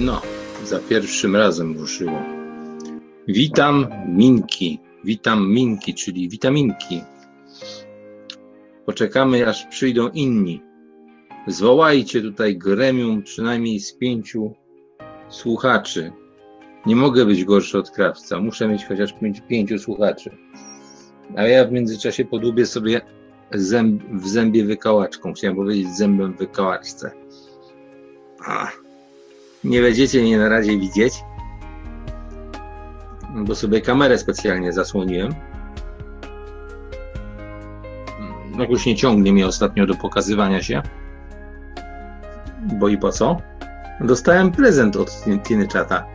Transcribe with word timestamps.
No, 0.00 0.22
za 0.64 0.78
pierwszym 0.78 1.36
razem 1.36 1.78
ruszyło. 1.78 2.22
Witam 3.28 3.86
Minki. 4.08 4.80
Witam 5.04 5.48
Minki, 5.48 5.94
czyli 5.94 6.28
witaminki. 6.28 7.02
Poczekamy, 8.86 9.48
aż 9.48 9.66
przyjdą 9.66 10.08
inni. 10.08 10.62
Zwołajcie 11.46 12.22
tutaj 12.22 12.56
gremium 12.56 13.22
przynajmniej 13.22 13.80
z 13.80 13.92
pięciu 13.92 14.54
słuchaczy. 15.28 16.12
Nie 16.86 16.96
mogę 16.96 17.26
być 17.26 17.44
gorszy 17.44 17.78
od 17.78 17.90
krawca. 17.90 18.40
Muszę 18.40 18.68
mieć 18.68 18.84
chociaż 18.84 19.12
pięć, 19.12 19.40
pięciu 19.48 19.78
słuchaczy. 19.78 20.30
A 21.36 21.42
ja 21.42 21.64
w 21.64 21.72
międzyczasie 21.72 22.24
podłubię 22.24 22.66
sobie 22.66 23.00
zęb, 23.52 24.02
w 24.12 24.28
zębie 24.28 24.64
wykałaczką. 24.64 25.32
Chciałem 25.32 25.56
powiedzieć 25.56 25.96
zębem 25.96 26.36
wykałaczce. 26.36 27.10
A, 28.46 28.68
nie 29.64 29.80
będziecie 29.80 30.22
mnie 30.22 30.38
na 30.38 30.48
razie 30.48 30.78
widzieć, 30.78 31.14
bo 33.34 33.54
sobie 33.54 33.80
kamerę 33.80 34.18
specjalnie 34.18 34.72
zasłoniłem. 34.72 35.34
Jakoś 38.58 38.86
nie 38.86 38.96
ciągnie 38.96 39.32
mnie 39.32 39.46
ostatnio 39.46 39.86
do 39.86 39.94
pokazywania 39.94 40.62
się. 40.62 40.82
Bo 42.62 42.88
i 42.88 42.98
po 42.98 43.12
co? 43.12 43.36
Dostałem 44.00 44.52
prezent 44.52 44.96
od 44.96 45.24
Tiny 45.48 45.68
Chata. 45.68 46.06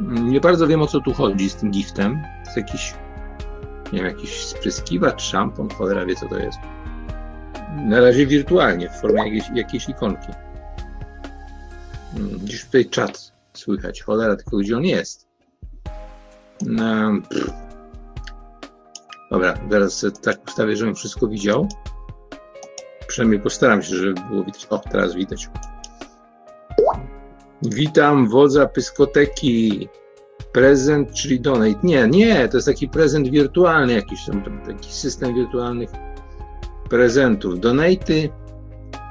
Nie 0.00 0.40
bardzo 0.40 0.66
wiem 0.66 0.82
o 0.82 0.86
co 0.86 1.00
tu 1.00 1.12
chodzi 1.12 1.50
z 1.50 1.56
tym 1.56 1.70
giftem. 1.70 2.22
Jest 2.44 2.56
jakiś, 2.56 2.94
nie 3.92 3.98
wiem, 3.98 4.06
jakiś 4.06 4.44
spryskiwacz, 4.44 5.22
szampon, 5.22 5.68
cholera 5.68 6.06
wie 6.06 6.14
co 6.14 6.28
to 6.28 6.38
jest. 6.38 6.58
Na 7.76 8.00
razie 8.00 8.26
wirtualnie, 8.26 8.90
w 8.90 9.00
formie 9.00 9.24
jakiejś, 9.24 9.44
jakiejś 9.54 9.88
ikonki. 9.88 10.32
Gdzieś 12.16 12.64
tutaj 12.64 12.86
czat 12.90 13.32
słychać, 13.52 14.02
cholera, 14.02 14.36
tylko 14.36 14.56
gdzie 14.56 14.76
on 14.76 14.84
jest? 14.84 15.28
No, 16.66 17.12
Dobra, 19.30 19.54
teraz 19.70 20.06
tak 20.22 20.44
ustawię, 20.46 20.76
żebym 20.76 20.94
wszystko 20.94 21.28
widział. 21.28 21.68
Przynajmniej 23.06 23.40
postaram 23.40 23.82
się, 23.82 23.96
żeby 23.96 24.20
było 24.30 24.44
widać. 24.44 24.66
O, 24.70 24.78
teraz 24.78 25.14
widać. 25.14 25.48
Witam 27.62 28.28
wodza 28.28 28.66
pyskoteki. 28.66 29.88
Prezent, 30.52 31.12
czyli 31.12 31.40
donate. 31.40 31.80
Nie, 31.82 32.08
nie, 32.08 32.48
to 32.48 32.56
jest 32.56 32.66
taki 32.66 32.88
prezent 32.88 33.30
wirtualny 33.30 33.92
jakiś, 33.92 34.20
taki 34.66 34.92
system 34.92 35.34
wirtualnych 35.34 35.90
prezentów. 36.90 37.60
Donaty, 37.60 38.28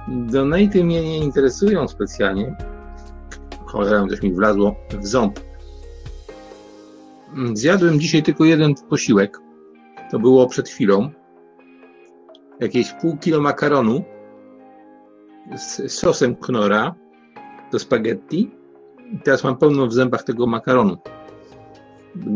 donaty 0.08 0.84
mnie 0.84 1.02
nie 1.02 1.18
interesują 1.18 1.88
specjalnie. 1.88 2.56
Cholera, 3.74 4.08
też 4.08 4.22
mi 4.22 4.34
wlazło 4.34 4.76
w 4.90 5.08
ząb. 5.08 5.40
Zjadłem 7.54 8.00
dzisiaj 8.00 8.24
tylko 8.24 8.46
jeden 8.46 8.76
posiłek. 8.90 9.40
To 10.12 10.20
było 10.20 10.48
przed 10.48 10.70
chwilą. 10.70 11.10
Jakieś 12.60 12.94
pół 12.94 13.18
kilo 13.18 13.42
makaronu 13.42 14.04
z 15.56 15.92
sosem 15.92 16.36
knora 16.36 16.96
do 17.72 17.80
spaghetti. 17.80 18.52
I 19.12 19.20
teraz 19.20 19.44
mam 19.44 19.58
pełno 19.58 19.88
w 19.88 19.94
zębach 19.94 20.24
tego 20.24 20.48
makaronu. 20.48 20.98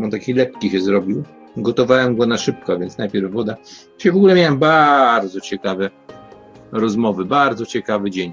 On 0.02 0.10
taki 0.10 0.32
lekki 0.32 0.70
się 0.70 0.80
zrobił. 0.80 1.22
Gotowałem 1.56 2.16
go 2.16 2.26
na 2.26 2.36
szybko, 2.36 2.78
więc 2.78 2.98
najpierw 2.98 3.32
woda. 3.32 3.56
Dzisiaj 3.98 4.12
w 4.12 4.16
ogóle 4.16 4.34
miałem 4.34 4.58
bardzo 4.58 5.40
ciekawe 5.40 5.90
rozmowy, 6.72 7.24
bardzo 7.24 7.66
ciekawy 7.66 8.10
dzień. 8.10 8.32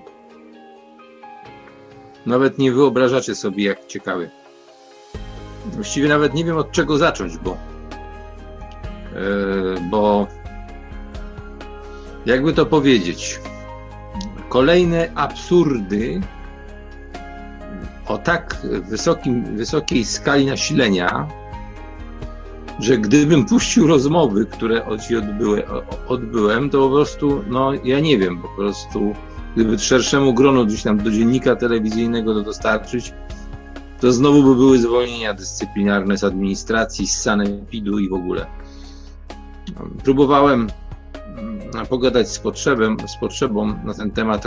Nawet 2.25 2.57
nie 2.57 2.71
wyobrażacie 2.71 3.35
sobie, 3.35 3.63
jak 3.63 3.85
ciekawy. 3.85 4.29
Właściwie 5.65 6.07
nawet 6.07 6.33
nie 6.33 6.45
wiem 6.45 6.57
od 6.57 6.71
czego 6.71 6.97
zacząć, 6.97 7.37
bo, 7.37 7.57
yy, 9.15 9.81
bo 9.89 10.27
jakby 12.25 12.53
to 12.53 12.65
powiedzieć, 12.65 13.39
kolejne 14.49 15.11
absurdy 15.15 16.21
o 18.07 18.17
tak 18.17 18.57
wysokim, 18.89 19.57
wysokiej 19.57 20.05
skali 20.05 20.45
nasilenia, 20.45 21.27
że 22.79 22.97
gdybym 22.97 23.45
puścił 23.45 23.87
rozmowy, 23.87 24.45
które 24.45 24.85
odbyłem, 26.07 26.69
to 26.69 26.89
po 26.89 26.95
prostu, 26.95 27.43
no 27.47 27.73
ja 27.83 27.99
nie 27.99 28.17
wiem, 28.17 28.41
po 28.41 28.47
prostu 28.47 29.15
gdyby 29.55 29.79
szerszemu 29.79 30.33
gronu 30.33 30.65
gdzieś 30.65 30.83
tam 30.83 30.97
do 30.97 31.11
dziennika 31.11 31.55
telewizyjnego 31.55 32.33
to 32.33 32.41
dostarczyć, 32.41 33.13
to 33.99 34.11
znowu 34.11 34.43
by 34.43 34.55
były 34.55 34.79
zwolnienia 34.79 35.33
dyscyplinarne 35.33 36.17
z 36.17 36.23
administracji, 36.23 37.07
z 37.07 37.17
sanepidu 37.17 37.99
i 37.99 38.09
w 38.09 38.13
ogóle. 38.13 38.45
Próbowałem 40.03 40.67
mm, 41.37 41.85
pogadać 41.89 42.29
z, 42.29 42.39
potrzebem, 42.39 42.97
z 43.07 43.17
potrzebą 43.17 43.83
na 43.83 43.93
ten 43.93 44.11
temat. 44.11 44.43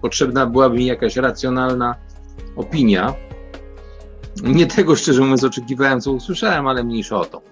Potrzebna 0.00 0.46
byłaby 0.46 0.76
mi 0.76 0.86
jakaś 0.86 1.16
racjonalna 1.16 1.94
opinia. 2.56 3.14
Nie 4.42 4.66
tego, 4.66 4.96
szczerze 4.96 5.22
mówiąc, 5.22 5.44
oczekiwałem, 5.44 6.00
co 6.00 6.12
usłyszałem, 6.12 6.66
ale 6.66 6.84
mniejsza 6.84 7.16
o 7.16 7.24
to. 7.24 7.42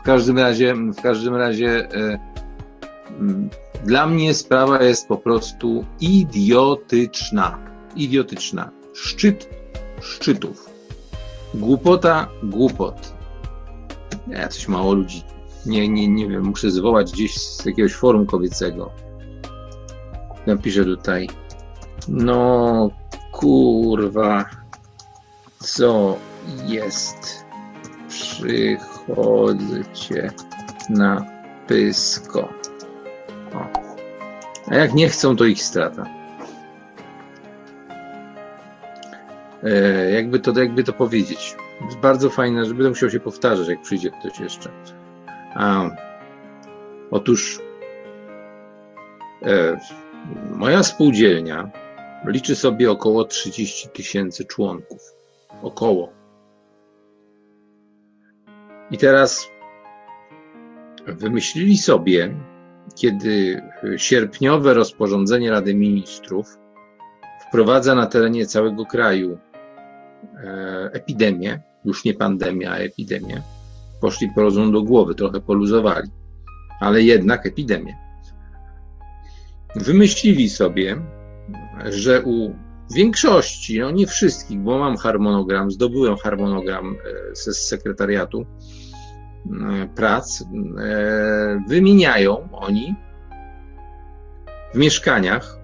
W 0.00 0.04
każdym 0.04 0.38
razie, 0.38 0.74
w 0.74 1.02
każdym 1.02 1.34
razie 1.34 1.88
e, 1.94 2.18
dla 3.84 4.06
mnie 4.06 4.34
sprawa 4.34 4.82
jest 4.82 5.08
po 5.08 5.16
prostu 5.16 5.84
idiotyczna. 6.00 7.58
Idiotyczna. 7.96 8.70
Szczyt 8.94 9.48
szczytów. 10.00 10.70
Głupota 11.54 12.28
głupot. 12.42 13.14
Ja 14.28 14.48
coś 14.48 14.68
mało 14.68 14.94
ludzi. 14.94 15.22
Nie, 15.66 15.88
nie, 15.88 16.08
nie 16.08 16.28
wiem, 16.28 16.44
muszę 16.44 16.70
zwołać 16.70 17.12
gdzieś 17.12 17.38
z 17.38 17.64
jakiegoś 17.64 17.94
forum 17.94 18.26
kobiecego. 18.26 18.90
Napiszę 20.46 20.84
tutaj. 20.84 21.28
No, 22.08 22.90
kurwa, 23.32 24.44
co 25.58 26.16
jest? 26.66 27.46
Przychodzcie 28.08 30.30
na 30.90 31.26
pysko. 31.66 32.48
A 34.66 34.74
jak 34.74 34.94
nie 34.94 35.08
chcą, 35.08 35.36
to 35.36 35.44
ich 35.44 35.62
strata. 35.62 36.06
E, 39.62 40.10
jakby, 40.10 40.40
to, 40.40 40.60
jakby 40.60 40.84
to 40.84 40.92
powiedzieć. 40.92 41.56
Jest 41.84 41.98
bardzo 41.98 42.30
fajne, 42.30 42.64
że 42.64 42.74
będę 42.74 42.88
musiał 42.88 43.10
się 43.10 43.20
powtarzać, 43.20 43.68
jak 43.68 43.82
przyjdzie 43.82 44.10
ktoś 44.10 44.40
jeszcze. 44.40 44.70
A, 45.54 45.90
otóż 47.10 47.60
e, 49.42 49.80
moja 50.50 50.82
spółdzielnia 50.82 51.70
liczy 52.24 52.56
sobie 52.56 52.90
około 52.90 53.24
30 53.24 53.88
tysięcy 53.88 54.44
członków. 54.44 55.00
Około. 55.62 56.12
I 58.90 58.98
teraz 58.98 59.48
wymyślili 61.06 61.78
sobie, 61.78 62.34
kiedy 62.96 63.62
sierpniowe 63.96 64.74
rozporządzenie 64.74 65.50
Rady 65.50 65.74
Ministrów 65.74 66.46
wprowadza 67.48 67.94
na 67.94 68.06
terenie 68.06 68.46
całego 68.46 68.86
kraju 68.86 69.38
e, 70.44 70.90
epidemię, 70.92 71.62
już 71.84 72.04
nie 72.04 72.14
pandemia, 72.14 72.72
a 72.72 72.76
epidemię, 72.76 73.42
poszli 74.00 74.30
po 74.34 74.40
rozum 74.40 74.72
do 74.72 74.82
głowy, 74.82 75.14
trochę 75.14 75.40
poluzowali, 75.40 76.10
ale 76.80 77.02
jednak 77.02 77.46
epidemię. 77.46 77.96
Wymyślili 79.76 80.48
sobie, 80.48 80.96
że 81.84 82.22
u 82.22 82.54
większości, 82.94 83.80
no 83.80 83.90
nie 83.90 84.06
wszystkich, 84.06 84.58
bo 84.58 84.78
mam 84.78 84.96
harmonogram, 84.96 85.70
zdobyłem 85.70 86.16
harmonogram 86.16 86.96
ze 87.32 87.54
sekretariatu 87.54 88.40
e, 88.40 88.85
prac, 89.94 90.44
e, 90.78 91.64
wymieniają 91.68 92.48
oni 92.52 92.94
w 94.74 94.78
mieszkaniach 94.78 95.58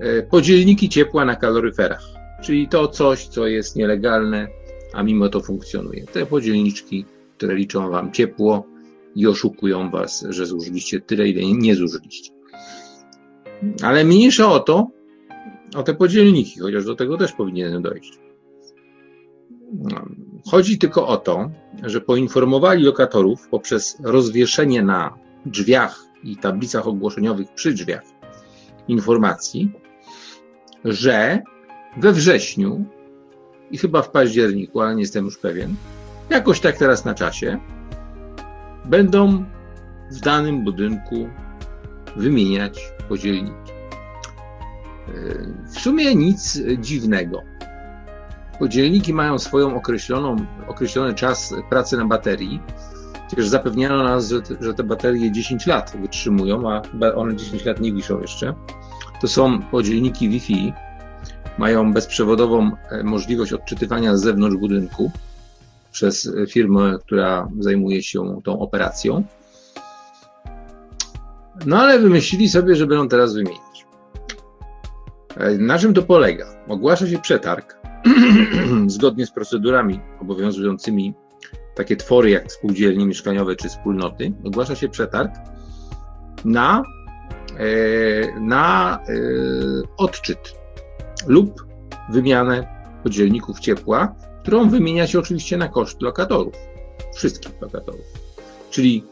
e, 0.00 0.22
podzielniki 0.22 0.88
ciepła 0.88 1.24
na 1.24 1.36
kaloryferach, 1.36 2.04
czyli 2.42 2.68
to 2.68 2.88
coś, 2.88 3.26
co 3.26 3.46
jest 3.46 3.76
nielegalne, 3.76 4.48
a 4.92 5.02
mimo 5.02 5.28
to 5.28 5.40
funkcjonuje. 5.40 6.06
Te 6.06 6.26
podzielniczki, 6.26 7.04
które 7.36 7.54
liczą 7.54 7.90
wam 7.90 8.12
ciepło 8.12 8.66
i 9.14 9.26
oszukują 9.26 9.90
was, 9.90 10.26
że 10.28 10.46
zużyliście 10.46 11.00
tyle, 11.00 11.28
ile 11.28 11.58
nie 11.58 11.74
zużyliście. 11.74 12.32
Ale 13.82 14.04
mniejsza 14.04 14.52
o 14.52 14.60
to, 14.60 14.90
o 15.76 15.82
te 15.82 15.94
podzielniki, 15.94 16.60
chociaż 16.60 16.84
do 16.84 16.94
tego 16.94 17.16
też 17.16 17.32
powinienem 17.32 17.82
dojść. 17.82 18.18
Chodzi 20.50 20.78
tylko 20.78 21.06
o 21.06 21.16
to, 21.16 21.50
że 21.82 22.00
poinformowali 22.00 22.84
lokatorów 22.84 23.48
poprzez 23.48 23.96
rozwieszenie 24.02 24.82
na 24.82 25.18
drzwiach 25.46 26.04
i 26.22 26.36
tablicach 26.36 26.86
ogłoszeniowych 26.86 27.54
przy 27.54 27.72
drzwiach 27.72 28.02
informacji, 28.88 29.72
że 30.84 31.42
we 31.96 32.12
wrześniu 32.12 32.84
i 33.70 33.78
chyba 33.78 34.02
w 34.02 34.10
październiku, 34.10 34.80
ale 34.80 34.94
nie 34.94 35.02
jestem 35.02 35.24
już 35.24 35.38
pewien, 35.38 35.74
jakoś 36.30 36.60
tak 36.60 36.76
teraz 36.76 37.04
na 37.04 37.14
czasie, 37.14 37.60
będą 38.84 39.44
w 40.10 40.20
danym 40.20 40.64
budynku 40.64 41.28
wymieniać 42.16 42.92
podzielniki. 43.08 43.72
W 45.66 45.80
sumie 45.80 46.14
nic 46.14 46.60
dziwnego. 46.78 47.55
Podzielniki 48.58 49.14
mają 49.14 49.38
swoją 49.38 49.76
określoną, 49.76 50.36
określony 50.68 51.14
czas 51.14 51.54
pracy 51.70 51.96
na 51.96 52.04
baterii. 52.04 52.60
Przecież 53.26 53.48
zapewniano 53.48 54.02
nas, 54.02 54.28
że 54.28 54.42
te, 54.42 54.54
że 54.60 54.74
te 54.74 54.84
baterie 54.84 55.32
10 55.32 55.66
lat 55.66 55.96
wytrzymują, 56.00 56.70
a 56.70 56.82
one 57.14 57.36
10 57.36 57.64
lat 57.64 57.80
nie 57.80 57.92
wiszą 57.92 58.20
jeszcze. 58.20 58.54
To 59.20 59.28
są 59.28 59.62
podzielniki 59.62 60.28
Wi-Fi. 60.28 60.72
Mają 61.58 61.92
bezprzewodową 61.92 62.70
e, 62.90 63.02
możliwość 63.02 63.52
odczytywania 63.52 64.16
z 64.16 64.20
zewnątrz 64.20 64.56
budynku 64.56 65.10
przez 65.92 66.30
firmę, 66.50 66.98
która 67.06 67.48
zajmuje 67.58 68.02
się 68.02 68.40
tą 68.44 68.58
operacją. 68.58 69.24
No 71.66 71.78
ale 71.78 71.98
wymyślili 71.98 72.48
sobie, 72.48 72.76
że 72.76 72.86
będą 72.86 73.08
teraz 73.08 73.34
wymienić. 73.34 73.86
E, 75.36 75.58
na 75.58 75.78
czym 75.78 75.94
to 75.94 76.02
polega? 76.02 76.46
Ogłasza 76.68 77.06
się 77.06 77.18
przetarg 77.18 77.76
zgodnie 78.86 79.26
z 79.26 79.30
procedurami 79.30 80.00
obowiązującymi 80.20 81.14
takie 81.74 81.96
twory 81.96 82.30
jak 82.30 82.52
spółdzielnie 82.52 83.06
mieszkaniowe 83.06 83.56
czy 83.56 83.68
wspólnoty. 83.68 84.32
Ogłasza 84.44 84.74
się 84.74 84.88
przetarg 84.88 85.30
na, 86.44 86.82
e, 87.58 88.40
na 88.40 88.98
e, 88.98 89.12
odczyt 89.96 90.54
lub 91.26 91.66
wymianę 92.10 92.66
podzielników 93.02 93.60
ciepła, 93.60 94.14
którą 94.42 94.68
wymienia 94.68 95.06
się 95.06 95.18
oczywiście 95.18 95.56
na 95.56 95.68
koszt 95.68 96.02
lokatorów, 96.02 96.54
wszystkich 97.14 97.60
lokatorów. 97.60 98.04
Czyli 98.70 99.04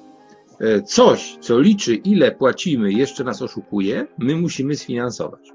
E, 0.60 0.82
coś, 0.82 1.36
co 1.40 1.60
liczy, 1.60 1.94
ile 1.94 2.32
płacimy, 2.32 2.92
jeszcze 2.92 3.24
nas 3.24 3.42
oszukuje, 3.42 4.06
my 4.18 4.36
musimy 4.36 4.76
sfinansować. 4.76 5.52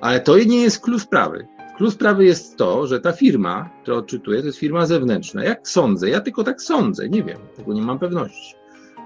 Ale 0.00 0.20
to 0.20 0.38
nie 0.38 0.62
jest 0.62 0.80
klucz 0.80 1.02
sprawy. 1.02 1.46
Klucz 1.76 1.94
sprawy 1.94 2.24
jest 2.24 2.56
to, 2.56 2.86
że 2.86 3.00
ta 3.00 3.12
firma, 3.12 3.70
która 3.82 3.96
odczytuje, 3.96 4.40
to 4.40 4.46
jest 4.46 4.58
firma 4.58 4.86
zewnętrzna. 4.86 5.44
Jak 5.44 5.68
sądzę, 5.68 6.10
ja 6.10 6.20
tylko 6.20 6.44
tak 6.44 6.62
sądzę, 6.62 7.08
nie 7.08 7.22
wiem, 7.22 7.38
tego 7.56 7.72
nie 7.72 7.82
mam 7.82 7.98
pewności. 7.98 8.54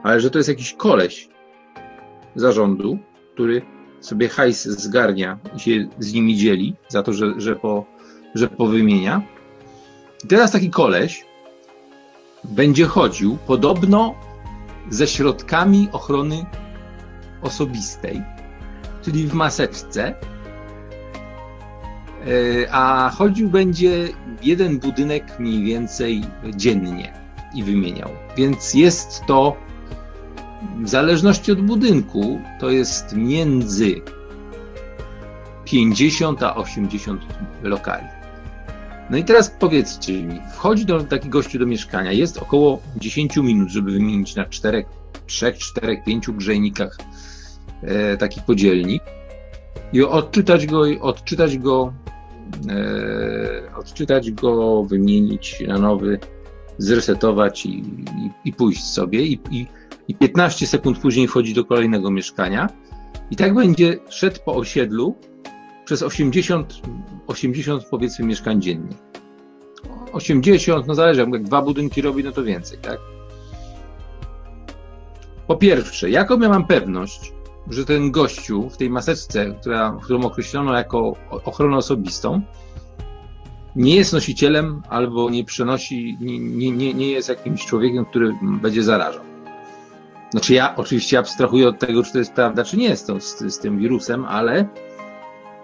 Ale 0.03 0.21
że 0.21 0.31
to 0.31 0.39
jest 0.39 0.49
jakiś 0.49 0.75
koleś 0.75 1.29
zarządu, 2.35 2.99
który 3.35 3.63
sobie 4.01 4.29
hajs 4.29 4.65
zgarnia 4.65 5.39
i 5.57 5.61
się 5.61 5.89
z 5.99 6.13
nimi 6.13 6.37
dzieli 6.37 6.77
za 6.89 7.03
to, 7.03 7.13
że, 7.13 7.41
że, 7.41 7.57
po, 7.57 7.85
że 8.35 8.49
powymienia. 8.49 9.23
I 10.25 10.29
teraz 10.29 10.53
taki 10.53 10.71
koleś 10.71 11.27
będzie 12.45 12.85
chodził 12.85 13.39
podobno 13.47 14.15
ze 14.91 15.07
środkami 15.07 15.89
ochrony 15.93 16.45
osobistej, 17.43 18.23
czyli 19.03 19.27
w 19.27 19.35
maseczce, 19.35 20.15
a 22.71 23.13
chodził 23.17 23.49
będzie 23.49 24.09
jeden 24.43 24.79
budynek 24.79 25.39
mniej 25.39 25.65
więcej 25.65 26.25
dziennie 26.57 27.13
i 27.55 27.65
wymieniał. 27.65 28.11
Więc 28.37 28.75
jest 28.75 29.23
to 29.27 29.57
w 30.83 30.89
zależności 30.89 31.53
od 31.53 31.61
budynku, 31.61 32.41
to 32.61 32.71
jest 32.71 33.17
między 33.17 33.95
50 35.65 36.43
a 36.43 36.55
80 36.55 37.23
lokali. 37.63 38.07
No 39.11 39.17
i 39.17 39.25
teraz 39.25 39.51
powiedzcie 39.51 40.23
mi, 40.23 40.41
wchodzi 40.53 40.87
do 40.87 41.01
taki 41.01 41.29
gościu 41.29 41.59
do 41.59 41.67
mieszkania, 41.67 42.13
jest 42.13 42.39
około 42.39 42.83
10 42.97 43.37
minut, 43.37 43.69
żeby 43.69 43.91
wymienić 43.91 44.35
na 44.35 44.45
4, 44.45 44.85
3, 45.27 45.53
4, 45.53 46.03
5 46.07 46.31
grzejnikach 46.31 46.99
e, 47.83 48.17
taki 48.17 48.41
podzielnik 48.41 49.03
i 49.93 50.03
odczytać 50.03 50.67
go, 50.67 50.83
odczytać 51.01 51.59
go, 51.59 51.93
e, 52.71 53.77
odczytać 53.77 54.31
go, 54.31 54.85
wymienić 54.85 55.65
na 55.69 55.79
nowy, 55.79 56.19
zresetować 56.79 57.67
i, 57.67 57.79
i, 57.79 58.31
i 58.45 58.53
pójść 58.53 58.85
sobie 58.85 59.23
i, 59.23 59.41
i, 59.51 59.67
i 60.09 60.15
15 60.15 60.67
sekund 60.67 60.99
później 60.99 61.29
wchodzi 61.29 61.55
do 61.55 61.65
kolejnego 61.65 62.11
mieszkania 62.11 62.69
i 63.31 63.37
tak 63.37 63.55
będzie 63.55 63.99
szedł 64.09 64.41
po 64.45 64.55
osiedlu 64.55 65.15
przez 65.85 66.03
80, 66.03 66.75
80 67.27 67.85
powiedzmy 67.91 68.27
mieszkań 68.27 68.63
dziennie. 68.63 68.97
80, 70.13 70.87
no 70.87 70.95
zależy, 70.95 71.21
jak 71.21 71.43
dwa 71.43 71.63
budynki 71.63 72.03
robi, 72.03 72.25
no 72.25 72.33
to 72.33 72.45
więcej, 72.45 72.79
tak? 72.79 72.99
Po 75.47 75.57
pierwsze, 75.57 76.11
jaką 76.11 76.41
ja 76.41 76.49
mam 76.49 76.67
pewność, 76.67 77.33
że 77.71 77.85
ten 77.85 78.11
gościu 78.11 78.71
w 78.71 78.77
tej 78.77 78.91
maseczce, 78.91 79.55
która, 79.61 79.99
którą 80.03 80.21
określono 80.21 80.75
jako 80.75 81.17
ochronę 81.45 81.77
osobistą, 81.77 82.43
nie 83.77 83.97
jest 83.97 84.13
nosicielem 84.13 84.83
albo 84.89 85.31
nie 85.31 85.45
przenosi, 85.45 86.17
nie, 86.21 86.71
nie, 86.71 86.95
nie 86.95 87.11
jest 87.11 87.29
jakimś 87.29 87.67
człowiekiem, 87.67 88.05
który 88.05 88.35
będzie 88.43 88.83
zarażał. 88.83 89.23
Znaczy 90.31 90.55
ja 90.55 90.77
oczywiście 90.77 91.19
abstrahuję 91.19 91.69
od 91.69 91.79
tego, 91.79 92.03
czy 92.03 92.13
to 92.13 92.19
jest 92.19 92.33
prawda, 92.33 92.65
czy 92.65 92.77
nie 92.77 92.89
jest 92.89 93.07
to 93.07 93.21
z, 93.21 93.39
z 93.39 93.59
tym 93.59 93.79
wirusem, 93.79 94.25
ale 94.25 94.69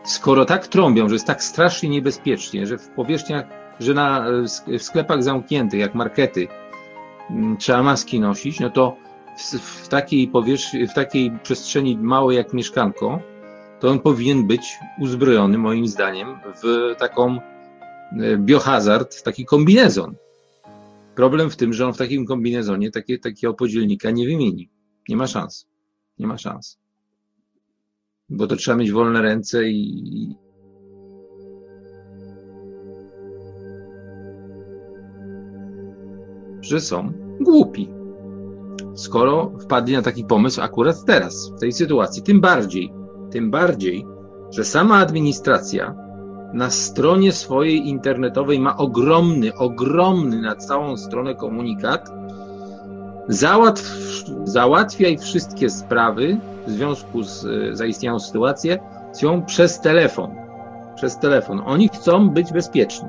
skoro 0.04 0.44
tak 0.44 0.66
trąbią, 0.66 1.08
że 1.08 1.14
jest 1.14 1.26
tak 1.26 1.42
strasznie 1.42 1.88
niebezpiecznie, 1.88 2.66
że 2.66 2.78
w 2.78 2.88
powierzchniach, 2.88 3.44
że 3.80 3.94
na, 3.94 4.26
w 4.66 4.82
sklepach 4.82 5.22
zamkniętych, 5.22 5.80
jak 5.80 5.94
markety, 5.94 6.48
mm, 7.30 7.56
trzeba 7.56 7.82
maski 7.82 8.20
nosić, 8.20 8.60
no 8.60 8.70
to 8.70 8.96
w, 9.38 9.88
takiej 9.88 10.28
powierzchni, 10.28 10.86
w 10.86 10.94
takiej 10.94 11.38
przestrzeni 11.42 11.96
małej 11.96 12.36
jak 12.36 12.52
mieszkanko, 12.52 13.20
to 13.80 13.90
on 13.90 14.00
powinien 14.00 14.46
być 14.46 14.78
uzbrojony, 15.00 15.58
moim 15.58 15.86
zdaniem, 15.86 16.28
w 16.62 16.94
taką 16.98 17.38
e, 18.20 18.36
biohazard, 18.36 19.22
taki 19.22 19.44
kombinezon. 19.44 20.14
Problem 21.14 21.50
w 21.50 21.56
tym, 21.56 21.72
że 21.72 21.86
on 21.86 21.94
w 21.94 21.98
takim 21.98 22.26
kombinezonie 22.26 22.90
takie, 22.90 23.18
takiego 23.18 23.54
podzielnika 23.54 24.10
nie 24.10 24.26
wymieni. 24.26 24.70
Nie 25.08 25.16
ma 25.16 25.26
szans. 25.26 25.66
Nie 26.18 26.26
ma 26.26 26.38
szans 26.38 26.78
bo 28.28 28.46
to 28.46 28.56
trzeba 28.56 28.76
mieć 28.76 28.92
wolne 28.92 29.22
ręce 29.22 29.68
i. 29.68 30.36
że 36.60 36.80
są 36.80 37.12
głupi. 37.40 37.88
Skoro 38.94 39.52
wpadli 39.60 39.92
na 39.94 40.02
taki 40.02 40.24
pomysł 40.24 40.60
akurat 40.60 41.04
teraz, 41.04 41.52
w 41.56 41.60
tej 41.60 41.72
sytuacji, 41.72 42.22
tym 42.22 42.40
bardziej, 42.40 42.92
tym 43.30 43.50
bardziej, 43.50 44.06
że 44.50 44.64
sama 44.64 44.98
administracja 44.98 45.94
na 46.52 46.70
stronie 46.70 47.32
swojej 47.32 47.88
internetowej 47.88 48.60
ma 48.60 48.76
ogromny, 48.76 49.54
ogromny 49.54 50.42
na 50.42 50.56
całą 50.56 50.96
stronę 50.96 51.34
komunikat. 51.34 52.10
Załatw, 53.28 53.84
załatwiaj 54.44 55.18
wszystkie 55.18 55.70
sprawy 55.70 56.36
w 56.66 56.70
związku 56.70 57.22
z 57.22 57.44
e, 57.44 57.76
zaistniałą 57.76 58.18
sytuacją 58.20 59.42
przez 59.46 59.80
telefon. 59.80 60.30
Przez 60.96 61.18
telefon. 61.18 61.62
Oni 61.66 61.88
chcą 61.88 62.30
być 62.30 62.52
bezpieczni. 62.52 63.08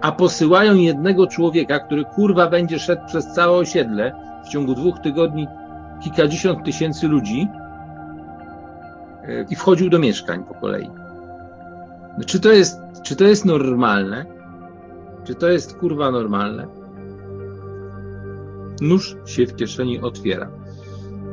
A 0.00 0.12
posyłają 0.12 0.74
jednego 0.74 1.26
człowieka, 1.26 1.78
który 1.78 2.04
kurwa 2.04 2.50
będzie 2.50 2.78
szedł 2.78 3.06
przez 3.06 3.26
całe 3.32 3.58
osiedle 3.58 4.12
w 4.44 4.48
ciągu 4.48 4.74
dwóch 4.74 4.98
tygodni 4.98 5.46
kilkadziesiąt 6.00 6.64
tysięcy 6.64 7.08
ludzi 7.08 7.48
e, 9.22 9.44
i 9.50 9.56
wchodził 9.56 9.90
do 9.90 9.98
mieszkań 9.98 10.44
po 10.44 10.54
kolei. 10.54 10.90
No, 12.18 12.24
czy, 12.26 12.40
to 12.40 12.52
jest, 12.52 12.80
czy 13.02 13.16
to 13.16 13.24
jest 13.24 13.44
normalne? 13.44 14.26
Czy 15.24 15.34
to 15.34 15.48
jest 15.48 15.76
kurwa 15.76 16.10
normalne? 16.10 16.66
Nóż 18.80 19.16
się 19.26 19.46
w 19.46 19.56
kieszeni 19.56 20.00
otwiera. 20.00 20.50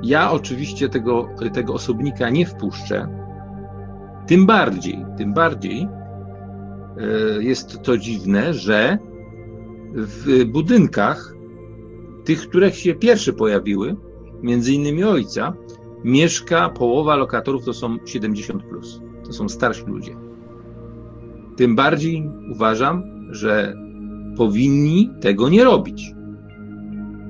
Ja 0.03 0.31
oczywiście 0.31 0.89
tego, 0.89 1.27
tego 1.53 1.73
osobnika 1.73 2.29
nie 2.29 2.45
wpuszczę. 2.45 3.07
Tym 4.27 4.45
bardziej, 4.45 5.05
tym 5.17 5.33
bardziej 5.33 5.87
e, 6.97 7.43
jest 7.43 7.81
to 7.81 7.97
dziwne, 7.97 8.53
że 8.53 8.97
w 9.93 10.45
budynkach, 10.45 11.33
tych, 12.23 12.49
które 12.49 12.71
się 12.71 12.95
pierwsze 12.95 13.33
pojawiły, 13.33 13.95
między 14.43 14.73
innymi 14.73 15.03
ojca, 15.03 15.53
mieszka 16.03 16.69
połowa 16.69 17.15
lokatorów 17.15 17.65
to 17.65 17.73
są 17.73 17.97
70 18.05 18.63
plus. 18.63 19.01
To 19.25 19.33
są 19.33 19.49
starsi 19.49 19.83
ludzie. 19.85 20.15
Tym 21.57 21.75
bardziej 21.75 22.29
uważam, 22.51 23.03
że 23.31 23.75
powinni 24.37 25.09
tego 25.21 25.49
nie 25.49 25.63
robić. 25.63 26.13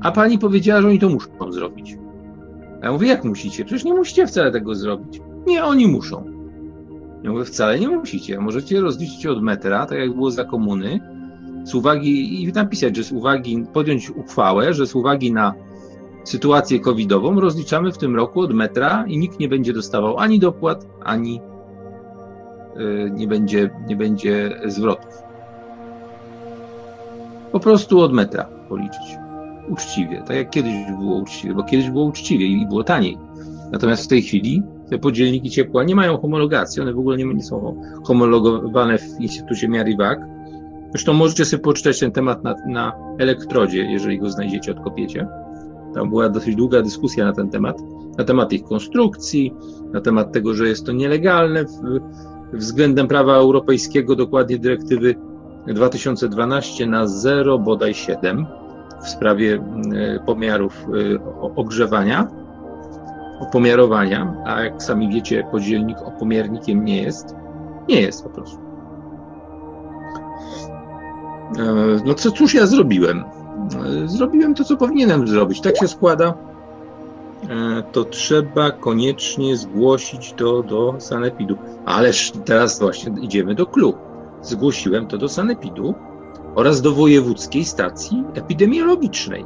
A 0.02 0.12
pani 0.12 0.40
powiedziała, 0.40 0.82
że 0.82 0.88
oni 0.88 1.00
to 1.00 1.10
muszą 1.10 1.52
zrobić. 1.52 1.98
A 2.82 2.86
ja 2.86 2.92
mówię, 2.92 3.08
jak 3.08 3.24
musicie? 3.24 3.66
Przecież 3.66 3.86
nie 3.86 3.94
musicie 3.94 4.28
wcale 4.28 4.52
tego 4.52 4.76
zrobić. 4.76 5.22
Nie, 5.48 5.64
oni 5.64 5.88
muszą. 5.88 6.26
Ja 7.24 7.32
mówię, 7.32 7.46
wcale 7.46 7.80
nie 7.80 7.90
musicie. 7.90 8.40
Możecie 8.40 8.82
rozliczyć 8.82 9.26
od 9.26 9.44
metra, 9.44 9.86
tak 9.86 10.00
jak 10.00 10.14
było 10.14 10.32
za 10.32 10.46
komuny, 10.46 11.00
z 11.64 11.76
uwagi 11.76 12.44
i 12.44 12.54
napisać, 12.54 12.96
że 12.96 13.04
z 13.04 13.12
uwagi, 13.12 13.66
podjąć 13.74 14.10
uchwałę, 14.10 14.74
że 14.74 14.88
z 14.88 14.96
uwagi 14.96 15.34
na 15.34 15.54
sytuację 16.24 16.80
covidową 16.80 17.40
rozliczamy 17.40 17.92
w 17.92 17.98
tym 17.98 18.16
roku 18.16 18.40
od 18.40 18.54
metra 18.54 19.06
i 19.08 19.18
nikt 19.18 19.40
nie 19.40 19.50
będzie 19.50 19.74
dostawał 19.74 20.18
ani 20.18 20.40
dopłat, 20.40 20.88
ani 21.04 21.42
y, 22.78 23.12
nie 23.12 23.28
będzie, 23.28 23.70
nie 23.88 23.96
będzie 23.96 24.60
zwrotów. 24.66 25.32
Po 27.52 27.60
prostu 27.60 28.00
od 28.00 28.14
metra 28.14 28.44
policzyć. 28.70 29.18
Uczciwie, 29.70 30.24
tak 30.28 30.38
jak 30.38 30.50
kiedyś 30.50 30.74
było 31.00 31.16
uczciwie, 31.16 31.54
bo 31.54 31.64
kiedyś 31.64 31.90
było 31.90 32.06
uczciwie 32.06 32.46
i 32.46 32.68
było 32.68 32.84
taniej. 32.84 33.18
Natomiast 33.72 34.04
w 34.04 34.08
tej 34.08 34.22
chwili 34.22 34.64
te 34.90 35.00
podzielniki 35.00 35.50
ciepła 35.50 35.84
nie 35.84 35.96
mają 35.96 36.18
homologacji, 36.18 36.82
one 36.82 36.94
w 36.94 37.00
ogóle 37.00 37.18
nie, 37.18 37.26
nie 37.26 37.44
są 37.44 37.82
homologowane 38.04 38.98
w 38.98 39.22
Instytucie 39.22 39.68
Miar 39.68 39.88
i 39.88 39.98
Wag. 39.98 40.20
Zresztą 40.92 41.14
możecie 41.14 41.46
sobie 41.46 41.64
poczytać 41.64 42.00
ten 42.00 42.12
temat 42.12 42.44
na, 42.44 42.56
na 42.68 42.94
elektrodzie, 43.20 43.84
jeżeli 43.84 44.20
go 44.20 44.30
znajdziecie, 44.30 44.72
odkopiecie. 44.72 45.28
Tam 45.94 46.10
była 46.10 46.30
dosyć 46.30 46.56
długa 46.56 46.82
dyskusja 46.82 47.26
na 47.26 47.34
ten 47.34 47.50
temat, 47.50 47.78
na 48.18 48.24
temat 48.24 48.54
ich 48.54 48.64
konstrukcji, 48.64 49.54
na 49.94 50.02
temat 50.02 50.32
tego, 50.32 50.54
że 50.54 50.68
jest 50.68 50.86
to 50.86 50.92
nielegalne 50.92 51.66
w, 51.66 51.70
względem 52.54 53.08
prawa 53.08 53.36
europejskiego, 53.36 54.16
dokładnie 54.16 54.58
dyrektywy 54.60 55.16
2012 55.68 56.88
na 56.88 57.08
0 57.08 57.60
bodaj 57.60 57.94
7 57.94 58.46
w 59.04 59.10
sprawie 59.10 59.64
e, 59.96 60.20
pomiarów 60.26 60.86
e, 61.16 61.54
ogrzewania, 61.56 62.28
opomiarowania, 63.40 64.34
a 64.46 64.64
jak 64.64 64.84
sami 64.84 65.10
wiecie, 65.10 65.48
podzielnik 65.52 65.98
opomiernikiem 66.02 66.86
nie 66.86 67.02
jest. 67.04 67.36
Nie 67.90 68.02
jest 68.02 68.24
po 68.24 68.30
prostu. 68.30 68.71
E, 71.60 72.02
no 72.06 72.14
co, 72.14 72.32
cóż 72.32 72.54
ja 72.54 72.66
zrobiłem? 72.66 73.24
Zrobiłem 74.06 74.54
to, 74.54 74.64
co 74.64 74.78
powinienem 74.78 75.28
zrobić. 75.28 75.62
Tak 75.62 75.78
się 75.78 75.88
składa. 75.88 76.34
To 77.92 78.04
trzeba 78.04 78.72
koniecznie 78.72 79.58
zgłosić 79.58 80.34
to 80.34 80.64
do 80.64 80.96
sanepidu. 80.98 81.58
Ależ 81.86 82.32
teraz 82.46 82.80
właśnie 82.80 83.14
idziemy 83.22 83.56
do 83.56 83.66
klubu 83.66 84.12
zgłosiłem 84.42 85.08
to 85.08 85.18
do 85.18 85.30
Sanepidu 85.30 85.94
oraz 86.56 86.82
do 86.82 86.92
Wojewódzkiej 86.92 87.66
Stacji 87.66 88.24
Epidemiologicznej. 88.34 89.46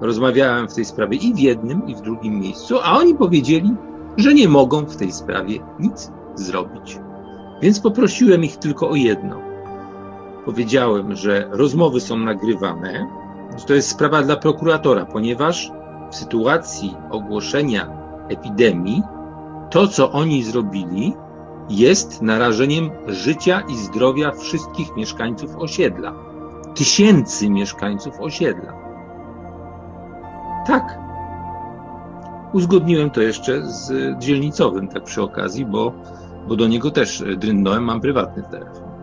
Rozmawiałem 0.00 0.68
w 0.68 0.74
tej 0.74 0.84
sprawie 0.84 1.18
i 1.18 1.34
w 1.34 1.38
jednym, 1.38 1.88
i 1.88 1.94
w 1.94 2.00
drugim 2.00 2.40
miejscu, 2.40 2.78
a 2.82 2.98
oni 2.98 3.14
powiedzieli, 3.14 3.74
że 4.16 4.34
nie 4.34 4.48
mogą 4.48 4.84
w 4.84 4.96
tej 4.96 5.12
sprawie 5.12 5.58
nic 5.80 6.12
zrobić. 6.34 6.98
Więc 7.62 7.80
poprosiłem 7.80 8.44
ich 8.44 8.56
tylko 8.56 8.90
o 8.90 8.94
jedno. 8.94 9.45
Powiedziałem, 10.46 11.16
że 11.16 11.48
rozmowy 11.50 12.00
są 12.00 12.18
nagrywane, 12.18 13.06
to 13.66 13.74
jest 13.74 13.88
sprawa 13.88 14.22
dla 14.22 14.36
prokuratora, 14.36 15.06
ponieważ 15.06 15.70
w 16.10 16.16
sytuacji 16.16 16.94
ogłoszenia 17.10 17.88
epidemii 18.28 19.02
to, 19.70 19.88
co 19.88 20.12
oni 20.12 20.42
zrobili, 20.42 21.14
jest 21.70 22.22
narażeniem 22.22 22.90
życia 23.06 23.60
i 23.60 23.76
zdrowia 23.76 24.32
wszystkich 24.32 24.96
mieszkańców 24.96 25.56
osiedla. 25.56 26.12
Tysięcy 26.74 27.50
mieszkańców 27.50 28.20
osiedla. 28.20 28.72
Tak. 30.66 30.98
Uzgodniłem 32.52 33.10
to 33.10 33.20
jeszcze 33.20 33.62
z 33.66 34.18
dzielnicowym, 34.18 34.88
tak 34.88 35.04
przy 35.04 35.22
okazji, 35.22 35.64
bo, 35.64 35.92
bo 36.48 36.56
do 36.56 36.68
niego 36.68 36.90
też 36.90 37.24
drynąłem, 37.36 37.84
mam 37.84 38.00
prywatny 38.00 38.42
telefon. 38.42 38.95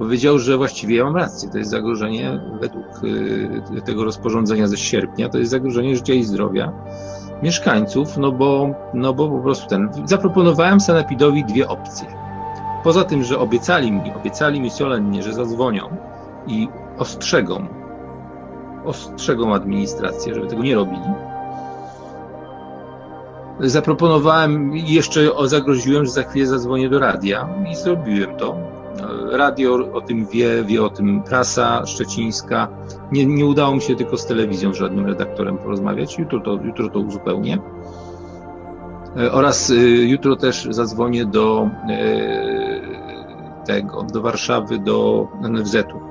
Powiedział, 0.00 0.38
że 0.38 0.56
właściwie 0.56 0.96
ja 0.96 1.04
mam 1.04 1.16
rację. 1.16 1.48
To 1.48 1.58
jest 1.58 1.70
zagrożenie, 1.70 2.40
według 2.60 3.04
y, 3.04 3.82
tego 3.84 4.04
rozporządzenia 4.04 4.66
ze 4.66 4.76
sierpnia, 4.76 5.28
to 5.28 5.38
jest 5.38 5.50
zagrożenie 5.50 5.96
życia 5.96 6.14
i 6.14 6.24
zdrowia 6.24 6.72
mieszkańców, 7.42 8.16
no 8.16 8.32
bo, 8.32 8.70
no 8.94 9.14
bo 9.14 9.28
po 9.28 9.38
prostu 9.38 9.68
ten. 9.68 9.90
Zaproponowałem 10.04 10.80
Sanepidowi 10.80 11.44
dwie 11.44 11.68
opcje. 11.68 12.08
Poza 12.84 13.04
tym, 13.04 13.24
że 13.24 13.38
obiecali 13.38 13.92
mi, 13.92 14.12
obiecali 14.14 14.60
mi 14.60 14.70
solennie, 14.70 15.22
że 15.22 15.32
zadzwonią 15.32 15.96
i 16.46 16.68
ostrzegą, 16.98 17.66
ostrzegą 18.84 19.54
administrację, 19.54 20.34
żeby 20.34 20.46
tego 20.46 20.62
nie 20.62 20.74
robili. 20.74 21.02
Zaproponowałem 23.60 24.76
jeszcze 24.76 25.20
zagroziłem, 25.44 26.06
że 26.06 26.12
za 26.12 26.22
chwilę 26.22 26.46
zadzwonię 26.46 26.88
do 26.88 26.98
radia 26.98 27.48
i 27.70 27.76
zrobiłem 27.76 28.36
to 28.36 28.79
radio 29.30 29.92
o 29.92 30.00
tym 30.00 30.26
wie, 30.26 30.64
wie 30.64 30.82
o 30.82 30.90
tym 30.90 31.22
prasa 31.22 31.86
szczecińska. 31.86 32.68
Nie, 33.12 33.26
nie 33.26 33.46
udało 33.46 33.74
mi 33.74 33.80
się 33.80 33.96
tylko 33.96 34.16
z 34.16 34.26
telewizją, 34.26 34.74
żadnym 34.74 35.06
redaktorem 35.06 35.58
porozmawiać. 35.58 36.18
Jutro 36.18 36.40
to, 36.40 36.58
jutro 36.64 36.88
to 36.88 36.98
uzupełnię. 36.98 37.58
E, 39.16 39.32
oraz 39.32 39.70
e, 39.70 39.74
jutro 39.84 40.36
też 40.36 40.68
zadzwonię 40.70 41.24
do 41.24 41.70
e, 41.88 42.80
tego, 43.66 44.02
do 44.02 44.22
Warszawy, 44.22 44.78
do 44.78 45.28
NFZ-u. 45.42 46.10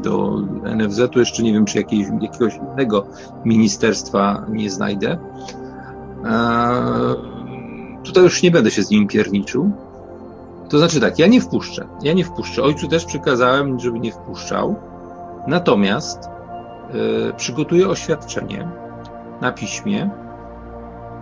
Do 0.00 0.40
NFZ-u 0.76 1.18
jeszcze 1.18 1.42
nie 1.42 1.52
wiem, 1.52 1.64
czy 1.64 1.78
jakiegoś 1.78 2.56
innego 2.56 3.06
ministerstwa 3.44 4.46
nie 4.48 4.70
znajdę. 4.70 5.18
Tutaj 8.04 8.22
już 8.22 8.42
nie 8.42 8.50
będę 8.50 8.70
się 8.70 8.82
z 8.82 8.90
nim 8.90 9.08
pierniczył. 9.08 9.70
To 10.72 10.78
znaczy 10.78 11.00
tak, 11.00 11.18
ja 11.18 11.26
nie 11.26 11.40
wpuszczę. 11.40 11.88
Ja 12.02 12.12
nie 12.12 12.24
wpuszczę. 12.24 12.62
Ojcu 12.62 12.88
też 12.88 13.04
przekazałem, 13.04 13.80
żeby 13.80 14.00
nie 14.00 14.12
wpuszczał. 14.12 14.76
Natomiast 15.46 16.18
yy, 16.92 17.32
przygotuję 17.36 17.88
oświadczenie 17.88 18.68
na 19.40 19.52
piśmie, 19.52 20.10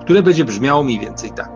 które 0.01 0.23
będzie 0.23 0.45
brzmiało 0.45 0.83
mniej 0.83 0.99
więcej 0.99 1.31
tak. 1.31 1.51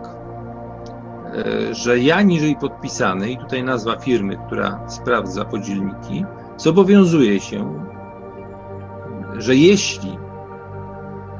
Yy, 1.33 1.75
że 1.75 1.99
ja 1.99 2.21
niżej 2.21 2.55
podpisany, 2.55 3.29
i 3.29 3.37
tutaj 3.37 3.63
nazwa 3.63 3.95
firmy, 3.95 4.37
która 4.47 4.79
sprawdza 4.87 5.45
podzielniki, 5.45 6.25
zobowiązuje 6.57 7.39
się, 7.39 7.85
że 9.37 9.55
jeśli 9.55 10.17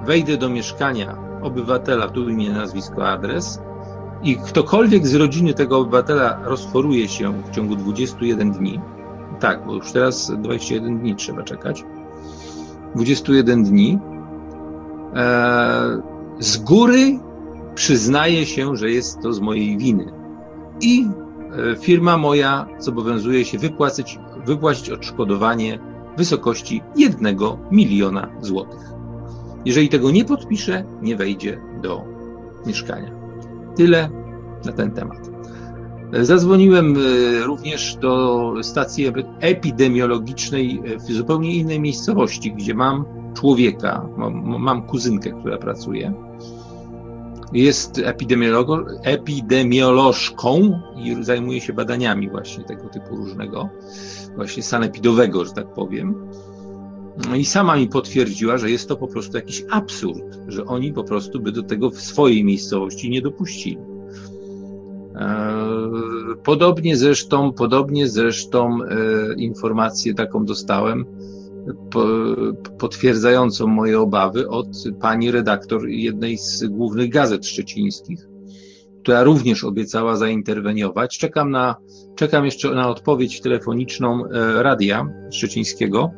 wejdę 0.05 0.37
do 0.37 0.49
mieszkania 0.49 1.17
obywatela, 1.41 2.07
tu 2.07 2.29
imię, 2.29 2.49
nazwisko, 2.49 3.07
adres, 3.07 3.61
i 4.25 4.35
ktokolwiek 4.35 5.07
z 5.07 5.15
rodziny 5.15 5.53
tego 5.53 5.79
obywatela 5.79 6.39
rozchoruje 6.43 7.07
się 7.07 7.43
w 7.43 7.51
ciągu 7.51 7.75
21 7.75 8.51
dni, 8.51 8.81
tak, 9.39 9.65
bo 9.65 9.73
już 9.73 9.91
teraz 9.91 10.31
21 10.37 10.99
dni 10.99 11.15
trzeba 11.15 11.43
czekać, 11.43 11.83
21 12.95 13.63
dni, 13.63 13.99
e, 15.15 16.01
z 16.39 16.57
góry 16.57 17.19
przyznaje 17.75 18.45
się, 18.45 18.75
że 18.75 18.91
jest 18.91 19.21
to 19.21 19.33
z 19.33 19.39
mojej 19.39 19.77
winy. 19.77 20.11
I 20.81 21.07
e, 21.71 21.75
firma 21.75 22.17
moja 22.17 22.67
zobowiązuje 22.79 23.45
się 23.45 23.57
wypłacić, 23.57 24.19
wypłacić 24.45 24.89
odszkodowanie 24.89 25.79
w 26.13 26.17
wysokości 26.17 26.81
1 26.95 27.37
miliona 27.71 28.29
złotych. 28.41 28.91
Jeżeli 29.65 29.89
tego 29.89 30.11
nie 30.11 30.25
podpisze, 30.25 30.83
nie 31.01 31.15
wejdzie 31.15 31.61
do 31.81 32.03
mieszkania. 32.65 33.14
Tyle 33.75 34.09
na 34.65 34.71
ten 34.71 34.91
temat. 34.91 35.29
Zadzwoniłem 36.21 36.95
e, 36.97 36.99
również 37.45 37.95
do 37.95 38.53
stacji 38.61 39.11
epidemiologicznej 39.39 40.81
w 40.99 41.11
zupełnie 41.13 41.55
innej 41.55 41.79
miejscowości, 41.79 42.53
gdzie 42.53 42.73
mam 42.73 43.05
człowieka, 43.35 44.07
mam, 44.17 44.59
mam 44.59 44.87
kuzynkę, 44.87 45.31
która 45.31 45.57
pracuje. 45.57 46.13
Jest 47.53 48.01
epidemiolożką 49.03 50.79
i 50.95 51.23
zajmuje 51.23 51.61
się 51.61 51.73
badaniami 51.73 52.29
właśnie 52.29 52.63
tego 52.63 52.89
typu 52.89 53.15
różnego, 53.15 53.69
właśnie 54.35 54.63
sanepidowego, 54.63 55.45
że 55.45 55.51
tak 55.51 55.73
powiem. 55.73 56.27
I 57.37 57.45
sama 57.45 57.75
mi 57.75 57.87
potwierdziła, 57.87 58.57
że 58.57 58.71
jest 58.71 58.89
to 58.89 58.97
po 58.97 59.07
prostu 59.07 59.37
jakiś 59.37 59.65
absurd, 59.71 60.39
że 60.47 60.65
oni 60.65 60.93
po 60.93 61.03
prostu 61.03 61.39
by 61.39 61.51
do 61.51 61.63
tego 61.63 61.89
w 61.89 62.01
swojej 62.01 62.43
miejscowości 62.43 63.09
nie 63.09 63.21
dopuścili. 63.21 63.77
E, 65.15 65.55
podobnie 66.43 66.97
zresztą, 66.97 67.53
podobnie 67.53 68.07
zresztą 68.07 68.79
e, 68.83 69.33
informację 69.37 70.13
taką 70.13 70.45
dostałem, 70.45 71.05
potwierdzającą 72.79 73.67
moje 73.67 73.99
obawy 73.99 74.49
od 74.49 74.67
pani 75.01 75.31
redaktor 75.31 75.87
jednej 75.87 76.37
z 76.37 76.63
głównych 76.63 77.09
gazet 77.09 77.45
szczecińskich, 77.47 78.27
która 79.01 79.23
również 79.23 79.63
obiecała 79.63 80.15
zainterweniować. 80.15 81.17
Czekam 81.17 81.51
na, 81.51 81.75
czekam 82.15 82.45
jeszcze 82.45 82.71
na 82.71 82.89
odpowiedź 82.89 83.41
telefoniczną 83.41 84.25
e, 84.25 84.63
radia 84.63 85.07
szczecińskiego 85.31 86.11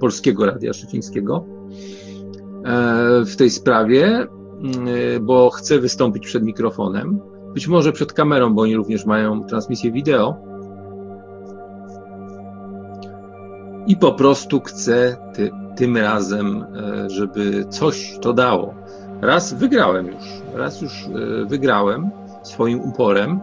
Polskiego 0.00 0.46
Radia 0.46 0.72
Szczecińskiego 0.72 1.44
e, 2.64 3.24
w 3.24 3.36
tej 3.36 3.50
sprawie, 3.50 4.06
mm, 4.06 4.26
bo 5.20 5.50
chcę 5.50 5.78
wystąpić 5.78 6.26
przed 6.26 6.42
mikrofonem. 6.42 7.20
być 7.54 7.68
może 7.68 7.92
przed 7.92 8.12
kamerą, 8.12 8.54
bo 8.54 8.62
oni 8.62 8.76
również 8.76 9.06
mają 9.06 9.44
transmisję 9.44 9.92
wideo. 9.92 10.36
I 13.86 13.96
po 13.96 14.12
prostu 14.12 14.60
chcę 14.60 15.16
ty, 15.34 15.50
tym 15.76 15.96
razem, 15.96 16.62
e, 16.62 17.10
żeby 17.10 17.64
coś 17.64 18.18
to 18.20 18.32
dało. 18.32 18.74
Raz 19.20 19.54
wygrałem 19.54 20.06
już, 20.06 20.24
raz 20.54 20.82
już 20.82 20.92
e, 20.92 21.44
wygrałem 21.44 22.10
swoim 22.42 22.80
uporem. 22.80 23.40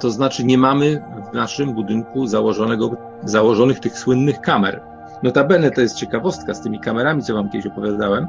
To 0.00 0.10
znaczy, 0.10 0.44
nie 0.44 0.58
mamy 0.58 1.02
w 1.30 1.34
naszym 1.34 1.74
budynku 1.74 2.26
założonego, 2.26 2.90
założonych 3.24 3.80
tych 3.80 3.98
słynnych 3.98 4.40
kamer. 4.40 4.89
Notabene 5.22 5.70
to 5.70 5.80
jest 5.80 5.96
ciekawostka 5.96 6.54
z 6.54 6.62
tymi 6.62 6.80
kamerami, 6.80 7.22
co 7.22 7.34
wam 7.34 7.50
kiedyś 7.50 7.66
opowiadałem. 7.66 8.26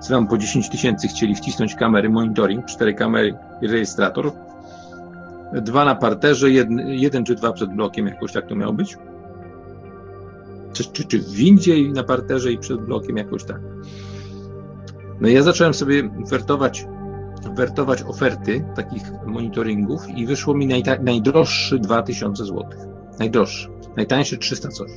Co 0.00 0.14
wam 0.14 0.28
po 0.28 0.38
10 0.38 0.68
tysięcy 0.68 1.08
chcieli 1.08 1.34
wcisnąć 1.34 1.74
kamery, 1.74 2.10
monitoring, 2.10 2.66
cztery 2.66 2.94
kamery 2.94 3.34
i 3.62 3.66
rejestrator. 3.66 4.32
Dwa 5.52 5.84
na 5.84 5.94
parterze, 5.94 6.50
jeden, 6.50 6.78
jeden 6.88 7.24
czy 7.24 7.34
dwa 7.34 7.52
przed 7.52 7.70
blokiem, 7.70 8.06
jakoś 8.06 8.32
tak 8.32 8.46
to 8.46 8.54
miało 8.54 8.72
być. 8.72 8.96
Czy, 10.72 10.84
czy, 10.84 11.04
czy 11.04 11.18
w 11.18 11.30
windzie 11.30 11.74
na 11.92 12.04
parterze 12.04 12.52
i 12.52 12.58
przed 12.58 12.80
blokiem, 12.80 13.16
jakoś 13.16 13.44
tak. 13.44 13.60
No 15.20 15.28
ja 15.28 15.42
zacząłem 15.42 15.74
sobie 15.74 16.10
wertować, 16.30 16.86
wertować 17.56 18.02
oferty 18.02 18.64
takich 18.74 19.02
monitoringów 19.26 20.08
i 20.08 20.26
wyszło 20.26 20.54
mi 20.54 20.66
najta, 20.66 20.96
najdroższy 21.02 21.78
2000 21.78 22.44
zł. 22.44 22.64
Najdroższy. 23.18 23.68
Najtańszy 23.96 24.38
300 24.38 24.68
coś. 24.68 24.90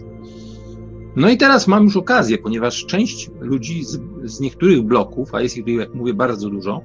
No 1.17 1.29
i 1.29 1.37
teraz 1.37 1.67
mam 1.67 1.83
już 1.83 1.97
okazję, 1.97 2.37
ponieważ 2.37 2.85
część 2.85 3.31
ludzi 3.39 3.83
z, 3.83 3.99
z 4.23 4.39
niektórych 4.39 4.81
bloków, 4.81 5.35
a 5.35 5.41
jest 5.41 5.57
ich, 5.57 5.67
jak 5.67 5.93
mówię, 5.93 6.13
bardzo 6.13 6.49
dużo, 6.49 6.81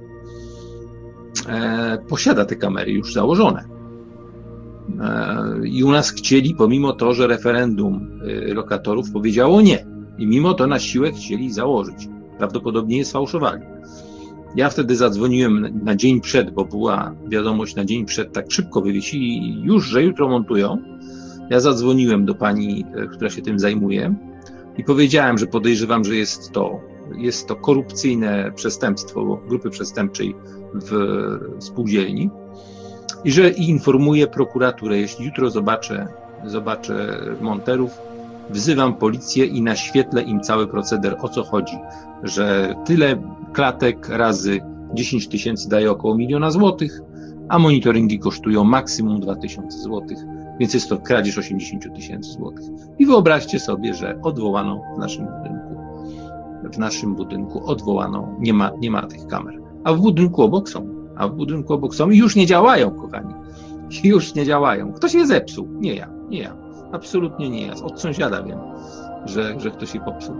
e, 1.47 1.97
posiada 2.09 2.45
te 2.45 2.55
kamery 2.55 2.91
już 2.91 3.13
założone. 3.13 3.65
E, 5.01 5.67
I 5.67 5.83
u 5.83 5.91
nas 5.91 6.09
chcieli, 6.09 6.55
pomimo 6.55 6.93
to, 6.93 7.13
że 7.13 7.27
referendum 7.27 8.19
e, 8.21 8.53
lokatorów 8.53 9.11
powiedziało 9.11 9.61
nie. 9.61 9.85
I 10.17 10.27
mimo 10.27 10.53
to 10.53 10.67
na 10.67 10.79
siłę 10.79 11.11
chcieli 11.11 11.53
założyć. 11.53 12.07
Prawdopodobnie 12.37 12.97
je 12.97 13.05
sfałszowali. 13.05 13.61
Ja 14.55 14.69
wtedy 14.69 14.95
zadzwoniłem 14.95 15.79
na 15.83 15.95
dzień 15.95 16.21
przed, 16.21 16.51
bo 16.51 16.65
była 16.65 17.15
wiadomość 17.27 17.75
na 17.75 17.85
dzień 17.85 18.05
przed, 18.05 18.33
tak 18.33 18.51
szybko 18.51 18.81
wywiesili 18.81 19.61
już, 19.63 19.85
że 19.85 20.03
jutro 20.03 20.29
montują. 20.29 20.77
Ja 21.49 21.59
zadzwoniłem 21.59 22.25
do 22.25 22.35
pani, 22.35 22.85
e, 22.95 23.07
która 23.07 23.29
się 23.29 23.41
tym 23.41 23.59
zajmuje 23.59 24.15
i 24.77 24.83
powiedziałem, 24.83 25.37
że 25.37 25.47
podejrzewam, 25.47 26.03
że 26.03 26.15
jest 26.15 26.51
to, 26.51 26.79
jest 27.17 27.47
to 27.47 27.55
korupcyjne 27.55 28.51
przestępstwo 28.55 29.39
grupy 29.47 29.69
przestępczej 29.69 30.35
w 30.73 30.91
spółdzielni 31.59 32.29
i 33.23 33.31
że 33.31 33.49
informuję 33.49 34.27
prokuraturę, 34.27 34.97
jeśli 34.97 35.25
jutro 35.25 35.49
zobaczę, 35.49 36.07
zobaczę 36.45 37.19
monterów, 37.41 37.91
wzywam 38.49 38.95
policję 38.95 39.45
i 39.45 39.61
naświetlę 39.61 40.21
im 40.21 40.41
cały 40.41 40.67
proceder, 40.67 41.15
o 41.21 41.29
co 41.29 41.43
chodzi, 41.43 41.77
że 42.23 42.75
tyle 42.85 43.21
klatek 43.53 44.09
razy 44.09 44.59
10 44.93 45.27
tysięcy 45.27 45.69
daje 45.69 45.91
około 45.91 46.15
miliona 46.15 46.51
złotych, 46.51 47.01
a 47.49 47.59
monitoringi 47.59 48.19
kosztują 48.19 48.63
maksimum 48.63 49.19
2000 49.19 49.79
złotych, 49.79 50.17
więc 50.59 50.73
jest 50.73 50.89
to 50.89 50.97
kradzież 50.97 51.37
80 51.37 51.95
tysięcy 51.95 52.31
złotych. 52.31 52.65
I 52.99 53.05
wyobraźcie 53.05 53.59
sobie, 53.59 53.93
że 53.93 54.19
odwołano 54.21 54.81
w 54.95 54.99
naszym 54.99 55.25
budynku, 55.25 55.75
w 56.73 56.77
naszym 56.77 57.15
budynku 57.15 57.65
odwołano, 57.65 58.35
nie 58.39 58.53
ma, 58.53 58.71
nie 58.79 58.91
ma 58.91 59.01
tych 59.01 59.27
kamer, 59.27 59.59
a 59.83 59.93
w 59.93 60.01
budynku 60.01 60.41
obok 60.41 60.69
są 60.69 61.03
a 61.15 61.27
w 61.27 61.35
budynku 61.35 61.73
obok 61.73 61.95
są 61.95 62.09
i 62.09 62.17
już 62.17 62.35
nie 62.35 62.45
działają, 62.45 62.91
kochani. 62.91 63.33
Już 64.03 64.35
nie 64.35 64.45
działają. 64.45 64.93
Ktoś 64.93 65.13
je 65.13 65.27
zepsuł. 65.27 65.67
Nie 65.71 65.95
ja, 65.95 66.09
nie 66.29 66.39
ja. 66.39 66.55
Absolutnie 66.91 67.49
nie 67.49 67.67
ja. 67.67 67.73
Od 67.73 68.01
sąsiada 68.01 68.43
wiem, 68.43 68.59
że, 69.25 69.59
że 69.59 69.71
ktoś 69.71 69.95
je 69.95 70.01
popsuł. 70.01 70.35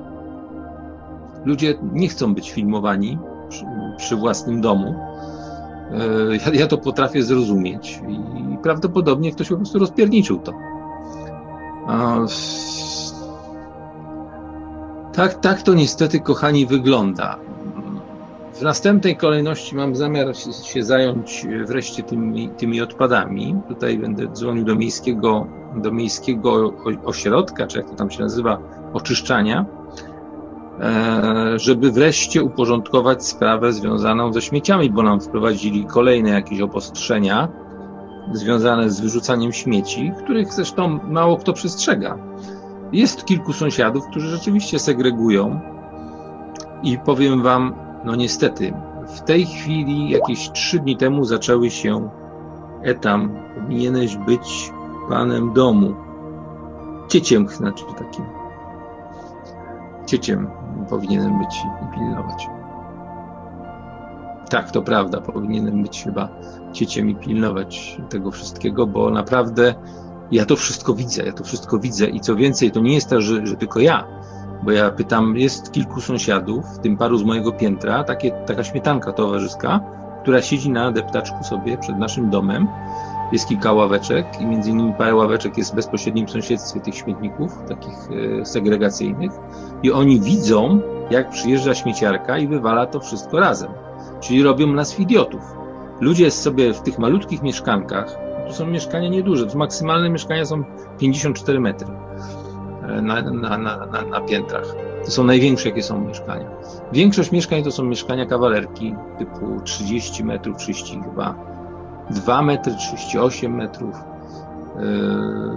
Ludzie 1.46 1.76
nie 1.94 2.08
chcą 2.08 2.34
być 2.34 2.52
filmowani 2.52 3.18
przy, 3.50 3.66
przy 3.98 4.16
własnym 4.16 4.62
domu. 4.62 4.96
E, 5.92 6.36
ja, 6.36 6.60
ja, 6.60 6.68
to 6.68 6.78
potrafię 6.78 7.24
zrozumieć 7.24 8.02
i 8.08 8.53
prawdopodobnie 8.64 9.32
ktoś 9.32 9.50
po 9.50 9.56
prostu 9.56 9.80
rozpierniczył 9.80 10.40
to. 10.40 10.52
Tak, 15.14 15.34
tak 15.42 15.62
to 15.62 15.74
niestety, 15.74 16.20
kochani, 16.20 16.66
wygląda. 16.66 17.38
W 18.54 18.62
następnej 18.62 19.18
kolejności 19.18 19.76
mam 19.76 19.96
zamiar 19.96 20.28
się 20.64 20.84
zająć 20.84 21.48
wreszcie 21.66 22.04
tymi, 22.04 22.50
tymi 22.50 22.82
odpadami. 22.82 23.56
Tutaj 23.68 23.98
będę 23.98 24.28
dzwonił 24.28 24.66
do 24.66 24.76
miejskiego, 24.76 25.48
do 25.76 25.92
miejskiego 25.92 26.74
ośrodka, 27.06 27.68
czy 27.68 27.78
jak 27.78 27.90
to 27.90 27.96
tam 27.96 28.12
się 28.12 28.22
nazywa, 28.22 28.58
oczyszczania, 28.94 29.66
e, 30.80 31.60
żeby 31.60 31.92
wreszcie 31.92 32.44
uporządkować 32.44 33.26
sprawę 33.26 33.74
związaną 33.74 34.34
ze 34.34 34.42
śmieciami, 34.42 34.90
bo 34.90 35.04
nam 35.04 35.22
wprowadzili 35.22 35.86
kolejne 35.86 36.30
jakieś 36.30 36.62
obostrzenia 36.62 37.63
związane 38.32 38.90
z 38.90 39.02
wyrzucaniem 39.02 39.54
śmieci, 39.54 40.12
których 40.24 40.54
zresztą 40.54 41.00
mało 41.04 41.38
kto 41.38 41.54
przestrzega. 41.54 42.18
Jest 42.92 43.26
kilku 43.26 43.54
sąsiadów, 43.54 44.08
którzy 44.08 44.28
rzeczywiście 44.28 44.80
segregują 44.80 45.60
i 46.84 46.98
powiem 46.98 47.44
Wam, 47.44 47.76
no 48.06 48.16
niestety, 48.16 48.74
w 49.08 49.22
tej 49.22 49.46
chwili, 49.46 50.10
jakieś 50.10 50.52
trzy 50.52 50.80
dni 50.80 50.98
temu 50.98 51.26
zaczęły 51.26 51.70
się 51.70 52.10
etam, 52.84 53.36
powinieneś 53.56 54.18
być 54.18 54.72
panem 55.10 55.54
domu. 55.54 55.96
Cieciem, 57.08 57.48
znaczy 57.48 57.86
takim. 57.98 58.26
Cieciem 60.06 60.50
powinienem 60.90 61.40
być 61.40 61.56
i 61.58 61.96
pilnować. 61.96 62.48
Tak, 64.54 64.72
to 64.72 64.82
prawda, 64.82 65.22
powinienem 65.22 65.84
być 65.84 66.04
chyba 66.04 66.30
cieciem 66.74 67.10
i 67.10 67.16
pilnować 67.16 67.98
tego 68.10 68.32
wszystkiego, 68.32 68.88
bo 68.88 69.10
naprawdę 69.10 69.76
ja 70.32 70.46
to 70.46 70.56
wszystko 70.56 70.94
widzę, 70.94 71.24
ja 71.24 71.34
to 71.34 71.44
wszystko 71.44 71.80
widzę 71.80 72.06
i 72.06 72.20
co 72.20 72.36
więcej, 72.36 72.72
to 72.72 72.80
nie 72.80 72.94
jest 72.94 73.10
tak, 73.10 73.22
że, 73.22 73.48
że 73.48 73.56
tylko 73.56 73.80
ja 73.80 74.08
bo 74.64 74.72
ja 74.72 74.92
pytam, 74.92 75.38
jest 75.38 75.72
kilku 75.72 76.02
sąsiadów, 76.02 76.66
w 76.66 76.80
tym 76.80 76.98
paru 76.98 77.18
z 77.18 77.24
mojego 77.24 77.52
piętra, 77.52 78.04
takie, 78.04 78.32
taka 78.32 78.64
śmietanka 78.64 79.12
towarzyska, 79.14 79.80
która 80.22 80.42
siedzi 80.42 80.70
na 80.70 80.92
deptaczku 80.92 81.44
sobie 81.44 81.78
przed 81.78 81.98
naszym 81.98 82.30
domem. 82.30 82.68
Jest 83.32 83.48
kilka 83.48 83.74
ławeczek 83.74 84.42
i 84.42 84.46
między 84.46 84.70
innymi 84.70 84.94
parę 84.94 85.16
ławeczek 85.16 85.58
jest 85.58 85.72
w 85.72 85.76
bezpośrednim 85.76 86.30
sąsiedztwie 86.30 86.80
tych 86.80 86.96
śmietników, 86.96 87.58
takich 87.68 87.94
e, 88.42 88.46
segregacyjnych 88.46 89.32
i 89.84 89.92
oni 89.92 90.22
widzą, 90.22 90.80
jak 91.10 91.30
przyjeżdża 91.30 91.76
śmieciarka 91.76 92.38
i 92.38 92.48
wywala 92.48 92.86
to 92.86 93.00
wszystko 93.00 93.40
razem. 93.40 93.72
Czyli 94.24 94.44
robią 94.44 94.68
nas 94.68 95.00
idiotów. 95.00 95.42
Ludzie 96.00 96.32
sobie 96.32 96.74
w 96.74 96.82
tych 96.82 97.00
malutkich 97.00 97.44
mieszkankach, 97.44 98.18
to 98.48 98.54
są 98.54 98.68
mieszkania 98.68 99.10
nieduże, 99.10 99.48
to 99.48 99.58
maksymalne 99.58 100.10
mieszkania 100.10 100.46
są 100.46 100.64
54 101.00 101.60
metry 101.60 101.88
na, 103.02 103.22
na, 103.22 103.58
na, 103.58 103.88
na, 104.12 104.22
piętrach. 104.22 104.76
To 105.06 105.12
są 105.12 105.24
największe, 105.24 105.70
jakie 105.70 105.84
są 105.84 106.02
mieszkania. 106.02 106.46
Większość 106.92 107.32
mieszkań 107.32 107.64
to 107.64 107.72
są 107.72 107.84
mieszkania 107.84 108.26
kawalerki 108.26 108.96
typu 109.20 109.62
30 109.64 110.24
metrów, 110.24 110.58
30 110.58 111.02
chyba 111.02 111.36
2 112.10 112.42
metry, 112.42 112.76
38 112.76 113.56
metrów. 113.56 113.96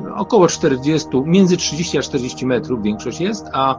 Yy, 0.05 0.15
około 0.15 0.49
40, 0.49 1.09
między 1.25 1.57
30 1.57 1.99
a 1.99 2.03
40 2.03 2.47
metrów 2.47 2.83
większość 2.83 3.21
jest, 3.21 3.47
a 3.53 3.79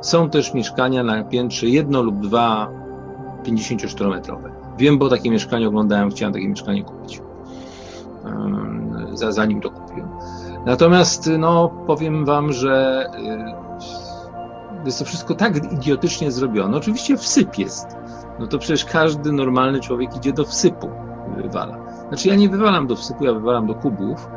są 0.00 0.30
też 0.30 0.54
mieszkania 0.54 1.02
na 1.02 1.24
piętrze 1.24 1.66
jedno 1.66 2.02
lub 2.02 2.20
dwa 2.20 2.70
54-metrowe. 3.42 4.50
Wiem, 4.78 4.98
bo 4.98 5.08
takie 5.08 5.30
mieszkanie 5.30 5.68
oglądałem, 5.68 6.10
chciałem 6.10 6.34
takie 6.34 6.48
mieszkanie 6.48 6.84
kupić. 6.84 7.22
Yy, 9.20 9.32
zanim 9.32 9.60
to 9.60 9.70
kupiłem. 9.70 10.08
Natomiast 10.66 11.30
no, 11.38 11.68
powiem 11.86 12.24
wam, 12.24 12.52
że 12.52 13.06
y, 13.18 14.84
jest 14.84 14.98
to 14.98 15.04
wszystko 15.04 15.34
tak 15.34 15.72
idiotycznie 15.72 16.30
zrobione. 16.30 16.76
Oczywiście 16.76 17.16
wsyp 17.16 17.58
jest. 17.58 17.86
No 18.38 18.46
to 18.46 18.58
przecież 18.58 18.84
każdy 18.84 19.32
normalny 19.32 19.80
człowiek 19.80 20.16
idzie 20.16 20.32
do 20.32 20.44
wsypu 20.44 20.90
wywala. 21.36 21.78
Znaczy 22.08 22.28
ja 22.28 22.34
nie 22.34 22.48
wywalam 22.48 22.86
do 22.86 22.96
wsypu, 22.96 23.24
ja 23.24 23.32
wywalam 23.32 23.66
do 23.66 23.74
kubów, 23.74 24.28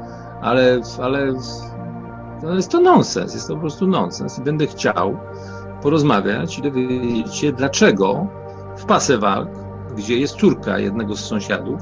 ale, 0.41 0.79
ale 1.01 1.33
no 2.43 2.55
jest 2.55 2.71
to 2.71 2.79
nonsens, 2.79 3.33
jest 3.33 3.47
to 3.47 3.53
po 3.53 3.59
prostu 3.59 3.87
nonsens. 3.87 4.39
Będę 4.39 4.67
chciał 4.67 5.17
porozmawiać 5.81 6.59
i 6.59 6.61
dowiedzieć 6.61 7.35
się, 7.35 7.51
dlaczego 7.51 8.27
w 8.77 8.85
Pasewalk, 8.85 9.49
gdzie 9.97 10.19
jest 10.19 10.35
córka 10.35 10.79
jednego 10.79 11.15
z 11.15 11.25
sąsiadów, 11.25 11.81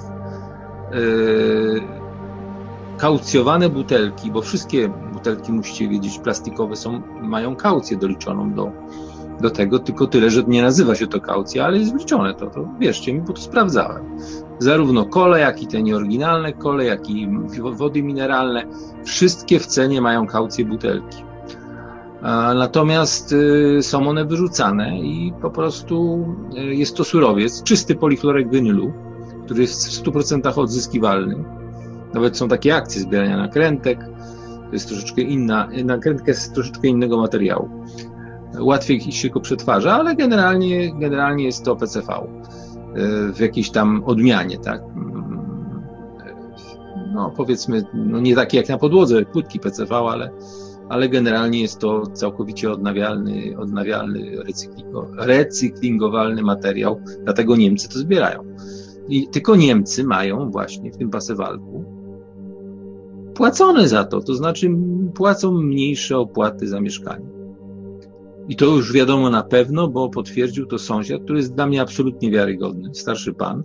yy, 0.91 1.81
kaucjowane 2.97 3.69
butelki, 3.69 4.31
bo 4.31 4.41
wszystkie 4.41 4.89
butelki, 5.13 5.51
musicie 5.51 5.87
wiedzieć, 5.87 6.19
plastikowe 6.19 6.75
są, 6.75 7.01
mają 7.21 7.55
kaucję 7.55 7.97
doliczoną 7.97 8.53
do, 8.53 8.71
do 9.41 9.49
tego, 9.49 9.79
tylko 9.79 10.07
tyle, 10.07 10.29
że 10.29 10.43
nie 10.43 10.61
nazywa 10.61 10.95
się 10.95 11.07
to 11.07 11.21
kaucja, 11.21 11.65
ale 11.65 11.77
jest 11.77 11.93
wliczone 11.93 12.33
to, 12.33 12.47
to 12.47 12.67
wierzcie 12.79 13.13
mi, 13.13 13.21
bo 13.21 13.33
to 13.33 13.41
sprawdzałem. 13.41 14.17
Zarówno 14.59 15.05
kole, 15.05 15.39
jak 15.39 15.61
i 15.61 15.67
te 15.67 15.83
nieoryginalne 15.83 16.53
kole, 16.53 16.85
jak 16.85 17.09
i 17.09 17.29
wody 17.71 18.03
mineralne, 18.03 18.63
wszystkie 19.03 19.59
w 19.59 19.65
cenie 19.65 20.01
mają 20.01 20.27
kaucję 20.27 20.65
butelki. 20.65 21.30
Natomiast 22.55 23.31
y, 23.31 23.79
są 23.81 24.07
one 24.07 24.25
wyrzucane 24.25 24.99
i 24.99 25.33
po 25.41 25.51
prostu 25.51 26.25
y, 26.57 26.75
jest 26.75 26.95
to 26.95 27.03
surowiec, 27.03 27.63
czysty 27.63 27.95
polichlorek 27.95 28.49
winylu, 28.49 28.93
który 29.45 29.61
jest 29.61 29.87
w 29.87 30.03
100% 30.03 30.59
odzyskiwalny. 30.59 31.43
Nawet 32.13 32.37
są 32.37 32.47
takie 32.47 32.75
akcje 32.75 33.01
zbierania 33.01 33.37
nakrętek. 33.37 33.99
To 34.67 34.73
jest 34.73 34.87
troszeczkę 34.87 35.21
inna, 35.21 35.69
nakrętka 35.85 36.27
jest 36.27 36.53
troszeczkę 36.53 36.87
innego 36.87 37.17
materiału. 37.17 37.69
Łatwiej 38.59 39.01
się 39.01 39.29
go 39.29 39.39
przetwarza, 39.39 39.93
ale 39.93 40.15
generalnie, 40.15 40.99
generalnie 40.99 41.45
jest 41.45 41.65
to 41.65 41.75
PCV 41.75 42.13
y, 42.13 43.33
w 43.33 43.39
jakiejś 43.39 43.69
tam 43.69 44.03
odmianie, 44.05 44.57
tak? 44.57 44.81
No 47.13 47.33
powiedzmy, 47.37 47.83
no 47.93 48.19
nie 48.19 48.35
takie 48.35 48.57
jak 48.57 48.69
na 48.69 48.77
podłodze, 48.77 49.25
płytki 49.25 49.59
PCV, 49.59 49.95
ale, 49.95 50.31
ale 50.91 51.09
generalnie 51.09 51.61
jest 51.61 51.79
to 51.79 52.07
całkowicie 52.07 52.71
odnawialny, 52.71 53.57
odnawialny 53.57 54.37
recyklingowalny 55.17 56.41
materiał, 56.41 57.01
dlatego 57.23 57.55
Niemcy 57.55 57.89
to 57.89 57.99
zbierają. 57.99 58.43
I 59.09 59.27
tylko 59.27 59.55
Niemcy 59.55 60.03
mają 60.03 60.51
właśnie 60.51 60.91
w 60.91 60.97
tym 60.97 61.09
pasewalku 61.09 61.85
płacone 63.33 63.87
za 63.87 64.03
to, 64.03 64.21
to 64.21 64.35
znaczy 64.35 64.69
płacą 65.13 65.51
mniejsze 65.51 66.17
opłaty 66.17 66.67
za 66.67 66.81
mieszkanie. 66.81 67.25
I 68.49 68.55
to 68.55 68.65
już 68.65 68.93
wiadomo 68.93 69.29
na 69.29 69.43
pewno, 69.43 69.87
bo 69.87 70.09
potwierdził 70.09 70.65
to 70.65 70.79
sąsiad, 70.79 71.23
który 71.23 71.39
jest 71.39 71.55
dla 71.55 71.67
mnie 71.67 71.81
absolutnie 71.81 72.31
wiarygodny, 72.31 72.89
starszy 72.93 73.33
pan, 73.33 73.63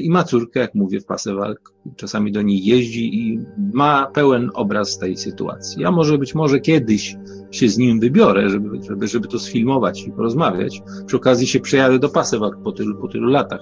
i 0.00 0.10
ma 0.10 0.24
córkę, 0.24 0.60
jak 0.60 0.74
mówię, 0.74 1.00
w 1.00 1.06
Pasewalk. 1.06 1.72
Czasami 1.96 2.32
do 2.32 2.42
niej 2.42 2.64
jeździ 2.64 3.18
i 3.18 3.40
ma 3.72 4.06
pełen 4.06 4.50
obraz 4.54 4.98
tej 4.98 5.16
sytuacji. 5.16 5.82
Ja 5.82 5.90
może 5.90 6.18
być 6.18 6.34
może 6.34 6.60
kiedyś 6.60 7.16
się 7.50 7.68
z 7.68 7.78
nim 7.78 8.00
wybiorę, 8.00 8.50
żeby, 8.50 8.82
żeby, 8.82 9.08
żeby 9.08 9.28
to 9.28 9.38
sfilmować 9.38 10.06
i 10.06 10.12
porozmawiać. 10.12 10.82
Przy 11.06 11.16
okazji 11.16 11.46
się 11.46 11.60
przejadę 11.60 11.98
do 11.98 12.08
Pasewalk 12.08 12.62
po 12.62 12.72
tylu, 12.72 12.96
po 12.96 13.08
tylu 13.08 13.28
latach. 13.30 13.60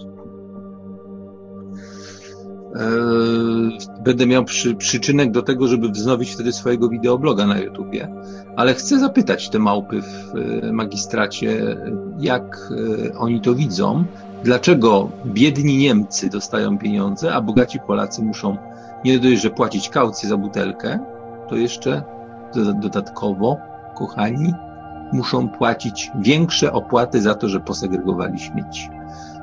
Eee, 2.74 3.78
będę 4.04 4.26
miał 4.26 4.44
przy, 4.44 4.74
przyczynek 4.74 5.30
do 5.30 5.42
tego, 5.42 5.68
żeby 5.68 5.88
wznowić 5.88 6.30
wtedy 6.30 6.52
swojego 6.52 6.88
wideobloga 6.88 7.46
na 7.46 7.58
YouTubie, 7.58 8.08
ale 8.56 8.74
chcę 8.74 8.98
zapytać 8.98 9.50
te 9.50 9.58
małpy 9.58 10.02
w 10.02 10.36
e, 10.36 10.72
magistracie, 10.72 11.76
jak 12.18 12.72
e, 13.08 13.18
oni 13.18 13.40
to 13.40 13.54
widzą, 13.54 14.04
dlaczego 14.44 15.10
biedni 15.26 15.76
Niemcy 15.76 16.30
dostają 16.30 16.78
pieniądze, 16.78 17.34
a 17.34 17.40
bogaci 17.40 17.78
Polacy 17.86 18.22
muszą 18.22 18.56
nie 19.04 19.18
dość, 19.18 19.42
że 19.42 19.50
płacić 19.50 19.88
kaucję 19.88 20.28
za 20.28 20.36
butelkę, 20.36 20.98
to 21.48 21.56
jeszcze 21.56 22.02
dodatkowo, 22.82 23.56
kochani, 23.94 24.54
muszą 25.12 25.48
płacić 25.48 26.10
większe 26.20 26.72
opłaty 26.72 27.22
za 27.22 27.34
to, 27.34 27.48
że 27.48 27.60
posegregowali 27.60 28.38
śmieci. 28.38 28.90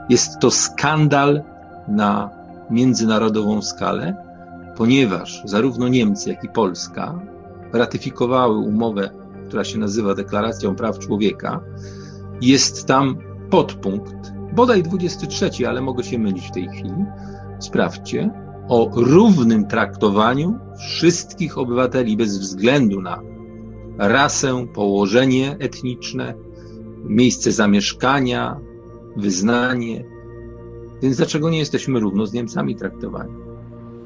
Jest 0.09 0.39
to 0.39 0.51
skandal 0.51 1.43
na 1.87 2.29
międzynarodową 2.69 3.61
skalę, 3.61 4.15
ponieważ 4.75 5.41
zarówno 5.45 5.87
Niemcy, 5.87 6.29
jak 6.29 6.43
i 6.43 6.49
Polska 6.49 7.19
ratyfikowały 7.73 8.57
umowę, 8.57 9.09
która 9.47 9.63
się 9.63 9.79
nazywa 9.79 10.15
Deklaracją 10.15 10.75
Praw 10.75 10.99
Człowieka. 10.99 11.59
Jest 12.41 12.85
tam 12.85 13.17
podpunkt, 13.49 14.36
bodaj 14.55 14.83
23, 14.83 15.67
ale 15.67 15.81
mogę 15.81 16.03
się 16.03 16.19
mylić 16.19 16.47
w 16.47 16.51
tej 16.51 16.67
chwili. 16.67 17.05
Sprawdźcie, 17.59 18.29
o 18.69 18.91
równym 18.95 19.67
traktowaniu 19.67 20.59
wszystkich 20.79 21.57
obywateli 21.57 22.17
bez 22.17 22.37
względu 22.37 23.01
na 23.01 23.21
rasę, 23.97 24.67
położenie 24.73 25.55
etniczne, 25.59 26.33
miejsce 27.03 27.51
zamieszkania, 27.51 28.59
wyznanie, 29.17 30.03
więc 31.01 31.17
dlaczego 31.17 31.49
nie 31.49 31.57
jesteśmy 31.59 31.99
równo 31.99 32.25
z 32.25 32.33
Niemcami 32.33 32.75
traktowani? 32.75 33.33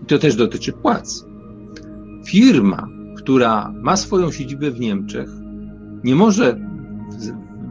I 0.04 0.06
to 0.06 0.18
też 0.18 0.36
dotyczy 0.36 0.74
płac. 0.74 1.26
Firma, 2.28 2.88
która 3.18 3.74
ma 3.76 3.98
swoją 3.98 4.32
siedzibę 4.32 4.72
w 4.72 4.80
Niemczech, 4.80 5.30
nie 6.04 6.16
może 6.16 6.60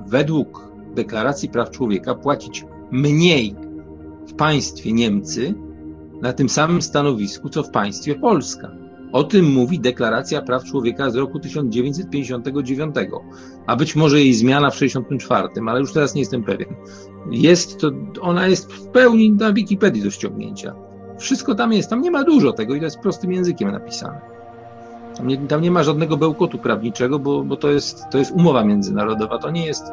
według 0.08 0.69
Deklaracji 0.94 1.48
Praw 1.48 1.70
Człowieka 1.70 2.14
płacić 2.14 2.64
mniej 2.90 3.54
w 4.28 4.34
państwie 4.34 4.92
Niemcy 4.92 5.54
na 6.22 6.32
tym 6.32 6.48
samym 6.48 6.82
stanowisku, 6.82 7.48
co 7.48 7.62
w 7.62 7.70
państwie 7.70 8.14
Polska. 8.14 8.70
O 9.12 9.24
tym 9.24 9.52
mówi 9.52 9.80
Deklaracja 9.80 10.42
Praw 10.42 10.64
Człowieka 10.64 11.10
z 11.10 11.16
roku 11.16 11.40
1959, 11.40 12.94
a 13.66 13.76
być 13.76 13.96
może 13.96 14.20
jej 14.20 14.34
zmiana 14.34 14.70
w 14.70 14.74
1964, 14.74 15.68
ale 15.70 15.80
już 15.80 15.92
teraz 15.92 16.14
nie 16.14 16.20
jestem 16.20 16.42
pewien. 16.42 16.68
Jest 17.30 17.78
to, 17.78 17.90
ona 18.20 18.46
jest 18.46 18.72
w 18.72 18.86
pełni 18.86 19.32
na 19.32 19.52
Wikipedii 19.52 20.02
do 20.02 20.10
ściągnięcia. 20.10 20.74
Wszystko 21.18 21.54
tam 21.54 21.72
jest, 21.72 21.90
tam 21.90 22.02
nie 22.02 22.10
ma 22.10 22.24
dużo 22.24 22.52
tego 22.52 22.74
i 22.74 22.78
to 22.78 22.84
jest 22.84 22.98
prostym 22.98 23.32
językiem 23.32 23.72
napisane. 23.72 24.20
Tam 25.16 25.26
nie, 25.26 25.38
tam 25.38 25.60
nie 25.60 25.70
ma 25.70 25.82
żadnego 25.82 26.16
bełkotu 26.16 26.58
prawniczego, 26.58 27.18
bo, 27.18 27.44
bo 27.44 27.56
to, 27.56 27.70
jest, 27.70 28.04
to 28.10 28.18
jest 28.18 28.32
umowa 28.32 28.64
międzynarodowa, 28.64 29.38
to 29.38 29.50
nie 29.50 29.66
jest, 29.66 29.84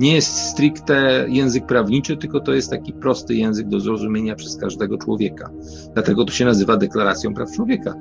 nie 0.00 0.14
jest 0.14 0.36
stricte 0.36 1.26
język 1.28 1.66
prawniczy, 1.66 2.16
tylko 2.16 2.40
to 2.40 2.52
jest 2.52 2.70
taki 2.70 2.92
prosty 2.92 3.34
język 3.34 3.68
do 3.68 3.80
zrozumienia 3.80 4.34
przez 4.34 4.56
każdego 4.56 4.98
człowieka. 4.98 5.50
Dlatego 5.94 6.24
to 6.24 6.32
się 6.32 6.44
nazywa 6.44 6.76
Deklaracją 6.76 7.34
Praw 7.34 7.52
Człowieka. 7.52 7.94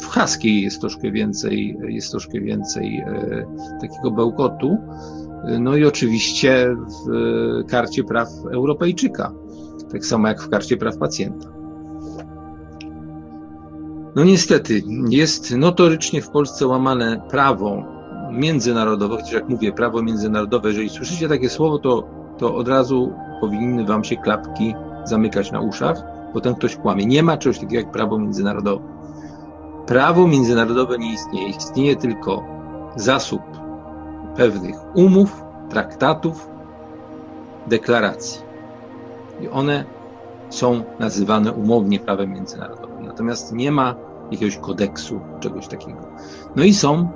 W 0.00 0.06
haskiej 0.06 0.62
jest 0.62 0.80
troszkę 0.80 1.10
więcej, 1.10 1.78
jest 1.88 2.10
troszkę 2.10 2.40
więcej 2.40 2.96
e, 2.96 3.46
takiego 3.80 4.10
bełkotu. 4.10 4.78
No 5.60 5.76
i 5.76 5.84
oczywiście 5.84 6.76
w 7.06 7.64
karcie 7.70 8.04
praw 8.04 8.28
Europejczyka, 8.52 9.32
tak 9.92 10.06
samo 10.06 10.28
jak 10.28 10.42
w 10.42 10.48
karcie 10.48 10.76
praw 10.76 10.98
pacjenta. 10.98 11.48
No 14.16 14.24
niestety, 14.24 14.82
jest 15.08 15.56
notorycznie 15.56 16.22
w 16.22 16.30
Polsce 16.30 16.66
łamane 16.66 17.22
prawo 17.30 17.97
międzynarodowe, 18.30 19.16
chociaż 19.16 19.32
jak 19.32 19.48
mówię, 19.48 19.72
prawo 19.72 20.02
międzynarodowe, 20.02 20.68
jeżeli 20.68 20.88
słyszycie 20.88 21.28
takie 21.28 21.48
słowo, 21.48 21.78
to, 21.78 22.08
to 22.38 22.56
od 22.56 22.68
razu 22.68 23.12
powinny 23.40 23.84
wam 23.84 24.04
się 24.04 24.16
klapki 24.16 24.74
zamykać 25.04 25.52
na 25.52 25.60
uszach, 25.60 26.02
potem 26.32 26.54
ktoś 26.54 26.76
kłamie. 26.76 27.06
Nie 27.06 27.22
ma 27.22 27.36
czegoś 27.36 27.58
takiego 27.58 27.74
jak 27.74 27.92
prawo 27.92 28.18
międzynarodowe. 28.18 28.84
Prawo 29.86 30.26
międzynarodowe 30.26 30.98
nie 30.98 31.12
istnieje. 31.12 31.48
Istnieje 31.48 31.96
tylko 31.96 32.44
zasób 32.96 33.42
pewnych 34.36 34.76
umów, 34.94 35.42
traktatów, 35.70 36.48
deklaracji. 37.66 38.42
I 39.40 39.48
one 39.48 39.84
są 40.50 40.82
nazywane 40.98 41.52
umownie 41.52 42.00
prawem 42.00 42.32
międzynarodowym. 42.32 43.06
Natomiast 43.06 43.52
nie 43.52 43.72
ma 43.72 43.94
jakiegoś 44.30 44.56
kodeksu, 44.56 45.20
czegoś 45.40 45.68
takiego. 45.68 46.00
No 46.56 46.64
i 46.64 46.74
są 46.74 47.08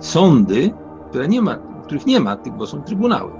sądy, 0.00 0.70
które 1.10 1.28
nie 1.28 1.42
ma, 1.42 1.58
których 1.84 2.06
nie 2.06 2.20
ma, 2.20 2.36
bo 2.58 2.66
są 2.66 2.82
trybunały, 2.82 3.30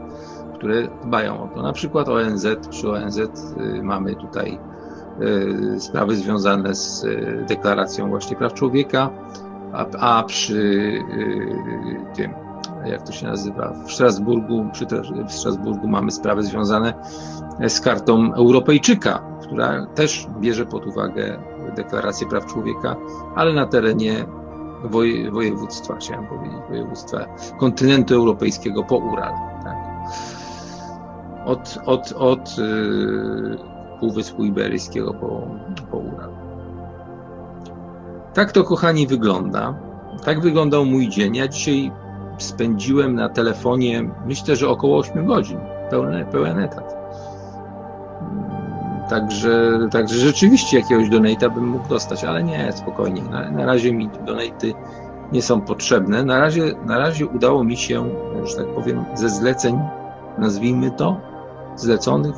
które 0.55 0.89
dbają 1.05 1.43
o 1.43 1.49
to. 1.49 1.63
Na 1.63 1.73
przykład 1.73 2.09
ONZ, 2.09 2.47
przy 2.71 2.91
ONZ 2.91 3.19
y, 3.19 3.83
mamy 3.83 4.15
tutaj 4.15 4.59
y, 5.77 5.81
sprawy 5.81 6.17
związane 6.17 6.75
z 6.75 7.05
y, 7.05 7.45
deklaracją 7.49 8.09
właśnie 8.09 8.37
praw 8.37 8.55
człowieka, 8.55 9.11
a, 9.73 9.87
a 9.99 10.23
przy 10.23 10.93
tym, 12.15 12.35
jak 12.87 13.03
to 13.03 13.13
się 13.13 13.27
nazywa, 13.27 13.73
w 13.87 13.93
Strasburgu, 13.93 14.69
przy 14.73 14.87
w 15.29 15.33
Strasburgu 15.33 15.89
mamy 15.89 16.11
sprawy 16.11 16.43
związane 16.43 16.95
z 17.69 17.81
kartą 17.81 18.35
Europejczyka, 18.35 19.23
która 19.43 19.87
też 19.87 20.29
bierze 20.41 20.67
pod 20.67 20.87
uwagę 20.87 21.39
deklarację 21.77 22.27
praw 22.27 22.47
człowieka, 22.47 22.97
ale 23.35 23.53
na 23.53 23.67
terenie 23.67 24.27
woj, 24.85 25.31
województwa, 25.31 25.97
chciałem 25.97 26.27
powiedzieć, 26.27 26.59
województwa 26.69 27.19
kontynentu 27.59 28.15
europejskiego 28.15 28.85
po 28.85 28.97
Ural. 28.97 29.33
Tak? 29.65 29.77
Od, 31.47 31.79
od, 31.87 32.13
od 32.13 32.59
yy, 32.59 33.59
Półwyspu 34.01 34.45
Iberyjskiego 34.45 35.15
po, 35.15 35.43
po 35.91 35.97
Ural. 35.97 36.31
Tak 38.35 38.53
to, 38.53 38.65
kochani, 38.65 39.07
wygląda. 39.07 39.75
Tak 40.25 40.41
wyglądał 40.41 40.85
mój 40.85 41.09
dzień. 41.09 41.37
Ja 41.37 41.49
dzisiaj 41.49 41.93
spędziłem 42.39 43.15
na 43.15 43.29
telefonie, 43.29 44.11
myślę, 44.27 44.57
że 44.57 44.69
około 44.69 44.99
8 44.99 45.27
godzin, 45.27 45.59
pełny, 45.91 46.27
pełen 46.33 46.59
etat. 46.59 46.95
Także, 49.09 49.79
także 49.91 50.19
rzeczywiście 50.19 50.79
jakiegoś 50.79 51.09
donata 51.09 51.51
bym 51.51 51.69
mógł 51.69 51.89
dostać, 51.89 52.25
ale 52.25 52.43
nie, 52.43 52.73
spokojnie. 52.73 53.23
Na, 53.23 53.51
na 53.51 53.67
razie 53.67 53.93
mi 53.93 54.11
donaty 54.27 54.75
nie 55.33 55.43
są 55.43 55.61
potrzebne. 55.61 56.25
Na 56.25 56.41
razie, 56.41 56.75
na 56.87 56.99
razie 56.99 57.27
udało 57.27 57.65
mi 57.65 57.77
się, 57.77 58.11
że 58.45 58.57
tak 58.57 58.67
powiem, 58.75 59.05
ze 59.15 59.29
zleceń, 59.29 59.81
nazwijmy 60.39 60.91
to, 60.91 61.21
zleconych, 61.77 62.35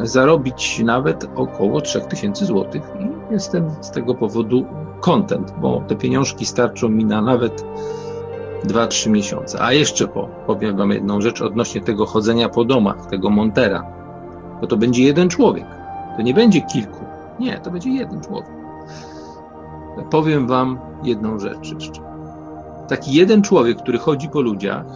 zarobić 0.00 0.82
nawet 0.84 1.30
około 1.34 1.80
3000 1.80 2.46
zł 2.46 2.82
i 3.00 3.32
jestem 3.32 3.70
z 3.80 3.90
tego 3.90 4.14
powodu 4.14 4.66
content, 5.00 5.54
bo 5.60 5.82
te 5.88 5.96
pieniążki 5.96 6.46
starczą 6.46 6.88
mi 6.88 7.04
na 7.04 7.22
nawet 7.22 7.64
2-3 8.64 9.10
miesiące. 9.10 9.62
A 9.62 9.72
jeszcze 9.72 10.08
po, 10.08 10.28
powiem 10.46 10.76
Wam 10.76 10.90
jedną 10.90 11.20
rzecz 11.20 11.42
odnośnie 11.42 11.80
tego 11.80 12.06
chodzenia 12.06 12.48
po 12.48 12.64
domach, 12.64 13.06
tego 13.06 13.30
montera. 13.30 13.99
Bo 14.60 14.66
to 14.66 14.76
będzie 14.76 15.04
jeden 15.04 15.28
człowiek. 15.28 15.66
To 16.16 16.22
nie 16.22 16.34
będzie 16.34 16.60
kilku. 16.60 17.04
Nie, 17.40 17.58
to 17.58 17.70
będzie 17.70 17.90
jeden 17.90 18.20
człowiek. 18.20 18.50
Powiem 20.10 20.46
Wam 20.46 20.78
jedną 21.02 21.38
rzecz 21.38 21.72
jeszcze. 21.72 22.02
Taki 22.88 23.12
jeden 23.12 23.42
człowiek, 23.42 23.78
który 23.78 23.98
chodzi 23.98 24.28
po 24.28 24.40
ludziach, 24.40 24.86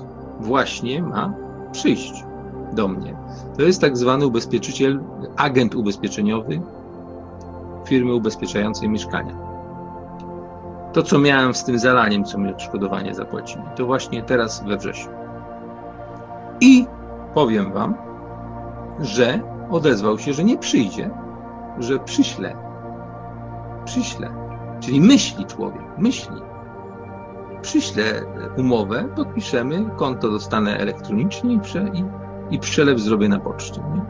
właśnie 0.41 1.03
ma 1.03 1.35
przyjść 1.73 2.25
do 2.73 2.89
mnie. 2.89 3.17
To 3.57 3.63
jest 3.63 3.81
tak 3.81 3.97
zwany 3.97 4.27
ubezpieczyciel, 4.27 5.01
agent 5.37 5.75
ubezpieczeniowy 5.75 6.61
firmy 7.87 8.15
ubezpieczającej 8.15 8.89
mieszkania. 8.89 9.35
To, 10.93 11.03
co 11.03 11.19
miałem 11.19 11.55
z 11.55 11.65
tym 11.65 11.79
zalaniem, 11.79 12.25
co 12.25 12.39
mi 12.39 12.51
odszkodowanie 12.51 13.15
zapłacili, 13.15 13.63
to 13.77 13.87
właśnie 13.87 14.23
teraz 14.23 14.65
we 14.65 14.77
wrześniu. 14.77 15.13
I 16.61 16.87
powiem 17.35 17.73
Wam, 17.73 17.95
że 19.01 19.41
odezwał 19.71 20.19
się, 20.19 20.33
że 20.33 20.45
nie 20.45 20.59
przyjdzie, 20.59 21.11
że 21.79 21.99
przyśle. 21.99 22.57
Przyśle. 23.85 24.31
Czyli 24.81 25.01
myśli 25.01 25.47
człowiek, 25.47 25.83
myśli. 25.99 26.37
Przyśle 27.63 28.05
umowę, 28.57 29.09
podpiszemy, 29.17 29.91
konto 29.97 30.31
dostanę 30.31 30.79
elektronicznie 30.79 31.55
i, 31.55 31.61
prze, 31.61 31.91
i, 31.95 32.05
i 32.55 32.59
przelew 32.59 33.01
zrobię 33.01 33.29
na 33.29 33.41
poczcie. 33.41 33.81
Nie? 33.81 34.03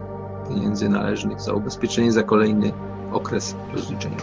Pieniędzy 0.48 0.88
należnych 0.88 1.40
za 1.40 1.52
ubezpieczenie 1.52 2.12
za 2.12 2.22
kolejny 2.22 2.72
okres 3.12 3.56
rozliczeniowy. 3.72 4.22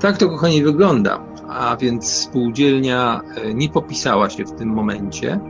Tak 0.00 0.18
to, 0.18 0.28
kochani, 0.28 0.62
wygląda. 0.62 1.20
A 1.48 1.76
więc 1.76 2.12
spółdzielnia 2.12 3.20
e, 3.36 3.54
nie 3.54 3.68
popisała 3.68 4.30
się 4.30 4.44
w 4.44 4.52
tym 4.52 4.68
momencie. 4.68 5.40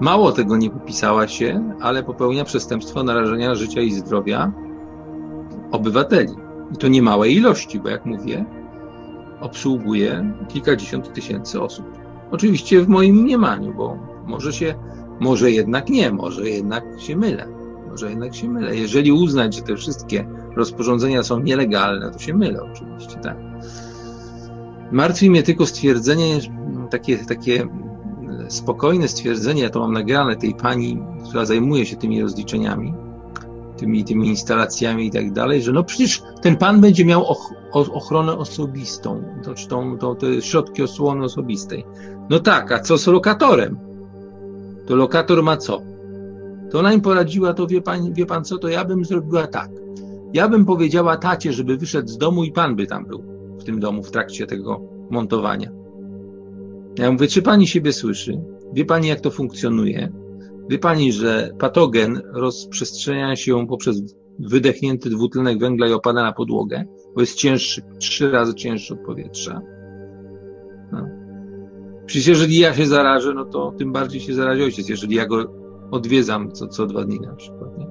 Mało 0.00 0.32
tego 0.32 0.56
nie 0.56 0.70
popisała 0.70 1.28
się, 1.28 1.74
ale 1.80 2.02
popełnia 2.02 2.44
przestępstwo 2.44 3.02
narażenia 3.02 3.54
życia 3.54 3.80
i 3.80 3.92
zdrowia 3.92 4.52
obywateli. 5.72 6.34
I 6.74 6.76
to 6.76 6.88
nie 6.88 7.02
małej 7.02 7.36
ilości, 7.36 7.80
bo 7.80 7.88
jak 7.88 8.06
mówię, 8.06 8.44
obsługuje 9.40 10.34
kilkadziesiąt 10.48 11.12
tysięcy 11.12 11.62
osób. 11.62 11.86
Oczywiście 12.30 12.80
w 12.80 12.88
moim 12.88 13.16
mniemaniu, 13.16 13.74
bo 13.74 13.98
może 14.26 14.52
się, 14.52 14.74
może 15.20 15.50
jednak 15.50 15.88
nie, 15.88 16.12
może 16.12 16.48
jednak 16.48 16.84
się 16.98 17.16
mylę. 17.16 17.48
Może 17.88 18.10
jednak 18.10 18.34
się 18.34 18.48
mylę. 18.48 18.76
Jeżeli 18.76 19.12
uznać, 19.12 19.54
że 19.54 19.62
te 19.62 19.76
wszystkie 19.76 20.26
rozporządzenia 20.56 21.22
są 21.22 21.40
nielegalne, 21.40 22.10
to 22.10 22.18
się 22.18 22.34
mylę 22.34 22.62
oczywiście, 22.62 23.16
tak. 23.16 23.36
Martwi 24.92 25.30
mnie 25.30 25.42
tylko 25.42 25.66
stwierdzenie, 25.66 26.38
takie, 26.90 27.18
takie 27.18 27.68
spokojne 28.48 29.08
stwierdzenie, 29.08 29.62
ja 29.62 29.70
to 29.70 29.80
mam 29.80 29.92
nagrane 29.92 30.36
tej 30.36 30.54
pani, 30.54 31.02
która 31.28 31.44
zajmuje 31.44 31.86
się 31.86 31.96
tymi 31.96 32.22
rozliczeniami, 32.22 32.94
tymi, 33.76 34.04
tymi 34.04 34.28
instalacjami 34.28 35.06
i 35.06 35.10
tak 35.10 35.32
dalej, 35.32 35.62
że 35.62 35.72
no 35.72 35.84
przecież 35.84 36.22
ten 36.42 36.56
pan 36.56 36.80
będzie 36.80 37.04
miał 37.04 37.24
och, 37.24 37.52
ochronę 37.72 38.36
osobistą, 38.36 39.22
to, 39.44 39.54
tą, 39.68 39.98
to, 39.98 40.14
te 40.14 40.42
środki 40.42 40.82
osłony 40.82 41.24
osobistej. 41.24 41.84
No 42.30 42.40
tak, 42.40 42.72
a 42.72 42.78
co 42.78 42.98
z 42.98 43.06
lokatorem? 43.06 43.78
To 44.86 44.96
lokator 44.96 45.42
ma 45.42 45.56
co? 45.56 45.82
To 46.70 46.78
ona 46.78 46.92
im 46.92 47.00
poradziła, 47.00 47.54
to 47.54 47.66
wie 47.66 47.82
pan, 47.82 48.12
wie 48.12 48.26
pan 48.26 48.44
co, 48.44 48.58
to 48.58 48.68
ja 48.68 48.84
bym 48.84 49.04
zrobiła 49.04 49.46
tak. 49.46 49.70
Ja 50.32 50.48
bym 50.48 50.64
powiedziała 50.64 51.16
tacie, 51.16 51.52
żeby 51.52 51.76
wyszedł 51.76 52.08
z 52.08 52.18
domu 52.18 52.44
i 52.44 52.52
pan 52.52 52.76
by 52.76 52.86
tam 52.86 53.06
był 53.06 53.22
w 53.58 53.64
tym 53.64 53.80
domu 53.80 54.02
w 54.02 54.10
trakcie 54.10 54.46
tego 54.46 54.80
montowania. 55.10 55.79
Ja 57.00 57.12
mówię, 57.12 57.26
czy 57.26 57.42
pani 57.42 57.66
siebie 57.66 57.92
słyszy? 57.92 58.40
Wie 58.72 58.84
pani, 58.84 59.08
jak 59.08 59.20
to 59.20 59.30
funkcjonuje? 59.30 60.12
Wie 60.70 60.78
pani, 60.78 61.12
że 61.12 61.50
patogen 61.58 62.22
rozprzestrzenia 62.32 63.36
się 63.36 63.66
poprzez 63.66 64.02
wydechnięty 64.38 65.10
dwutlenek 65.10 65.58
węgla 65.58 65.88
i 65.88 65.92
opada 65.92 66.22
na 66.22 66.32
podłogę, 66.32 66.84
bo 67.14 67.20
jest 67.20 67.34
cięższy, 67.34 67.82
trzy 67.98 68.30
razy 68.30 68.54
cięższy 68.54 68.94
od 68.94 69.00
powietrza. 69.00 69.60
No. 70.92 71.08
Przecież 72.06 72.26
jeżeli 72.26 72.58
ja 72.58 72.74
się 72.74 72.86
zarażę, 72.86 73.34
no 73.34 73.44
to 73.44 73.74
tym 73.78 73.92
bardziej 73.92 74.20
się 74.20 74.34
zarazi 74.34 74.62
ojciec, 74.62 74.88
jeżeli 74.88 75.16
ja 75.16 75.26
go 75.26 75.52
odwiedzam 75.90 76.52
co, 76.52 76.68
co 76.68 76.86
dwa 76.86 77.04
dni 77.04 77.20
na 77.20 77.34
przykład. 77.34 77.78
Nie? 77.78 77.86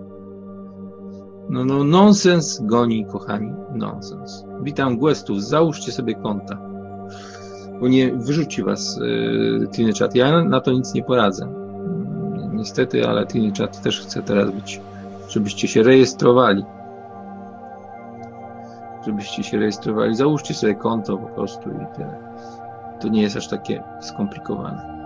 No, 1.49 1.65
no, 1.65 1.83
nonsens 1.83 2.61
goni, 2.63 3.05
kochani, 3.11 3.51
nonsens. 3.75 4.45
Witam 4.63 4.97
Głestów, 4.97 5.43
załóżcie 5.43 5.91
sobie 5.91 6.15
konta, 6.15 6.68
bo 7.79 7.87
nie 7.87 8.11
wyrzuci 8.13 8.63
was 8.63 8.99
yy, 9.77 9.93
Chat. 9.99 10.15
Ja 10.15 10.43
na 10.43 10.61
to 10.61 10.71
nic 10.71 10.93
nie 10.93 11.03
poradzę. 11.03 11.47
Niestety, 12.53 13.07
ale 13.07 13.27
Tiny 13.27 13.51
Chat 13.57 13.81
też 13.81 14.01
chce 14.01 14.21
teraz 14.21 14.51
być, 14.51 14.81
żebyście 15.29 15.67
się 15.67 15.83
rejestrowali. 15.83 16.65
Żebyście 19.05 19.43
się 19.43 19.57
rejestrowali. 19.57 20.15
Załóżcie 20.15 20.53
sobie 20.53 20.75
konto 20.75 21.17
po 21.17 21.27
prostu 21.27 21.69
i 21.69 21.95
tyle. 21.95 22.17
To 22.99 23.07
nie 23.07 23.21
jest 23.21 23.37
aż 23.37 23.47
takie 23.47 23.83
skomplikowane. 24.01 24.99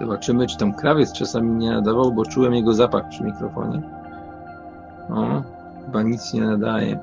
Zobaczymy, 0.00 0.46
czy 0.46 0.56
tam 0.56 0.72
krawiec 0.72 1.12
czasami 1.12 1.52
nie 1.52 1.70
nadawał, 1.70 2.12
bo 2.12 2.24
czułem 2.24 2.54
jego 2.54 2.74
zapach 2.74 3.08
przy 3.08 3.24
mikrofonie. 3.24 3.82
O, 5.10 5.42
chyba 5.86 6.02
nic 6.02 6.34
nie 6.34 6.40
nadaje. 6.40 6.98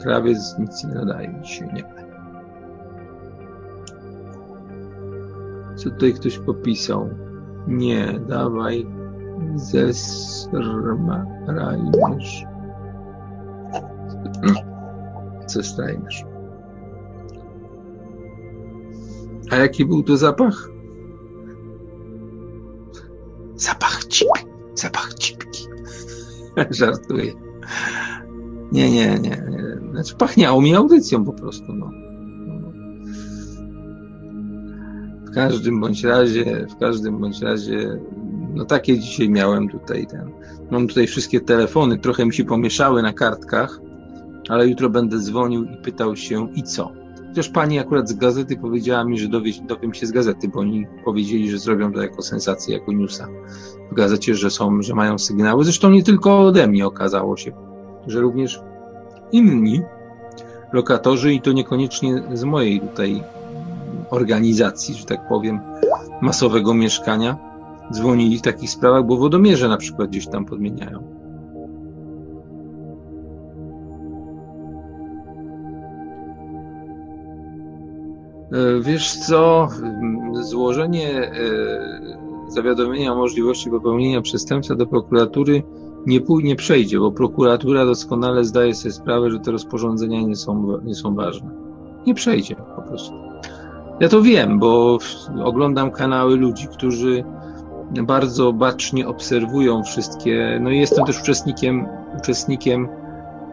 Krawiec 0.00 0.58
nic 0.58 0.84
nie 0.84 0.94
nadaje 0.94 1.34
dzisiaj, 1.42 1.68
nie. 1.74 1.97
Co 5.78 5.90
tutaj 5.90 6.14
ktoś 6.14 6.38
popisał? 6.38 7.08
Nie, 7.66 8.20
dawaj 8.28 8.86
zesrajmiesz. 9.54 12.44
Co 15.46 15.62
stajesz? 15.62 16.24
A 19.50 19.56
jaki 19.56 19.84
był 19.84 20.02
to 20.02 20.16
zapach? 20.16 20.68
Zapach 23.56 24.04
cipki. 24.04 24.44
Zapach 24.74 25.14
cipki. 25.14 25.64
Żartuję. 26.70 27.32
Nie, 28.72 28.90
nie, 28.90 29.18
nie, 29.18 29.42
nie. 29.50 29.78
Znaczy 29.90 30.16
pachniało 30.16 30.60
mi 30.60 30.74
audycją 30.74 31.24
po 31.24 31.32
prostu, 31.32 31.72
no. 31.72 31.90
Każdym 35.38 35.80
bądź 35.80 36.04
razie, 36.04 36.66
w 36.70 36.76
każdym 36.76 37.18
bądź 37.18 37.42
razie, 37.42 37.98
no 38.54 38.64
takie 38.64 38.98
dzisiaj 38.98 39.28
miałem 39.28 39.68
tutaj 39.68 40.06
ten. 40.06 40.30
Mam 40.70 40.88
tutaj 40.88 41.06
wszystkie 41.06 41.40
telefony, 41.40 41.98
trochę 41.98 42.26
mi 42.26 42.34
się 42.34 42.44
pomieszały 42.44 43.02
na 43.02 43.12
kartkach, 43.12 43.80
ale 44.48 44.68
jutro 44.68 44.90
będę 44.90 45.18
dzwonił 45.18 45.64
i 45.64 45.76
pytał 45.76 46.16
się 46.16 46.48
i 46.54 46.62
co. 46.62 46.92
Chociaż 47.28 47.48
pani 47.48 47.78
akurat 47.78 48.08
z 48.08 48.12
gazety 48.12 48.56
powiedziała 48.56 49.04
mi, 49.04 49.18
że 49.18 49.28
dowie, 49.28 49.52
dowiem 49.68 49.94
się 49.94 50.06
z 50.06 50.12
gazety, 50.12 50.48
bo 50.48 50.60
oni 50.60 50.86
powiedzieli, 51.04 51.50
że 51.50 51.58
zrobią 51.58 51.92
to 51.92 52.02
jako 52.02 52.22
sensację, 52.22 52.78
jako 52.78 52.92
newsa 52.92 53.28
w 53.92 53.94
gazecie, 53.94 54.34
że 54.34 54.50
są, 54.50 54.82
że 54.82 54.94
mają 54.94 55.18
sygnały. 55.18 55.64
Zresztą 55.64 55.90
nie 55.90 56.02
tylko 56.02 56.40
ode 56.40 56.66
mnie 56.66 56.86
okazało 56.86 57.36
się, 57.36 57.52
że 58.06 58.20
również 58.20 58.60
inni 59.32 59.82
lokatorzy 60.72 61.34
i 61.34 61.40
to 61.40 61.52
niekoniecznie 61.52 62.22
z 62.34 62.44
mojej 62.44 62.80
tutaj 62.80 63.22
organizacji, 64.10 64.94
że 64.94 65.04
tak 65.04 65.28
powiem, 65.28 65.60
masowego 66.22 66.74
mieszkania, 66.74 67.36
dzwonili 67.92 68.38
w 68.38 68.42
takich 68.42 68.70
sprawach, 68.70 69.06
bo 69.06 69.16
wodomierze 69.16 69.68
na 69.68 69.76
przykład 69.76 70.10
gdzieś 70.10 70.26
tam 70.26 70.44
podmieniają. 70.44 71.18
E, 78.52 78.80
wiesz 78.80 79.16
co, 79.16 79.68
złożenie 80.32 81.10
e, 81.10 81.32
zawiadomienia 82.48 83.12
o 83.12 83.16
możliwości 83.16 83.70
popełnienia 83.70 84.22
przestępstwa 84.22 84.74
do 84.74 84.86
prokuratury 84.86 85.62
nie, 86.06 86.20
nie 86.42 86.56
przejdzie, 86.56 86.98
bo 86.98 87.12
prokuratura 87.12 87.84
doskonale 87.84 88.44
zdaje 88.44 88.74
sobie 88.74 88.92
sprawę, 88.92 89.30
że 89.30 89.38
te 89.38 89.50
rozporządzenia 89.50 90.22
nie 90.22 90.36
są, 90.36 90.78
nie 90.84 90.94
są 90.94 91.14
ważne. 91.14 91.50
Nie 92.06 92.14
przejdzie 92.14 92.56
po 92.76 92.82
prostu. 92.82 93.27
Ja 94.00 94.08
to 94.08 94.22
wiem, 94.22 94.58
bo 94.58 94.98
oglądam 95.44 95.90
kanały 95.90 96.36
ludzi, 96.36 96.68
którzy 96.68 97.24
bardzo 98.02 98.52
bacznie 98.52 99.08
obserwują 99.08 99.82
wszystkie. 99.82 100.58
No 100.62 100.70
i 100.70 100.78
jestem 100.78 101.04
też 101.04 101.20
uczestnikiem, 101.20 101.86
uczestnikiem 102.18 102.88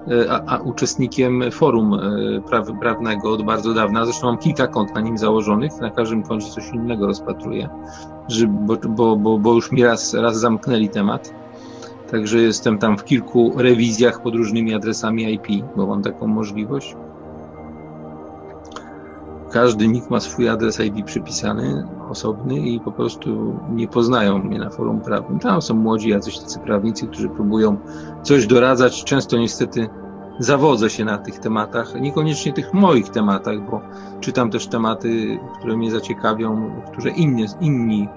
e, 0.08 0.31
a, 0.31 0.41
a 0.45 0.58
uczestnikiem 0.58 1.43
forum 1.51 1.93
e, 1.93 2.41
praw, 2.41 2.67
prawnego 2.79 3.34
od 3.34 3.41
bardzo 3.41 3.73
dawna. 3.73 4.05
Zresztą 4.05 4.27
mam 4.27 4.38
kilka 4.38 4.67
kont 4.67 4.95
na 4.95 5.01
nim 5.01 5.17
założonych, 5.17 5.71
na 5.81 5.89
każdym 5.89 6.23
koncie 6.23 6.47
coś 6.47 6.69
innego 6.69 7.08
rozpatruję, 7.08 7.69
że, 8.27 8.47
bo, 8.47 8.77
bo, 8.89 9.15
bo, 9.15 9.38
bo 9.38 9.53
już 9.53 9.71
mi 9.71 9.84
raz, 9.84 10.13
raz 10.13 10.38
zamknęli 10.38 10.89
temat. 10.89 11.34
Także 12.12 12.39
jestem 12.39 12.77
tam 12.77 12.97
w 12.97 13.03
kilku 13.03 13.53
rewizjach 13.58 14.21
pod 14.21 14.36
różnymi 14.36 14.73
adresami 14.73 15.34
IP, 15.34 15.65
bo 15.75 15.88
mam 15.88 16.01
taką 16.01 16.27
możliwość. 16.27 16.95
Każdy 19.56 19.88
nick 19.88 20.10
ma 20.10 20.20
swój 20.20 20.50
adres 20.50 20.80
IP 20.80 21.06
przypisany, 21.06 21.88
osobny 22.10 22.60
i 22.60 22.80
po 22.80 22.91
prostu 22.91 23.60
nie 23.72 23.88
poznają 23.88 24.38
mnie 24.39 24.60
na 24.60 24.70
forum 24.70 25.02
prawnym. 25.02 25.39
Tam 25.39 25.62
są 25.62 25.74
młodzi 25.74 26.10
jacyś 26.10 26.39
tacy 26.39 26.60
prawnicy, 26.60 27.08
którzy 27.08 27.30
próbują 27.30 27.78
coś 28.24 28.48
doradzać. 28.48 29.04
Często 29.04 29.38
niestety 29.38 29.89
zawodzę 30.39 30.89
się 30.89 31.06
na 31.06 31.18
tych 31.18 31.39
tematach, 31.39 32.02
niekoniecznie 32.02 32.54
tych 32.54 32.74
moich 32.74 33.10
tematach, 33.10 33.70
bo 33.70 33.82
czytam 34.20 34.50
też 34.50 34.68
tematy, 34.68 35.39
które 35.60 35.78
mnie 35.78 35.91
zaciekawią, 35.91 36.72
które 36.91 37.12
inni, 37.12 37.46
inni 37.62 38.10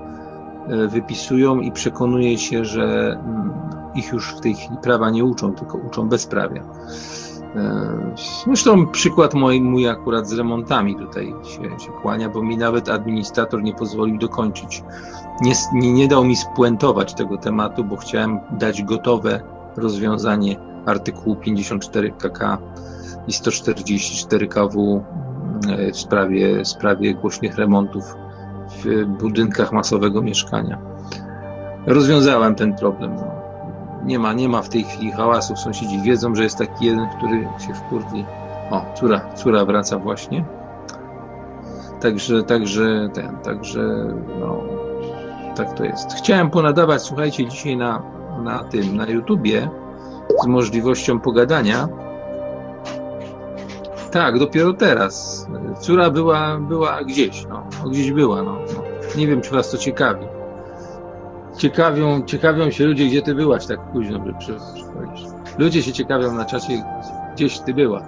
e, 0.68 0.88
wypisują 0.88 1.60
i 1.60 1.72
przekonuję 1.72 2.38
się, 2.38 2.64
że 2.64 3.18
mm, 3.24 3.52
ich 3.94 4.12
już 4.12 4.34
w 4.34 4.40
tej 4.40 4.54
chwili 4.54 4.76
prawa 4.82 5.10
nie 5.10 5.24
uczą, 5.24 5.54
tylko 5.54 5.78
uczą 5.78 6.08
bezprawia. 6.08 6.62
E, 7.56 8.14
zresztą 8.46 8.86
przykład 8.86 9.34
mój, 9.34 9.60
mój 9.60 9.88
akurat 9.88 10.28
z 10.28 10.32
remontami 10.32 10.96
tutaj 10.96 11.34
się, 11.44 11.84
się 11.84 11.92
kłania, 12.02 12.28
bo 12.28 12.42
mi 12.42 12.56
nawet 12.56 12.88
administrator 12.88 13.62
nie 13.62 13.74
pozwolił 13.74 14.18
dokończyć. 14.18 14.82
Nie, 15.40 15.52
nie, 15.72 15.92
nie 15.92 16.08
dał 16.08 16.24
mi 16.24 16.36
spuentować 16.36 17.14
tego 17.14 17.38
tematu, 17.38 17.84
bo 17.84 17.96
chciałem 17.96 18.40
dać 18.50 18.82
gotowe 18.82 19.40
rozwiązanie 19.76 20.56
artykułu 20.86 21.36
54 21.36 22.10
KK 22.10 22.58
i 23.28 23.32
144 23.32 24.48
KW 24.48 25.04
e, 25.68 25.92
w 25.92 25.96
sprawie, 25.96 26.64
w 26.64 26.68
sprawie 26.68 27.14
głośnych 27.14 27.56
remontów 27.56 28.14
w 28.84 29.04
budynkach 29.04 29.72
masowego 29.72 30.22
mieszkania. 30.22 30.78
Rozwiązałem 31.86 32.54
ten 32.54 32.74
problem. 32.76 33.37
Nie 34.04 34.18
ma, 34.18 34.32
nie 34.32 34.48
ma 34.48 34.62
w 34.62 34.68
tej 34.68 34.84
chwili 34.84 35.12
hałasu. 35.12 35.56
Sąsiedzi 35.56 36.02
wiedzą, 36.02 36.34
że 36.34 36.42
jest 36.42 36.58
taki 36.58 36.86
jeden, 36.86 37.08
który 37.16 37.48
się 37.66 37.74
wkurwi. 37.74 38.24
O, 38.70 38.84
córa, 38.94 39.20
córa 39.34 39.64
wraca 39.64 39.98
właśnie. 39.98 40.44
Także, 42.00 42.42
także, 42.42 43.08
ten, 43.14 43.36
także, 43.36 43.80
no, 44.40 44.60
tak 45.56 45.72
to 45.72 45.84
jest. 45.84 46.12
Chciałem 46.12 46.50
ponadawać, 46.50 47.02
słuchajcie, 47.02 47.46
dzisiaj 47.46 47.76
na, 47.76 48.02
na 48.42 48.64
tym, 48.64 48.96
na 48.96 49.06
YouTubie 49.06 49.70
z 50.42 50.46
możliwością 50.46 51.20
pogadania. 51.20 51.88
Tak, 54.10 54.38
dopiero 54.38 54.72
teraz. 54.72 55.46
Córa 55.80 56.10
była, 56.10 56.58
była 56.58 57.04
gdzieś, 57.04 57.46
no, 57.48 57.66
gdzieś 57.90 58.12
była, 58.12 58.42
no, 58.42 58.52
no. 58.52 58.82
Nie 59.16 59.26
wiem, 59.26 59.40
czy 59.40 59.50
was 59.50 59.70
to 59.70 59.78
ciekawi 59.78 60.37
ciekawią, 61.58 62.22
ciekawią 62.22 62.70
się 62.70 62.84
ludzie, 62.84 63.06
gdzie 63.06 63.22
ty 63.22 63.34
byłaś 63.34 63.66
tak 63.66 63.80
późno, 63.92 64.24
że 64.26 64.34
przychodzisz. 64.34 65.26
Ludzie 65.58 65.82
się 65.82 65.92
ciekawią 65.92 66.32
na 66.32 66.44
czasie, 66.44 66.82
gdzieś 67.34 67.58
ty 67.58 67.74
była. 67.74 68.02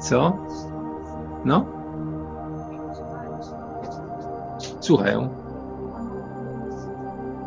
Co? 0.00 0.36
No? 1.44 1.64
Słuchają. 4.80 5.28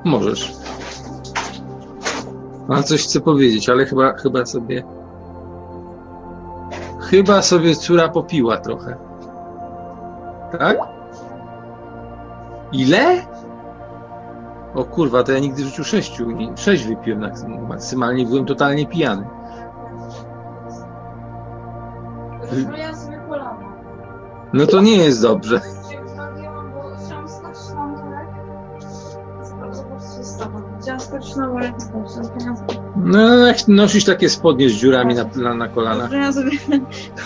Możesz. 0.06 0.54
A 2.70 2.84
coś 2.84 3.04
chcę 3.04 3.20
powiedzieć, 3.20 3.70
ale 3.70 3.86
chyba, 3.86 4.14
chyba 4.14 4.46
sobie. 4.46 4.84
Chyba 7.00 7.42
sobie 7.42 7.76
córa 7.76 8.10
popiła 8.10 8.58
trochę. 8.58 8.98
Tak? 10.52 10.78
Ile? 12.72 13.31
O 14.76 14.84
kurwa, 14.84 15.24
to 15.24 15.32
ja 15.32 15.40
nigdy 15.40 15.64
w 15.64 15.66
życiu 15.66 15.84
sześciu, 15.84 16.28
sześć 16.56 16.88
wypiłem 16.88 17.32
maksymalnie, 17.68 18.26
byłem 18.26 18.46
totalnie 18.46 18.88
pijany. 18.88 19.28
No 24.54 24.66
to 24.66 24.82
nie 24.82 24.98
jest 24.98 25.22
dobrze. 25.22 25.62
No, 32.96 33.38
jak 33.38 33.68
nosisz 33.68 34.06
takie 34.06 34.30
spodnie 34.30 34.70
z 34.70 34.74
dziurami 34.74 35.16
na, 35.16 35.26
na, 35.36 35.54
na 35.54 35.68
kolanach. 35.68 36.10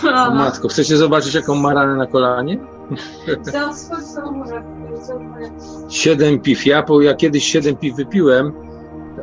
O 0.04 0.34
matko, 0.36 0.68
chcecie 0.68 0.98
zobaczyć 0.98 1.34
jaką 1.34 1.56
maranę 1.56 1.96
na 1.96 2.08
kolanie? 2.08 2.60
Siedem 5.90 6.40
piw. 6.40 6.66
Ja, 6.66 6.84
po, 6.84 7.02
ja 7.02 7.14
kiedyś 7.14 7.44
siedem 7.44 7.76
piw 7.76 7.96
wypiłem. 7.96 8.54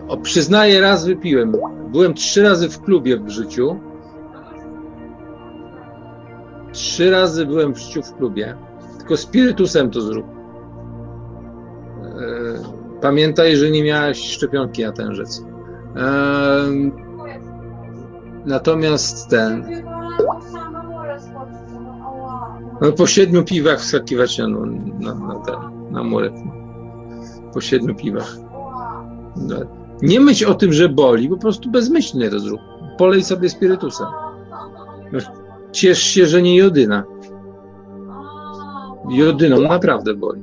O, 0.08 0.16
przyznaję, 0.16 0.80
raz 0.80 1.06
wypiłem. 1.06 1.52
Byłem 1.92 2.14
trzy 2.14 2.42
razy 2.42 2.68
w 2.68 2.80
klubie 2.80 3.16
w 3.16 3.28
życiu. 3.28 3.80
Trzy 6.72 7.10
razy 7.10 7.46
byłem 7.46 7.74
w 7.74 7.78
życiu 7.78 8.02
w 8.02 8.16
klubie. 8.16 8.56
Tylko 8.98 9.16
spirytusem 9.16 9.90
to 9.90 10.00
zrób. 10.00 10.26
E, 10.26 10.30
pamiętaj, 13.00 13.56
że 13.56 13.70
nie 13.70 13.84
miałeś 13.84 14.18
szczepionki 14.18 14.82
na 14.82 15.14
rzec. 15.14 15.44
E, 15.96 16.64
natomiast 18.46 19.28
ten. 19.28 19.82
No, 22.82 22.92
po 22.92 23.06
siedmiu 23.06 23.44
piwach 23.44 23.80
wskakiwać 23.80 24.38
na, 24.38 24.48
na, 24.48 25.14
na, 25.14 25.70
na 25.90 26.02
murek. 26.04 26.32
Po 27.54 27.60
siedmiu 27.60 27.94
piwach. 27.94 28.36
No. 29.36 29.56
Nie 30.02 30.20
myśl 30.20 30.50
o 30.50 30.54
tym, 30.54 30.72
że 30.72 30.88
boli, 30.88 31.28
po 31.28 31.36
prostu 31.36 31.70
bezmyślnie 31.70 32.30
to 32.30 32.40
zrób. 32.40 32.60
Polej 32.98 33.24
sobie 33.24 33.48
spirytusa. 33.48 34.12
Ciesz 35.72 36.02
się, 36.02 36.26
że 36.26 36.42
nie 36.42 36.56
jodyna. 36.56 37.04
Jodyną 39.10 39.60
naprawdę 39.60 40.14
boli. 40.14 40.42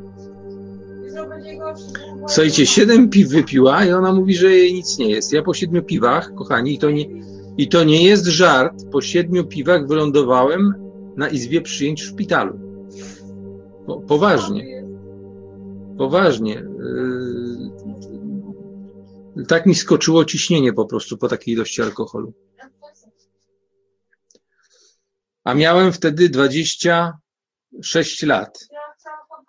Słuchajcie, 2.28 2.66
siedem 2.66 3.10
piw 3.10 3.30
wypiła 3.30 3.86
i 3.86 3.92
ona 3.92 4.14
mówi, 4.14 4.36
że 4.36 4.52
jej 4.52 4.74
nic 4.74 4.98
nie 4.98 5.10
jest. 5.10 5.34
Ja 5.34 5.44
po 5.44 5.54
siedmiu 5.54 5.84
piwach, 5.84 6.34
kochani, 6.36 6.74
i 6.74 6.78
to 6.78 6.92
nie, 6.92 7.06
i 7.58 7.68
to 7.68 7.84
nie 7.84 8.04
jest 8.04 8.26
żart, 8.26 8.74
po 8.92 9.02
siedmiu 9.02 9.44
piwach 9.44 9.88
wylądowałem 9.88 10.89
na 11.20 11.30
izbie 11.30 11.62
przyjęć 11.62 12.02
w 12.02 12.06
szpitalu. 12.06 12.60
Po, 13.86 14.02
poważnie. 14.02 14.84
Poważnie. 15.98 16.64
Yy, 19.36 19.46
tak 19.48 19.66
mi 19.66 19.76
skoczyło 19.76 20.26
ciśnienie 20.26 20.74
po 20.74 20.86
prostu 20.86 21.18
po 21.18 21.28
takiej 21.28 21.54
ilości 21.54 21.82
alkoholu. 21.82 22.34
A 25.44 25.54
miałem 25.54 25.94
wtedy 25.94 26.30
26 26.30 28.24
lat. 28.24 28.60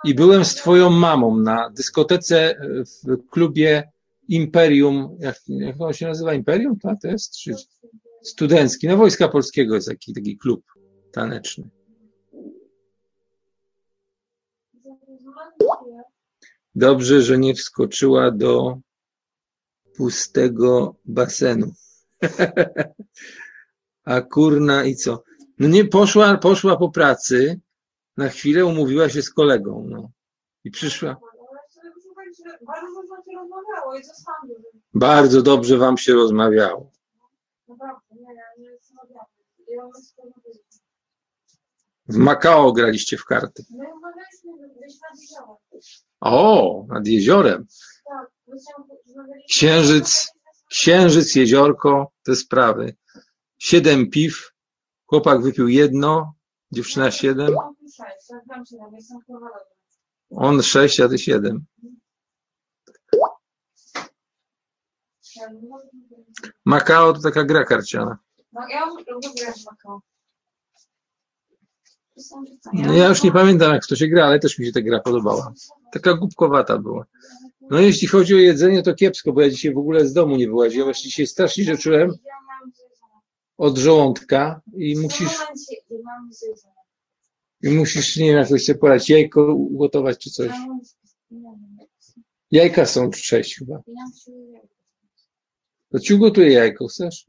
I 0.05 0.15
byłem 0.15 0.45
z 0.45 0.55
twoją 0.55 0.91
mamą 0.91 1.37
na 1.37 1.71
dyskotece 1.71 2.61
w 2.85 3.29
klubie 3.31 3.91
Imperium. 4.29 5.17
Jak, 5.21 5.37
jak 5.49 5.81
on 5.81 5.93
się 5.93 6.07
nazywa? 6.07 6.35
Imperium? 6.35 6.79
Tak, 6.79 7.01
to 7.03 7.09
jest? 7.09 7.39
Czy 7.39 7.55
studencki. 8.23 8.89
No 8.89 8.97
Wojska 8.97 9.29
Polskiego 9.29 9.75
jest 9.75 9.89
taki, 9.89 10.15
taki 10.15 10.39
klub 10.39 10.63
taneczny. 11.13 11.69
Dobrze, 16.75 17.23
że 17.23 17.39
nie 17.39 17.55
wskoczyła 17.55 18.31
do 18.31 18.79
pustego 19.97 20.97
basenu. 21.05 21.73
A 24.05 24.21
kurna 24.21 24.85
i 24.85 24.97
co? 24.97 25.23
No 25.59 25.69
nie, 25.69 25.85
poszła, 25.85 26.39
poszła 26.39 26.77
po 26.77 26.91
pracy, 26.91 27.61
na 28.17 28.29
chwilę 28.29 28.67
umówiła 28.67 29.09
się 29.09 29.23
z 29.23 29.31
kolegą, 29.31 29.87
no. 29.89 30.11
I 30.65 30.71
przyszła. 30.71 31.17
Bardzo 34.95 35.43
dobrze 35.43 35.79
wam 35.79 35.99
się 35.99 36.13
rozmawiało. 36.15 36.91
Naprawdę, 37.69 38.15
nie, 38.15 38.35
nie 38.59 38.71
rozmawiałam. 38.71 39.27
W 42.11 42.17
Makao 42.17 42.73
graliście 42.73 43.17
w 43.17 43.25
karty. 43.25 43.65
O, 46.21 46.85
nad 46.89 47.07
jeziorem. 47.07 47.67
Księżyc, 49.51 50.31
księżyc, 50.71 51.35
jeziorko, 51.35 52.13
te 52.23 52.37
sprawy. 52.37 52.97
Siedem 53.59 54.11
piw, 54.11 54.53
chłopak 55.07 55.43
wypił 55.43 55.69
jedno, 55.69 56.35
dziewczyna 56.73 57.11
siedem. 57.11 57.55
On 60.31 60.63
sześć, 60.63 61.01
a 61.01 61.09
ty 61.09 61.19
siedem. 61.19 61.67
Makao 66.65 67.13
to 67.13 67.21
taka 67.21 67.45
gra 67.45 67.65
karciana. 67.65 68.19
No 68.53 68.69
ja 68.69 68.87
lubię 68.87 69.05
grać 69.39 69.63
w 69.63 69.67
Macao. 69.67 70.01
No, 72.73 72.93
ja 72.95 73.09
już 73.09 73.23
nie 73.23 73.33
pamiętam, 73.33 73.73
jak 73.73 73.87
to 73.87 73.97
się 73.97 74.09
gra, 74.09 74.25
ale 74.27 74.39
też 74.39 74.59
mi 74.59 74.67
się 74.67 74.73
ta 74.73 74.81
gra 74.81 75.01
podobała. 75.01 75.53
Taka 75.93 76.15
głupkowata 76.15 76.79
była. 76.79 77.07
No 77.71 77.81
jeśli 77.81 78.09
chodzi 78.09 78.35
o 78.35 78.39
jedzenie, 78.39 78.83
to 78.83 78.95
kiepsko, 78.95 79.33
bo 79.33 79.41
ja 79.41 79.51
dzisiaj 79.51 79.75
w 79.75 79.79
ogóle 79.79 80.07
z 80.07 80.13
domu 80.13 80.37
nie 80.37 80.47
wyłaziłem. 80.47 80.89
Ja 80.89 80.95
dzisiaj 80.95 81.27
strasznie 81.27 81.65
się 81.65 81.77
czułem 81.77 82.13
od 83.59 83.79
żołądka 83.79 84.61
i 84.77 84.99
musisz, 84.99 85.39
i 87.63 87.71
musisz, 87.71 88.17
nie 88.17 88.27
wiem, 88.27 88.37
jakoś 88.37 88.65
sobie 88.65 88.79
poradzić, 88.79 89.11
jajko 89.11 89.55
ugotować 89.55 90.19
czy 90.19 90.31
coś. 90.31 90.51
Jajka 92.51 92.87
są 92.87 93.11
sześć 93.13 93.59
chyba. 93.59 93.83
To 95.91 95.99
ci 95.99 96.15
ugotuję 96.15 96.53
jajko, 96.53 96.87
chcesz? 96.87 97.27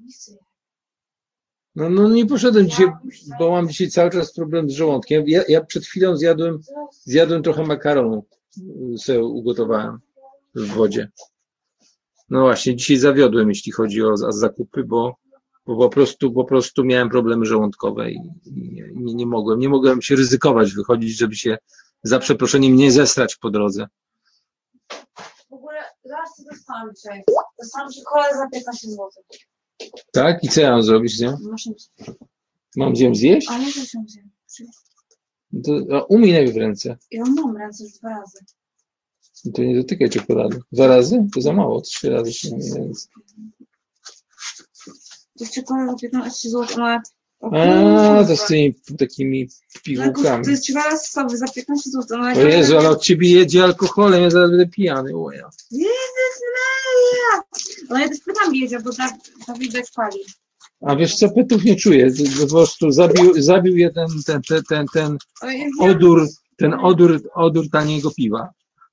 No, 1.76 1.90
no 1.90 2.10
nie 2.10 2.26
poszedłem 2.26 2.70
dzisiaj, 2.70 2.88
bo 3.40 3.52
mam 3.52 3.70
dzisiaj 3.70 3.90
cały 3.90 4.10
czas 4.10 4.34
problem 4.34 4.70
z 4.70 4.74
żołądkiem. 4.74 5.24
Ja, 5.28 5.44
ja 5.48 5.66
przed 5.66 5.86
chwilą 5.86 6.18
zjadłem, 6.18 6.60
zjadłem 6.92 7.44
trochę 7.44 7.64
makaronu, 7.64 8.26
y, 8.94 8.98
sobie 8.98 9.24
ugotowałem 9.24 10.00
w 10.56 10.68
wodzie. 10.68 11.12
No 12.30 12.42
właśnie, 12.42 12.76
dzisiaj 12.76 12.98
zawiodłem, 12.98 13.50
jeśli 13.50 13.72
chodzi 13.72 14.04
o, 14.04 14.18
zakupy, 14.18 14.84
bo, 14.84 15.16
bo 15.66 15.78
po 15.78 15.90
prostu, 15.90 16.32
po 16.32 16.46
prostu 16.46 16.84
miałem 16.84 17.10
problemy 17.10 17.46
żołądkowe 17.46 18.12
i, 18.12 18.20
i 18.46 18.70
nie, 18.96 19.14
nie 19.14 19.26
mogłem, 19.26 19.60
nie 19.60 19.70
mogłem 19.70 20.02
się 20.02 20.16
ryzykować 20.16 20.74
wychodzić, 20.74 21.18
żeby 21.18 21.36
się 21.36 21.58
za 22.04 22.20
przeproszeniem 22.20 22.76
nie 22.76 22.92
zesrać 22.92 23.36
po 23.36 23.50
drodze. 23.50 23.88
W 25.50 25.54
ogóle 25.54 25.80
zaraz 26.04 26.36
co 26.36 26.44
dostałam 26.52 26.90
dzisiaj. 26.96 27.24
Dostałam 27.60 27.92
czekoladę 27.92 28.38
za 28.38 28.48
15 28.54 28.88
zł. 28.90 29.10
Tak? 30.12 30.44
I 30.44 30.50
co 30.50 30.62
ja 30.62 30.72
mam 30.72 30.84
zrobić 30.84 31.18
z 31.18 31.22
nią? 31.22 31.38
Mam 32.76 32.96
ją 32.96 33.16
zjeść? 33.16 33.48
A 33.50 33.58
nie, 33.58 33.66
to 33.66 33.86
się 33.86 34.00
wziąłem. 34.06 34.32
To, 35.66 35.98
a 35.98 36.02
umyj 36.04 36.34
najpierw 36.34 36.58
ręce. 36.58 36.98
Ja 37.12 37.24
mam 37.24 37.58
ręce 37.58 37.84
już 37.84 37.94
dwa 37.94 38.10
razy. 38.10 38.38
No 39.46 39.52
To 39.52 39.62
nie 39.64 39.76
dotykaj 39.76 40.10
czekolady. 40.10 40.60
Dwa 40.72 40.88
razy? 40.88 41.28
To 41.34 41.42
za 41.42 41.54
mało, 41.54 41.82
trzy 41.82 42.10
razy 42.10 42.34
się 42.34 42.50
umyj 42.50 42.74
ręce. 42.74 43.08
To 45.38 45.44
jest 45.44 45.54
czekolada 45.54 45.92
za 45.92 45.98
15 45.98 46.50
zł. 46.50 46.78
Ma... 46.78 47.02
A, 47.42 48.24
to 48.28 48.36
z 48.38 48.46
tymi 48.46 48.76
takimi 49.00 49.48
Tak, 49.48 49.84
pigułkami. 49.84 50.46
To 50.46 50.52
jest 50.52 50.66
czekolada 50.66 50.98
sosowa 50.98 51.38
za 51.38 51.48
15 51.48 51.90
zł. 51.92 52.22
O 52.22 52.40
Jezu, 52.40 52.78
ale 52.78 52.90
od 52.90 53.02
ciebie 53.02 53.32
jedzie 53.32 53.64
alkoholem, 53.64 54.24
ja 54.24 54.30
zaraz 54.30 54.50
będę 54.50 54.68
pijany. 54.68 55.16
O 55.16 55.32
ja. 55.32 55.50
Jezus 55.72 56.38
Maria! 56.58 57.44
No 57.92 58.00
ja 58.00 58.10
też 58.10 58.20
pytam 58.20 58.56
jedzie, 58.56 58.80
bo 58.80 58.94
tak 58.94 59.14
to 59.46 59.54
widać 59.54 59.92
pali. 59.96 60.20
A 60.82 60.96
wiesz 60.96 61.16
co, 61.16 61.30
pytów 61.30 61.64
nie 61.64 61.76
czuję. 61.76 62.12
Po 62.42 62.48
prostu 62.48 62.92
zabił, 62.92 63.34
zabił 63.42 63.78
je 63.78 63.92
ten, 63.92 64.08
ten, 64.26 64.42
ten, 64.42 64.64
ten, 64.70 64.86
ten 64.94 65.18
odór, 65.80 66.28
ten 66.58 66.74
odór, 66.74 67.22
odór 67.34 67.70
taniego 67.72 68.12
piwa. 68.12 68.50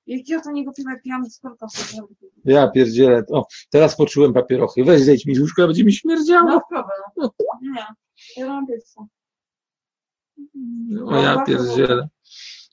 Jak 0.07 0.28
ja 0.28 0.40
to 0.40 0.51
niego 0.51 0.72
piwa 0.72 0.90
pijam 1.05 1.30
z 1.30 1.38
korkosem. 1.38 2.05
Ja 2.44 2.68
pierdzielę. 2.68 3.24
O, 3.32 3.46
teraz 3.70 3.96
poczułem 3.96 4.32
papierochy. 4.32 4.84
Weź 4.84 5.03
zejdź 5.03 5.26
mi 5.26 5.34
z 5.34 5.40
łóżka, 5.40 5.66
będzie 5.66 5.84
mi 5.84 5.92
śmierdziało. 5.92 6.51
No 6.51 6.61
problem. 6.70 7.30
Nie. 7.62 7.86
Ja 8.36 8.46
mam 8.46 8.66
pizza. 8.66 9.07
O 11.07 11.16
ja 11.16 11.44
pierdzielę. 11.44 12.09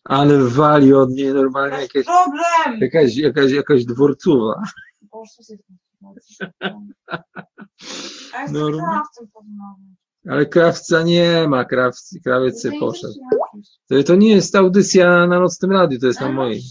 Ale 0.03 0.43
wali 0.43 0.93
od 0.93 1.09
niej 1.09 1.33
normalnie 1.33 1.81
jakaś, 1.81 2.05
Problem! 2.05 2.81
jakaś, 2.81 3.15
jakaś, 3.15 3.51
jakaś 3.51 3.85
dworcowa. 3.85 4.63
Boże, 5.01 5.31
A 8.33 8.51
No, 8.51 8.71
krawcem. 8.71 9.27
Ale 10.29 10.45
krawca 10.45 11.03
nie 11.03 11.47
ma, 11.47 11.65
krawcy, 11.65 12.19
krawiec 12.21 12.67
poszedł. 12.79 13.13
To, 13.87 14.03
to 14.03 14.15
nie 14.15 14.35
jest 14.35 14.55
audycja 14.55 15.27
na 15.27 15.39
nocnym 15.39 15.71
radiu, 15.71 15.99
to 15.99 16.07
jest 16.07 16.21
na 16.21 16.31
mojej. 16.31 16.61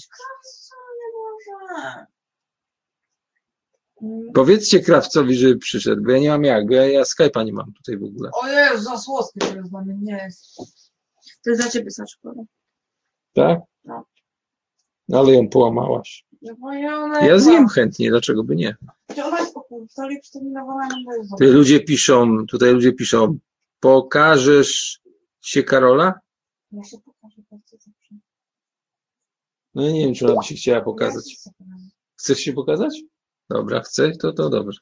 Mm. 4.02 4.32
Powiedzcie 4.34 4.80
krawcowi, 4.80 5.36
żeby 5.36 5.56
przyszedł, 5.58 6.02
bo 6.02 6.10
ja 6.10 6.18
nie 6.18 6.28
mam 6.28 6.44
jak, 6.44 6.66
bo 6.66 6.74
ja, 6.74 6.88
ja 6.88 7.02
Skype'a 7.02 7.44
nie 7.44 7.52
mam 7.52 7.72
tutaj 7.72 7.98
w 7.98 8.04
ogóle. 8.04 8.30
O 8.32 8.48
Jezu, 8.48 8.82
za 8.82 8.98
słodkie 8.98 9.40
to 9.40 9.56
jest 9.56 9.70
dla 9.70 9.82
mnie, 9.82 9.94
nie 10.00 10.22
jest. 10.24 10.56
To 11.44 11.50
jest 11.50 11.62
dla 11.62 11.70
ciebie 11.70 11.90
za 11.90 12.06
szkoda. 12.06 12.42
Tak? 13.32 13.60
No. 13.84 14.04
No, 15.08 15.18
Ale 15.18 15.32
ją 15.32 15.48
połamałaś. 15.48 16.26
No 16.44 17.26
ja 17.26 17.38
zjem 17.38 17.68
chętnie, 17.68 18.10
dlaczego 18.10 18.44
by 18.44 18.56
nie? 18.56 18.76
Tutaj 21.30 21.48
ludzie 21.48 21.80
piszą, 21.80 22.46
tutaj 22.46 22.72
ludzie 22.72 22.92
piszą, 22.92 23.38
pokażesz 23.80 25.00
się 25.40 25.62
Karola? 25.62 26.14
Ja 26.72 26.84
się 26.84 26.96
pokażę 26.98 27.42
bardzo. 27.50 27.76
No 29.74 29.82
ja 29.82 29.92
nie 29.92 30.04
wiem, 30.04 30.14
czy 30.14 30.26
ona 30.26 30.40
by 30.40 30.46
się 30.46 30.54
chciała 30.54 30.80
pokazać. 30.80 31.36
Chcesz 32.16 32.38
się 32.38 32.52
pokazać? 32.52 33.02
Dobra, 33.50 33.80
chcę, 33.80 34.12
to, 34.12 34.32
to 34.32 34.50
dobrze. 34.50 34.80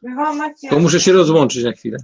To 0.71 0.79
muszę 0.79 1.01
się 1.01 1.13
rozłączyć 1.13 1.65
na 1.65 1.73
chwilę. 1.73 1.99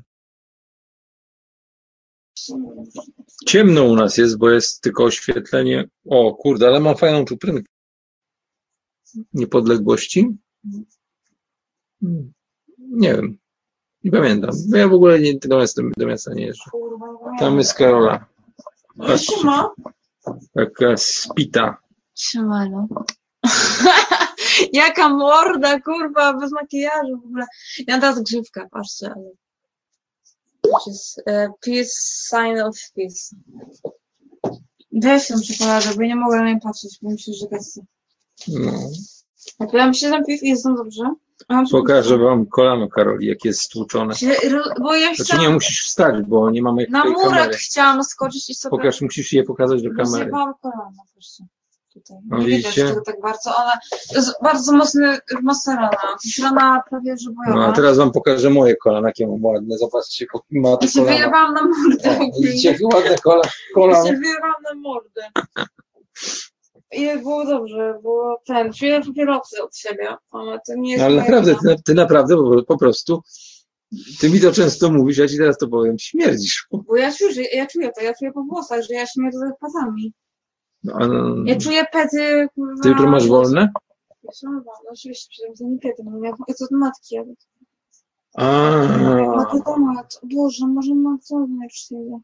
Ciemno 3.46 3.84
u 3.84 3.96
nas 3.96 4.16
jest, 4.16 4.38
bo 4.38 4.50
jest 4.50 4.80
tylko 4.80 5.04
oświetlenie. 5.04 5.88
O 6.10 6.34
kurde, 6.34 6.66
ale 6.66 6.80
mam 6.80 6.96
fajną 6.96 7.24
czuprynkę. 7.24 7.72
Niepodległości? 9.34 10.28
Nie 12.78 13.14
wiem. 13.14 13.38
Nie 14.04 14.10
pamiętam. 14.10 14.50
Bo 14.70 14.76
ja 14.76 14.88
w 14.88 14.94
ogóle 14.94 15.20
nie, 15.20 15.34
do, 15.34 15.58
miasta, 15.58 15.82
do 15.96 16.06
miasta 16.06 16.34
nie 16.34 16.46
jeżdżę. 16.46 16.70
Tam 17.38 17.58
jest 17.58 17.74
Karola. 17.74 18.26
Siema. 19.16 19.70
taka 20.54 20.96
spita. 20.96 21.76
Siemano. 22.14 22.88
Jaka 24.72 25.08
morda, 25.08 25.80
kurwa, 25.80 26.34
bez 26.34 26.52
makijażu 26.52 27.20
w 27.22 27.24
ogóle. 27.24 27.46
Ja 27.86 28.00
teraz 28.00 28.22
grzywkę, 28.22 28.68
patrzcie, 28.70 29.12
ale... 29.16 29.30
Is, 30.90 31.16
e, 31.26 31.48
peace, 31.60 31.90
sign 32.28 32.60
of 32.60 32.76
peace. 32.94 33.36
Weź 34.92 35.28
tą 35.28 35.34
czekoladę, 35.40 35.94
bo 35.96 36.02
nie 36.02 36.16
mogę 36.16 36.36
na 36.36 36.52
nią 36.52 36.60
patrzeć, 36.60 36.98
bo 37.02 37.10
że 37.10 37.48
gasy. 37.50 37.80
No. 38.48 38.72
Jak 39.60 39.72
ja 39.72 39.86
myślę, 39.86 40.08
że 40.08 40.22
piw 40.24 40.42
jest 40.42 40.64
dobrze. 40.64 41.02
a 41.48 41.54
mam- 41.54 41.66
Pokażę 41.68 42.18
wam 42.18 42.46
kolano 42.46 42.88
Karoli, 42.88 43.26
jak 43.26 43.44
jest 43.44 43.60
stłuczone. 43.60 44.14
Się- 44.14 44.34
Bo 44.82 44.94
ja 44.96 45.06
Znaczy 45.06 45.24
chciałam... 45.24 45.42
nie 45.46 45.50
musisz 45.54 45.84
wstać, 45.86 46.22
bo 46.26 46.50
nie 46.50 46.62
mamy 46.62 46.86
Na 46.90 47.04
murek 47.04 47.22
kamery. 47.22 47.56
chciałam 47.56 48.04
skoczyć 48.04 48.50
i 48.50 48.54
sobie... 48.54 48.70
Pokaż, 48.70 49.00
musisz 49.00 49.32
je 49.32 49.42
pokazać 49.44 49.82
do 49.82 49.88
kamery. 49.90 50.06
Zjebałam 50.24 50.54
kolano, 50.62 51.02
proszę. 51.12 51.44
Tutaj. 51.94 52.16
No 52.28 52.38
Nie 52.38 52.46
widzicie? 52.46 52.70
widać 52.70 52.88
tego 52.90 53.00
tak 53.06 53.20
bardzo, 53.20 53.56
ale 53.58 53.72
to 54.10 54.14
jest 54.16 54.30
bardzo 54.42 54.72
mocny, 54.72 55.18
mocna 55.42 55.74
rana. 55.76 55.90
To 56.36 56.42
rana 56.44 56.82
prawie, 56.90 57.16
że 57.16 57.30
No 57.30 57.36
bojowa. 57.52 57.66
a 57.66 57.72
teraz 57.72 57.96
wam 57.96 58.12
pokażę 58.12 58.50
moje 58.50 58.76
kolana, 58.76 59.08
jakie 59.08 59.26
mam 59.26 59.44
ładne. 59.44 59.78
Zobaczcie, 59.78 60.24
jakie 60.34 60.60
ma 60.60 60.76
te 60.76 60.86
Ja 60.86 60.92
się 60.92 60.98
kolana. 61.00 61.16
wyjebałam 61.16 61.54
na 61.54 61.62
mordę. 61.62 62.18
O, 62.20 62.40
widzicie, 62.42 62.68
jakie 62.72 62.86
ładne 62.86 63.16
kola, 63.18 63.42
Ja 63.44 63.50
kolana. 63.74 64.06
się 64.08 64.12
wyjebałam 64.16 64.62
na 64.64 64.74
mordę. 64.74 65.22
I 66.92 67.18
było 67.18 67.46
dobrze, 67.46 67.98
było 68.02 68.40
ten, 68.46 68.72
czuję 68.72 69.00
papierosy 69.00 69.62
od 69.62 69.76
siebie, 69.76 70.16
ale 70.30 70.60
to 70.66 70.74
nie 70.76 70.90
jest 70.90 71.00
No, 71.00 71.06
ale 71.06 71.16
naprawdę, 71.16 71.54
ty, 71.54 71.76
ty 71.84 71.94
naprawdę 71.94 72.36
po, 72.36 72.62
po 72.62 72.78
prostu, 72.78 73.22
ty 74.20 74.30
mi 74.30 74.40
to 74.40 74.52
często 74.52 74.90
mówisz, 74.92 75.18
ja 75.18 75.28
ci 75.28 75.38
teraz 75.38 75.58
to 75.58 75.68
powiem, 75.68 75.98
śmierdzisz. 75.98 76.66
Bo 76.72 76.96
ja 76.96 77.12
czuję, 77.12 77.44
ja 77.52 77.66
czuję 77.66 77.90
to, 77.92 78.02
ja 78.02 78.14
czuję 78.14 78.32
po 78.32 78.42
włosach, 78.42 78.82
że 78.82 78.94
ja 78.94 79.06
śmierdzę 79.06 79.52
pazami. 79.60 80.12
No, 80.84 80.98
no, 80.98 81.44
Ja 81.44 81.56
czuję 81.56 81.84
pety, 81.92 82.48
kurwa... 82.54 82.82
ty 82.82 82.88
jutro 82.88 83.10
masz 83.10 83.26
wolne? 83.28 83.68
Ja 84.22 84.30
mam 84.50 84.54
wolne, 84.54 84.90
oczywiście, 84.92 85.28
przecież 85.30 85.58
to 85.58 85.64
nie 85.64 85.78
pety, 85.78 86.02
no 86.04 86.24
ja 86.24 86.32
jest 86.48 86.62
od 86.62 86.70
matki, 86.70 87.18
ale... 87.18 87.34
A, 88.34 88.86
Makodomat, 89.36 90.20
Boże, 90.22 90.66
może 90.66 90.92
nie 90.94 91.68
przyjdzie. 91.68 92.18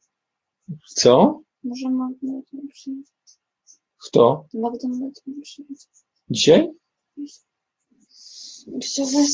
co? 0.87 1.41
Może 1.65 1.91
nie 2.23 2.69
przyjdzie. 2.73 3.14
Kto? 4.07 4.45
Magdalena. 4.55 5.07
Dzisiaj? 6.31 6.71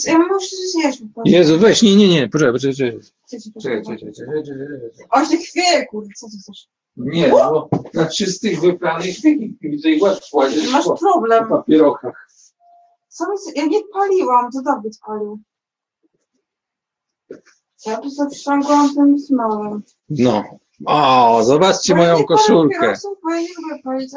Ja 0.06 0.18
muszę 0.18 0.56
zjeść 0.72 1.02
po. 1.14 1.22
Jezu, 1.24 1.58
weź, 1.58 1.82
nie, 1.82 1.96
nie, 1.96 2.08
nie, 2.08 2.28
poczekaj, 2.28 2.52
poczekaj, 2.52 3.00
Chcecie 3.26 3.50
czekaj, 3.62 3.82
czekaj, 3.82 3.96
czekaj, 3.96 4.12
czekaj, 4.12 4.44
czekaj, 4.44 4.90
czekaj. 4.96 5.22
O, 5.22 5.24
się 5.24 5.36
chwieje, 5.36 5.86
kurde, 5.86 6.08
co 6.16 6.26
ty 6.26 6.36
chcesz? 6.42 6.68
Nie, 6.96 7.28
bo 7.28 7.68
na 7.94 8.06
czystych, 8.06 8.60
wypranych, 8.60 9.16
łatwo 10.00 10.36
łazisz 10.38 10.72
Masz 10.72 10.84
po 10.84 10.96
problem. 10.96 11.48
papierochach. 11.48 12.28
Co 13.08 13.24
mi, 13.30 13.36
ja 13.56 13.66
nie 13.66 13.80
paliłam, 13.92 14.50
to 14.52 14.62
Dawid 14.62 14.98
palił. 15.06 15.40
Ja 17.86 17.96
tu 17.96 18.08
przyciągałam 18.30 18.94
tym 18.94 19.18
smałem. 19.18 19.82
No. 20.10 20.44
O, 20.86 21.42
zobaczcie 21.44 21.94
moją 21.94 22.24
koszulkę. 22.24 22.86
Ja 22.86 22.94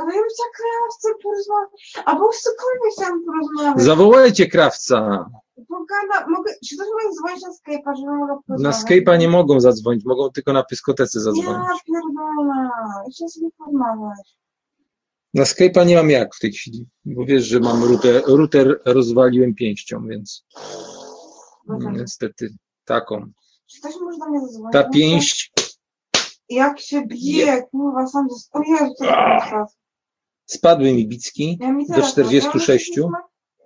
ale 0.01 0.11
bym 0.11 0.29
chciała 0.29 0.49
krawcem 0.57 1.13
porozmawiać. 1.23 1.93
Albo 2.05 2.31
z 2.33 2.41
cokolwiek 2.41 2.93
chciałam 2.97 3.25
porozmawiać. 3.25 3.85
Zawołajcie 3.85 4.47
krawca. 4.47 5.29
Pogada, 5.67 6.27
mogę, 6.29 6.51
czy 6.69 6.75
ktoś 6.75 6.87
może 6.93 7.15
dzwonić 7.15 7.41
na 7.43 7.49
Skype'a, 7.49 7.95
żeby 7.97 8.11
mogła 8.11 8.39
Na? 8.47 8.71
Skype'a 8.71 9.19
nie 9.19 9.27
mogą 9.27 9.59
zadzwonić, 9.59 10.05
mogą 10.05 10.29
tylko 10.29 10.53
na 10.53 10.63
pyskotece 10.63 11.19
zadzwonić. 11.19 11.47
Ja 11.47 11.77
pierdolę, 11.85 12.69
jeszcze 13.07 13.29
sobie 13.29 13.47
porozmawiać. 13.57 14.37
Na 15.33 15.43
Skype'a 15.43 15.85
nie 15.85 15.95
mam 15.95 16.09
jak 16.09 16.35
w 16.35 16.39
tej 16.39 16.51
chwili, 16.51 16.87
bo 17.05 17.25
wiesz, 17.25 17.43
że 17.43 17.59
mam 17.59 17.83
router, 17.83 18.23
router 18.27 18.81
rozwaliłem 18.85 19.55
pięścią, 19.55 20.07
więc 20.07 20.45
niestety 21.91 22.53
taką. 22.85 23.31
Czy 23.65 23.79
ktoś 23.79 23.93
może 24.01 24.17
do 24.17 24.25
mnie 24.29 24.39
zadzwonić? 24.39 24.73
Ta 24.73 24.83
pięść 24.83 25.51
Jak 26.49 26.79
się 26.79 27.05
bije, 27.07 27.63
kurwa, 27.71 28.07
sam 28.07 28.27
ze... 28.29 28.35
O 28.59 28.61
Jezu, 28.63 28.93
to 28.97 29.05
jest 29.05 29.49
czas. 29.49 29.77
spadły 30.45 30.93
mi 30.93 31.07
bicki, 31.07 31.57
Ja 31.61 31.71
mi 31.71 31.87
Do 31.87 31.93
teraz- 31.93 32.11
46. 32.11 32.97
ja 32.97 33.03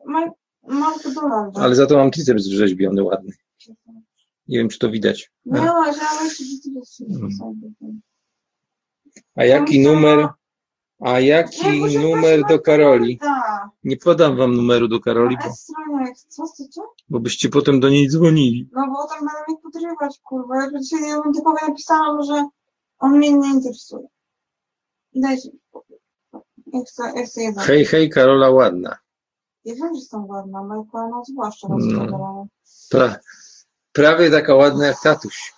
Mam, 0.06 0.32
mam 0.68 1.00
to 1.00 1.12
dolar. 1.12 1.50
ale 1.56 1.76
za 1.76 1.86
to 1.88 1.98
mam 1.98 2.12
triceps 2.12 2.48
wrzeźbiony 2.48 3.04
ładny. 3.04 3.34
Nie 4.48 4.58
wiem, 4.58 4.70
czy 4.70 4.80
to 4.80 4.90
widać. 4.90 5.32
Nie, 5.46 5.72
ale 5.72 5.88
ja 5.88 6.24
jeszcze 6.24 6.44
Mm. 7.10 7.32
sobie. 7.32 7.68
A 9.36 9.46
jaki 9.46 9.80
numer? 9.80 10.28
A 11.00 11.20
jaki 11.20 11.98
numer 12.00 12.42
do 12.50 12.60
Karoli? 12.60 13.18
Tak. 13.18 13.68
Nie 13.84 13.98
podam 13.98 14.38
wam 14.38 14.56
numeru 14.56 14.88
do 14.88 15.00
Karoli, 15.00 15.38
bo, 15.38 15.44
jak 16.06 16.18
co 16.18 16.44
bo 17.10 17.20
byście 17.20 17.50
potem 17.50 17.80
do 17.80 17.90
niej 17.90 18.10
dzwonili. 18.10 18.70
No 18.74 18.88
bo 18.88 19.08
tam 19.08 19.20
będę 19.20 19.34
mnie 19.48 19.58
podrywać, 19.64 20.20
kurwa. 20.24 20.56
Ja 20.64 20.80
dzisiaj 20.80 21.10
ja 21.10 21.22
bym 21.22 21.34
typowo 21.34 21.58
napisałam, 21.68 22.24
że 22.24 22.48
on 23.00 23.18
mnie 23.18 23.34
nie 23.34 23.50
interesuje. 23.50 24.08
Dajcie 25.16 25.50
mi 25.52 25.60
spokój. 25.70 25.98
Ja 26.74 26.82
chcę, 26.88 27.04
ja 27.16 27.26
chcę 27.26 27.42
jedzenie. 27.42 27.68
Hej, 27.68 27.86
hej, 27.86 28.10
Karola 28.10 28.50
ładna. 28.50 28.98
Ja 29.66 29.76
wiem, 29.76 29.94
że 29.94 30.00
jestem 30.00 30.26
ładna, 30.26 30.64
Majka, 30.64 31.08
no 31.08 31.24
zwłaszcza 31.26 31.68
No. 31.70 32.48
Pra, 32.90 33.16
prawie 33.92 34.32
taka 34.32 34.56
ładna 34.56 34.88
jak 34.88 35.02
tatuś. 35.02 35.54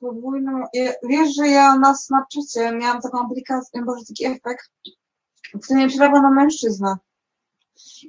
Podwójną, 0.00 0.64
ja, 0.72 0.92
wiesz, 1.08 1.34
że 1.34 1.48
ja 1.48 1.78
na 1.78 1.94
Snapchacie 1.94 2.72
miałam 2.72 3.02
taką 3.02 3.26
aplikację, 3.26 3.82
boże, 3.82 4.04
taki 4.08 4.26
efekt, 4.26 4.70
który 5.62 5.74
mnie 5.74 5.88
przerabia 5.88 6.22
na 6.22 6.30
mężczyznę. 6.30 6.96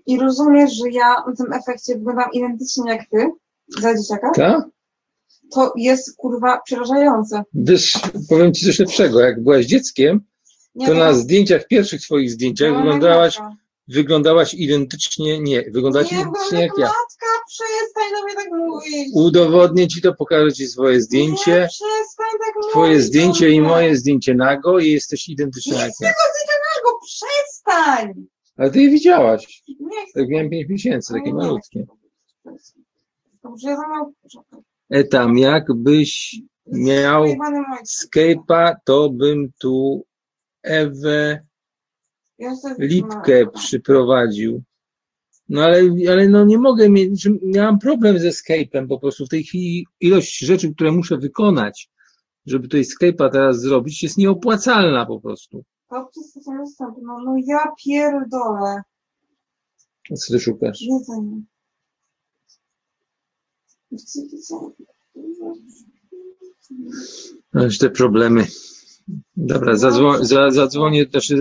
I 0.06 0.20
rozumiesz, 0.20 0.74
że 0.74 0.90
ja 0.90 1.24
na 1.28 1.36
tym 1.36 1.54
efekcie 1.54 1.96
wyglądam 1.96 2.32
identycznie 2.34 2.92
jak 2.92 3.10
ty, 3.10 3.32
za 3.68 3.96
dzieciaka? 3.96 4.32
Ta? 4.32 4.66
To 5.54 5.74
jest, 5.76 6.16
kurwa, 6.18 6.62
przerażające. 6.66 7.44
Wiesz, 7.54 7.94
powiem 8.30 8.54
ci 8.54 8.66
coś 8.66 8.80
lepszego. 8.80 9.20
Jak 9.20 9.44
byłaś 9.44 9.66
dzieckiem, 9.66 10.20
Nie 10.76 10.86
to 10.86 10.92
wiem, 10.92 11.00
na 11.00 11.14
zdjęciach, 11.14 11.68
pierwszych 11.68 12.02
twoich 12.02 12.32
zdjęciach 12.32 12.72
no, 12.72 12.78
wyglądałaś, 12.78 13.38
wyglądałaś 13.88 14.54
identycznie, 14.54 15.40
nie, 15.40 15.62
wyglądałaś 15.62 16.12
Nie, 16.12 16.20
identycznie 16.22 16.62
jak 16.62 16.72
ja. 16.78 16.86
matka, 16.86 17.28
przestań 17.48 18.12
do 18.12 18.24
mnie 18.26 18.36
tak 18.36 18.60
mówić. 18.60 19.10
Udowodnię 19.14 19.88
ci 19.88 20.02
to, 20.02 20.14
pokażę 20.16 20.54
ci 20.54 20.68
swoje 20.68 20.96
Nie, 20.96 21.02
zdjęcie, 21.02 21.68
przestań 21.70 22.40
tak 22.46 22.56
mówić. 22.56 22.72
twoje 22.72 23.02
zdjęcie 23.02 23.50
i 23.50 23.62
moje 23.62 23.98
zdjęcie 23.98 24.34
nago 24.36 24.80
i 24.80 24.92
jesteś 24.92 25.30
identyczna 25.30 25.76
Nie 25.76 25.82
jak 25.82 25.92
ja. 26.02 26.08
go 26.10 26.14
zdjęcia 26.16 26.56
przestań! 27.06 28.14
Ale 28.58 28.72
ty 28.72 28.82
je 28.82 28.90
widziałaś. 28.90 29.64
Nie 29.80 30.06
chcę. 30.10 30.20
Jak 30.20 30.30
miałem 30.30 30.50
5 30.50 30.70
miesięcy, 30.70 31.14
takie 31.14 31.26
Nie 31.26 31.34
malutkie. 31.34 31.86
Dobrze, 33.44 33.70
ja 33.70 33.76
zamiast... 33.76 34.12
Czekaj. 34.32 34.62
Etam, 34.90 35.38
jakbyś 35.38 36.42
miał. 36.68 37.26
Skype'a, 37.88 38.76
to 38.86 39.10
bym 39.10 39.52
tu 39.60 40.06
Ewę 40.64 41.46
Lipkę 42.80 43.48
przyprowadził. 43.54 44.64
No 45.50 45.64
ale, 45.64 45.82
ale 46.12 46.28
no 46.28 46.46
nie 46.46 46.58
mogę 46.58 46.90
mieć, 46.90 47.30
miałam 47.44 47.80
problem 47.80 48.20
ze 48.20 48.30
Skype'em 48.30 48.88
po 48.88 49.00
prostu 49.00 49.26
w 49.26 49.30
tej 49.30 49.44
chwili 49.44 49.88
ilość 50.00 50.40
rzeczy, 50.40 50.74
które 50.74 50.92
muszę 50.92 51.18
wykonać, 51.18 51.90
żeby 52.46 52.68
tutaj 52.68 52.82
Skype'a 52.82 53.30
teraz 53.32 53.60
zrobić, 53.60 54.04
jest 54.04 54.18
nieopłacalna 54.18 55.06
po 55.06 55.22
prostu. 55.22 55.64
No, 57.02 57.20
no 57.26 57.36
ja 57.48 57.60
pierdolę. 57.86 58.82
Co 60.18 60.34
ty 60.34 60.40
szukasz? 60.40 60.82
Jedzenie. 60.82 61.42
Jedzenie. 63.92 64.28
Masz 67.54 67.78
te 67.78 67.90
problemy. 67.90 68.46
Dobra, 69.38 69.74
zadzwo- 69.76 70.26
za, 70.26 70.52
zadzwonię, 70.52 71.06
znaczy, 71.12 71.38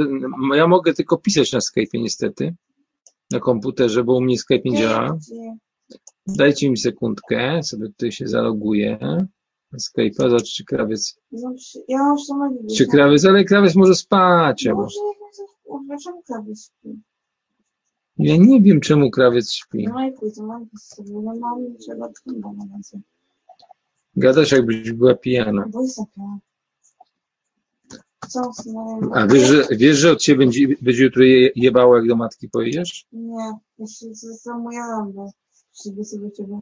ja 0.55 0.67
mogę 0.69 0.95
tylko 0.95 1.17
pisać 1.17 1.53
na 1.53 1.59
Skype'ie 1.59 1.95
niestety, 2.03 2.55
na 3.31 3.41
komputerze, 3.41 4.05
bo 4.05 4.17
u 4.17 4.21
mnie 4.21 4.39
Skype 4.39 4.61
nie 4.65 4.79
działa. 4.79 5.19
Dajcie 6.27 6.71
mi 6.71 6.77
sekundkę, 6.77 7.63
sobie 7.63 7.87
tutaj 7.87 8.13
się 8.13 8.29
zaloguję 8.29 8.99
na 9.73 9.79
Skype'a, 9.79 10.31
zobacz 10.31 10.53
czy 10.53 10.65
krawiec, 10.65 11.17
Ja 11.89 11.99
już 12.13 12.27
to 12.27 12.75
czy 12.77 12.87
krawiec, 12.87 13.25
ale 13.25 13.45
krawiec 13.45 13.75
może 13.75 13.95
spać, 13.95 14.69
Może. 14.75 14.97
Dlaczego 15.87 16.23
krawiec 16.27 16.65
śpi? 16.67 17.01
Ja 18.19 18.37
nie 18.37 18.61
wiem 18.61 18.81
czemu 18.81 19.11
krawiec 19.11 19.53
śpi. 19.53 19.89
No 19.89 20.09
i 20.09 20.13
pójdę, 20.13 20.43
mam 20.43 20.67
sobie. 20.77 21.11
No. 21.13 23.01
Gadasz 24.17 24.53
jakbyś 24.53 24.93
była 24.93 25.15
pijana. 25.15 25.65
Bo 25.69 25.83
jest? 25.83 26.01
A 29.15 29.27
wiesz, 29.27 29.49
że, 29.49 29.67
wiesz, 29.71 29.99
że 29.99 30.13
od 30.13 30.21
ciebie 30.21 30.39
będzie, 30.39 30.69
będzie 30.83 31.05
jutro 31.05 31.23
je, 31.23 31.51
jebało, 31.57 31.97
jak 31.97 32.09
do 32.09 32.17
matki 32.17 32.49
pojedziesz? 32.49 33.07
Nie, 33.13 33.53
jeszcze 33.79 34.07
to 34.45 34.59
moje 34.59 34.79
zęby. 34.87 35.21
Przyjdę 35.73 36.05
sobie 36.05 36.33
ciebie. 36.33 36.59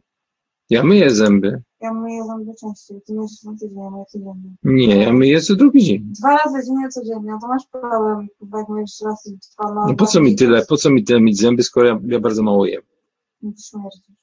Ja 0.69 0.83
myję 0.83 1.09
zęby. 1.09 1.61
Ja 1.81 1.93
myję 1.93 2.23
zęby 2.25 2.51
częściej. 2.61 3.01
Ty 3.05 3.13
myjesz 3.13 3.43
na 3.43 3.53
tydzień, 3.53 3.77
ja 3.77 3.89
myję 3.89 4.05
codziennie. 4.05 4.55
Nie, 4.63 4.97
ja 4.97 5.13
myję 5.13 5.41
co 5.41 5.55
drugi 5.55 5.83
dzień. 5.83 6.11
Dwa 6.19 6.37
razy 6.37 6.67
dziennie 6.67 6.89
codziennie, 6.89 7.31
to 7.41 7.47
masz 7.47 7.67
problem. 7.71 8.27
Chyba 8.39 8.59
jak 8.59 8.69
myjesz 8.69 9.01
raz 9.05 9.27
i 9.27 9.37
dwa 9.37 9.73
na 9.73 9.85
No 9.87 9.95
po 9.95 10.05
co 10.05 10.21
mi 10.21 10.35
tyle, 10.35 10.65
po 10.65 10.77
co 10.77 10.89
mi 10.89 11.03
tyle 11.03 11.21
mieć 11.21 11.37
zęby, 11.37 11.63
skoro 11.63 11.87
ja, 11.87 11.99
ja 12.05 12.19
bardzo 12.19 12.43
mało 12.43 12.65
jem? 12.65 12.81
Śmierdzisz. 13.41 14.22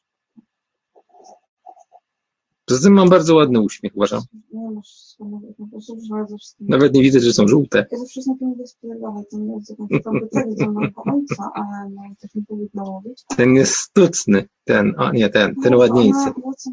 Poza 2.71 2.83
tym 2.83 2.93
mam 2.93 3.09
bardzo 3.09 3.35
ładny 3.35 3.61
uśmiech, 3.61 3.93
uważam. 3.97 4.23
Nie 4.53 4.71
masz 4.71 4.89
swojego, 4.89 5.47
po 5.59 5.67
prostu 5.67 5.97
przyszła 5.97 6.27
ze 6.27 6.37
wszystkim. 6.39 6.67
Nawet 6.69 6.95
nie 6.95 7.03
widzę, 7.03 7.21
że 7.21 7.33
są 7.33 7.49
żółte. 7.49 7.87
Ja 7.93 7.99
zawsze 7.99 8.21
na 8.27 8.35
tym 8.39 8.67
spierdolę, 8.67 9.23
to 9.31 9.39
nie 9.39 9.55
jest 9.55 9.71
jakąś 9.71 9.89
to 10.03 10.11
tak 10.33 10.55
do 10.55 10.73
mojego 10.73 11.03
ojca, 11.15 11.51
ale 11.55 11.91
no 11.91 12.03
tak 12.21 12.35
nie 12.35 12.43
powinno 12.49 12.93
mówić. 12.93 13.25
Ten 13.37 13.55
jest 13.55 13.75
sztuczny, 13.77 14.49
ten, 14.65 14.95
o 14.99 15.13
nie, 15.13 15.29
ten, 15.29 15.55
ten 15.63 15.73
No, 15.73 15.79
ładniejszy. 15.79 16.33
no 16.45 16.53
co 16.57 16.71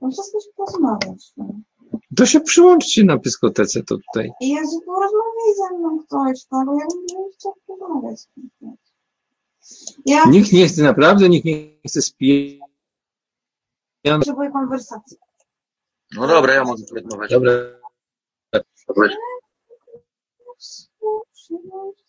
muszę 0.00 0.22
wszystko 0.22 0.40
się 0.40 0.50
porozmawiać. 0.56 1.32
No. 1.36 1.60
To 2.16 2.26
się 2.26 2.40
przyłączcie 2.40 3.04
na 3.04 3.18
pyskotece, 3.18 3.82
to 3.82 3.96
tutaj. 3.96 4.30
I 4.40 4.48
Jezu, 4.48 4.80
porozmawiaj 4.86 5.54
ze 5.56 5.78
mną 5.78 5.98
ktoś, 5.98 6.46
no 6.52 6.64
bo 6.66 6.74
ja 6.74 6.86
bym 6.86 7.30
chciał 7.38 7.54
porozmawiać. 7.66 8.20
Ja 10.06 10.24
Nikt 10.24 10.52
nie 10.52 10.68
chce, 10.68 10.82
naprawdę 10.82 11.28
nikt 11.28 11.44
nie 11.44 11.70
chce 11.88 12.02
spijać. 12.02 12.60
potrzebuję 14.04 14.50
konwersacji. 14.50 15.16
No 16.16 16.26
dobra, 16.26 16.54
ja 16.54 16.64
mogę 16.64 16.82
porozmawiać. 16.88 17.30
Dobra. 17.30 17.52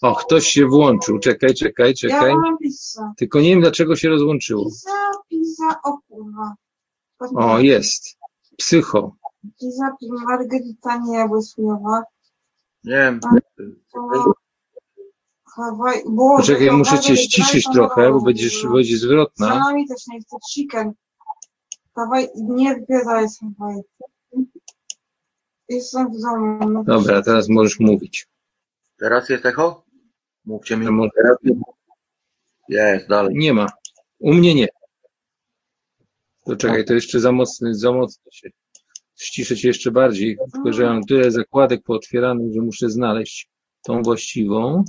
O, 0.02 0.16
ktoś 0.16 0.48
się 0.48 0.66
włączył. 0.66 1.20
Czekaj, 1.20 1.54
czekaj, 1.54 1.88
Ja 1.90 1.94
czekaj. 1.94 2.36
mam 2.36 2.58
pizza. 2.58 3.14
Tylko 3.18 3.40
nie 3.42 3.50
wiem, 3.50 3.62
dlaczego 3.62 3.96
się 3.96 4.10
rozłączyło. 4.10 4.66
Pizza, 4.66 5.12
pizza, 5.30 5.82
o 5.84 5.98
kurwa. 6.08 6.56
O, 7.36 7.60
jest. 7.60 8.18
Psycho. 8.58 9.16
Pizza, 9.60 9.96
margarita 10.26 10.98
nie. 10.98 11.28
Nie 12.84 12.96
wiem, 12.96 13.20
To- 13.20 14.34
Hawaj, 15.56 16.02
Boże, 16.10 16.54
Poczekaj, 16.54 16.78
muszę 16.78 17.00
cię 17.00 17.18
ściszyć 17.18 17.66
trochę, 17.74 18.12
bo 18.12 18.22
będziesz, 18.22 18.66
będzie 18.74 18.98
zwrotna. 18.98 19.48
Salami 19.48 19.88
też 19.88 20.08
nie 20.08 20.20
chcę, 20.22 20.38
chicken. 20.52 20.92
Hawaj, 21.96 22.28
nie 22.36 22.76
wbiedzaj 22.76 23.30
z 23.30 23.40
Hawaj. 23.40 23.76
Jestem 25.70 26.08
w 26.14 26.22
domu. 26.22 26.70
no. 26.70 26.84
Dobra, 26.84 27.22
teraz 27.22 27.50
możesz 27.50 27.80
mówić. 27.80 28.28
teraz 28.98 29.30
jest 29.30 29.46
echo? 29.46 29.86
Mówcie 30.46 30.78
mi. 30.78 30.88
A 30.88 30.92
może- 30.92 31.12
Jest, 32.70 33.08
dalej. 33.08 33.36
Nie 33.36 33.54
ma. 33.54 33.66
U 34.20 34.34
mnie 34.34 34.56
nie. 34.56 34.68
To 36.46 36.56
czekaj, 36.56 36.86
to 36.86 36.94
jeszcze 36.94 37.20
za 37.20 37.32
mocny, 37.32 37.76
za 37.76 37.92
mocno 37.92 38.32
się. 38.32 38.50
Ściszę 39.16 39.56
cię 39.58 39.68
jeszcze 39.68 39.92
bardziej, 39.92 40.38
tylko 40.54 40.74
że 40.74 40.84
ja 40.84 40.94
mam 40.94 41.04
tyle 41.04 41.32
zakładek 41.32 41.84
pootwieranych, 41.84 42.54
że 42.54 42.62
muszę 42.62 42.90
znaleźć 42.90 43.50
tą 43.84 44.02
właściwą. 44.02 44.84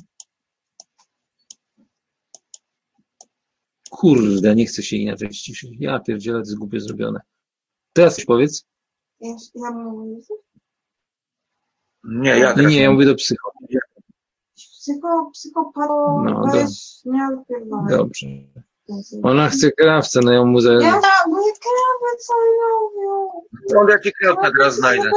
Kurde, 3.90 4.54
nie 4.54 4.66
chcę 4.66 4.82
się 4.82 4.96
inaczej 4.96 5.32
ściszyć. 5.32 5.70
Ja 5.80 5.98
pierdzielę, 6.00 6.38
to 6.38 6.40
jest 6.40 6.58
głupie 6.58 6.80
zrobione. 6.80 7.20
Teraz 7.92 8.16
coś 8.16 8.24
powiedz. 8.24 8.64
Ja, 9.20 9.34
ja 9.54 9.70
mówię, 9.70 10.16
Nie, 12.04 12.30
ja 12.38 12.54
Nie, 12.54 12.66
nie, 12.66 12.82
ja 12.82 12.90
mówię 12.92 13.06
do 13.06 13.14
psycho. 13.14 13.52
psycho, 15.32 15.72
No, 16.24 16.42
do- 16.52 17.12
nie 17.12 17.28
odpierdolę. 17.38 17.88
Dobrze. 17.96 18.26
Ona 19.22 19.48
chce 19.48 19.72
krawca, 19.72 20.20
no 20.24 20.32
ją 20.32 20.46
mu 20.46 20.60
za... 20.60 20.72
Ja 20.72 21.00
tak, 21.00 21.26
mówię, 21.26 21.52
krawy, 21.52 22.18
co 22.26 22.32
robią? 22.34 23.30
On 23.80 23.88
jaki 23.88 24.12
krawca 24.12 24.50
teraz 24.58 24.76
znajdę. 24.76 25.10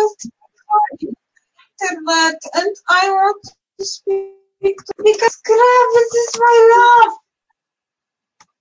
Internet, 1.81 2.39
and 2.53 2.73
I 3.03 3.09
want 3.09 3.41
to 3.77 3.85
speak 3.85 4.77
to 4.85 5.03
because 5.03 5.37
krawiec 5.43 6.11
is 6.27 6.39
my 6.39 6.55
love. 6.75 7.22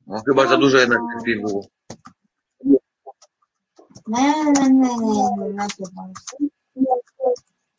No, 0.07 0.23
chyba 0.29 0.47
za 0.47 0.57
dużo 0.57 0.79
jednak 0.79 1.01
tych 1.25 1.43
było. 1.43 1.67
Nie, 4.07 4.35
nie, 4.45 4.53
nie, 4.53 4.71
nie, 4.71 4.97
nie, 5.39 5.53
nie, 5.55 5.55
nie. 6.77 6.93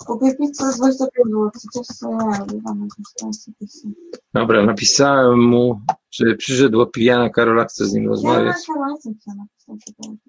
Kupię 0.06 0.36
pizzę 0.36 0.72
za 0.72 0.78
25 0.78 1.28
zł, 1.28 1.52
coś 1.74 1.86
co 1.88 2.12
ja 2.12 2.38
robię, 2.40 2.62
mam 2.64 2.82
jakąś 2.82 3.14
tam 3.44 3.54
pizzę. 3.60 3.90
Dobra, 4.34 4.66
napisałem 4.66 5.40
mu, 5.40 5.82
że 6.12 6.36
przyszedł 6.36 6.86
pijana 6.86 7.30
Karola, 7.30 7.66
chce 7.66 7.86
z 7.86 7.94
nim 7.94 8.08
rozmawiać. 8.10 8.56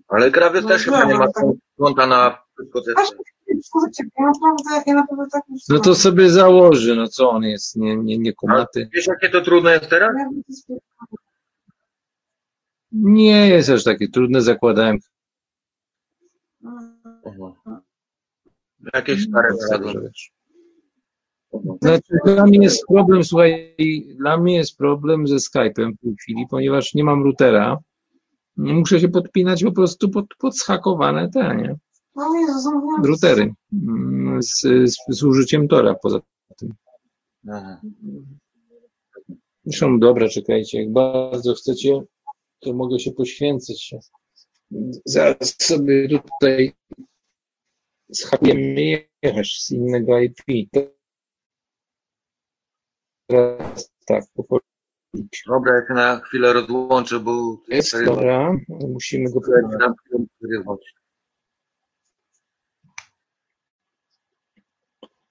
Ale 0.09 0.31
krawiec 0.31 0.63
No 0.63 0.69
też 0.69 0.85
chyba 0.85 1.05
nie 1.05 1.15
ma 1.15 1.27
konta 1.79 2.07
na 2.07 2.39
dyskotece. 2.59 3.03
Kurczę, 3.73 4.05
ja 4.19 4.27
naprawdę, 4.27 4.91
ja 4.91 4.95
naprawdę 4.95 5.25
tak 5.33 5.43
No 5.69 5.79
to 5.79 5.95
sobie 5.95 6.31
założy, 6.31 6.97
no 6.97 7.09
co 7.09 7.31
on 7.31 7.43
jest, 7.43 7.77
nie, 7.77 7.97
nie, 7.97 8.19
nie 8.19 8.33
kumaty. 8.33 8.89
Wiesz 8.95 9.07
jakie 9.07 9.29
to 9.29 9.41
trudne 9.41 9.73
jest 9.73 9.91
teraz? 9.91 10.15
Ja 10.19 10.25
bym 10.31 10.43
to 10.45 10.53
spier- 10.53 10.79
Nie 12.95 13.49
jest 13.49 13.71
aż 13.71 13.85
takie 13.85 14.09
trudne, 14.09 14.43
zakładałem. 14.43 14.99
Aha. 17.27 17.81
Jakieś 18.95 19.25
stare 19.25 19.49
wiesz. 20.03 20.33
Znaczy, 21.83 22.19
dla 22.25 22.47
mnie 22.47 22.59
jest 22.59 22.87
problem, 22.89 23.25
słuchaj, 23.25 23.77
dla 24.17 24.39
mnie 24.39 24.57
jest 24.57 24.77
problem 24.77 25.27
ze 25.27 25.37
Skype'em 25.37 25.93
w 25.97 26.01
tej 26.01 26.17
chwili, 26.21 26.47
ponieważ 26.51 26.95
nie 26.95 27.05
mam 27.05 27.23
routera. 27.25 27.79
Muszę 28.57 29.01
się 29.01 29.09
podpinać 29.09 29.65
po 29.65 29.73
prostu 29.73 30.09
pod, 30.11 30.27
pod 30.39 30.59
schakowane 30.59 31.31
te, 31.31 31.57
nie? 31.57 31.77
No 32.17 32.29
Routery. 33.05 33.53
Mm, 33.73 34.43
Z, 34.43 34.61
z, 34.85 34.97
z 35.09 35.23
użyciem 35.23 35.69
Tora 35.69 35.95
poza 35.95 36.21
Aha. 37.51 37.81
Zresztą 39.65 39.99
dobra, 39.99 40.29
czekajcie, 40.29 40.83
jak 40.83 40.93
bardzo 40.93 41.55
chcecie, 41.55 42.03
to 42.65 42.73
mogę 42.73 42.99
się 42.99 43.13
poświęcić. 43.13 43.95
Zaraz 45.05 45.57
sobie 45.63 46.09
tutaj 46.09 46.73
schakujemy 48.13 49.09
jechać 49.23 49.57
z 49.63 49.71
innego 49.71 50.21
IP. 50.21 50.43
Teraz 53.27 53.93
tak, 54.07 54.25
powoli. 54.35 54.63
Dobra, 55.47 55.75
ja 55.75 55.89
się 55.89 55.95
na 55.95 56.21
chwilę 56.21 56.53
rozłączę, 56.53 57.21
bo 57.21 57.63
Jest, 57.69 58.05
dobra, 58.05 58.57
musimy 58.69 59.31
go 59.31 59.41
przerywać. 60.39 60.95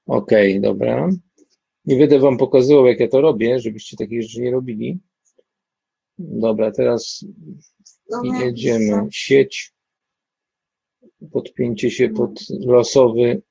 Okej, 0.05 0.61
dobra. 0.61 1.09
Nie 1.86 1.97
będę 1.97 2.19
wam 2.19 2.38
pokazywał, 2.38 2.86
jak 2.86 2.99
ja 2.99 3.07
to 3.07 3.21
robię, 3.21 3.59
żebyście 3.59 3.97
takich 3.97 4.23
rzeczy 4.23 4.41
nie 4.41 4.51
robili. 4.51 4.99
Dobra, 6.18 6.72
teraz 6.72 7.26
No, 8.09 8.39
jedziemy. 8.39 9.07
Sieć, 9.11 9.74
podpięcie 11.32 11.91
się 11.91 12.09
pod 12.09 12.32
losowy, 12.49 13.41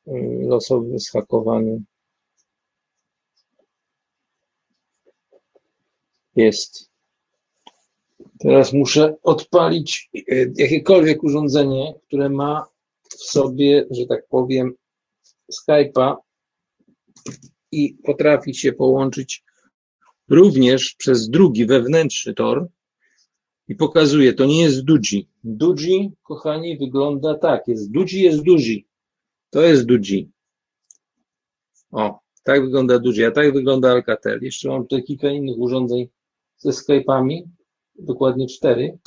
losowy 0.40 0.98
schakowany. 0.98 1.82
Jest. 6.36 6.90
Teraz 8.38 8.72
muszę 8.72 9.16
odpalić 9.22 10.10
y, 10.16 10.52
jakiekolwiek 10.56 11.22
urządzenie, 11.24 11.94
które 12.06 12.28
ma 12.28 12.66
w 13.10 13.14
sobie, 13.14 13.86
że 13.90 14.06
tak 14.06 14.26
powiem, 14.26 14.74
Skype'a 15.52 16.16
i 17.72 17.94
potrafi 18.04 18.54
się 18.54 18.72
połączyć 18.72 19.44
również 20.32 20.94
przez 20.98 21.30
drugi 21.30 21.66
wewnętrzny 21.66 22.34
tor 22.34 22.68
i 23.68 23.74
pokazuje, 23.74 24.32
to 24.32 24.44
nie 24.44 24.62
jest 24.62 24.84
Dudzi. 24.84 25.28
Dudzi, 25.44 26.12
kochani, 26.22 26.78
wygląda 26.78 27.38
tak, 27.38 27.68
jest 27.68 27.90
Dudzi, 27.90 28.22
jest 28.22 28.42
Duzi. 28.42 28.86
To 29.50 29.62
jest 29.62 29.86
Dudzi. 29.86 30.30
O, 31.90 32.20
tak 32.42 32.64
wygląda 32.64 32.98
Dudzi, 32.98 33.24
a 33.24 33.30
tak 33.30 33.52
wygląda 33.52 33.90
Alcatel. 33.90 34.38
Jeszcze 34.42 34.68
mam 34.68 34.82
tutaj 34.82 35.04
kilka 35.04 35.30
innych 35.30 35.58
urządzeń 35.58 36.08
ze 36.58 36.70
Skype'ami, 36.70 37.42
dokładnie 37.98 38.46
cztery. 38.46 38.98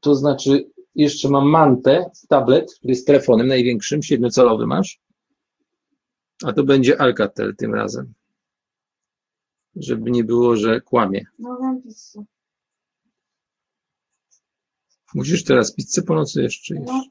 To 0.00 0.14
znaczy, 0.14 0.70
jeszcze 0.94 1.28
mam 1.28 1.48
Mantę, 1.48 2.10
tablet, 2.28 2.74
który 2.74 2.92
jest 2.92 3.06
telefonem 3.06 3.46
największym, 3.46 4.02
siedmiocalowy 4.02 4.66
masz. 4.66 5.00
A 6.44 6.52
to 6.52 6.64
będzie 6.64 7.00
Alcatel 7.00 7.56
tym 7.56 7.74
razem. 7.74 8.14
Żeby 9.76 10.10
nie 10.10 10.24
było, 10.24 10.56
że 10.56 10.80
kłamie. 10.80 11.24
No 11.38 11.80
pizzę. 11.84 12.24
Musisz 15.14 15.44
teraz 15.44 15.74
pizzę 15.74 16.02
po 16.02 16.14
nocy 16.14 16.42
jeszcze 16.42 16.74
jeść. 16.74 16.86
No. 16.86 17.04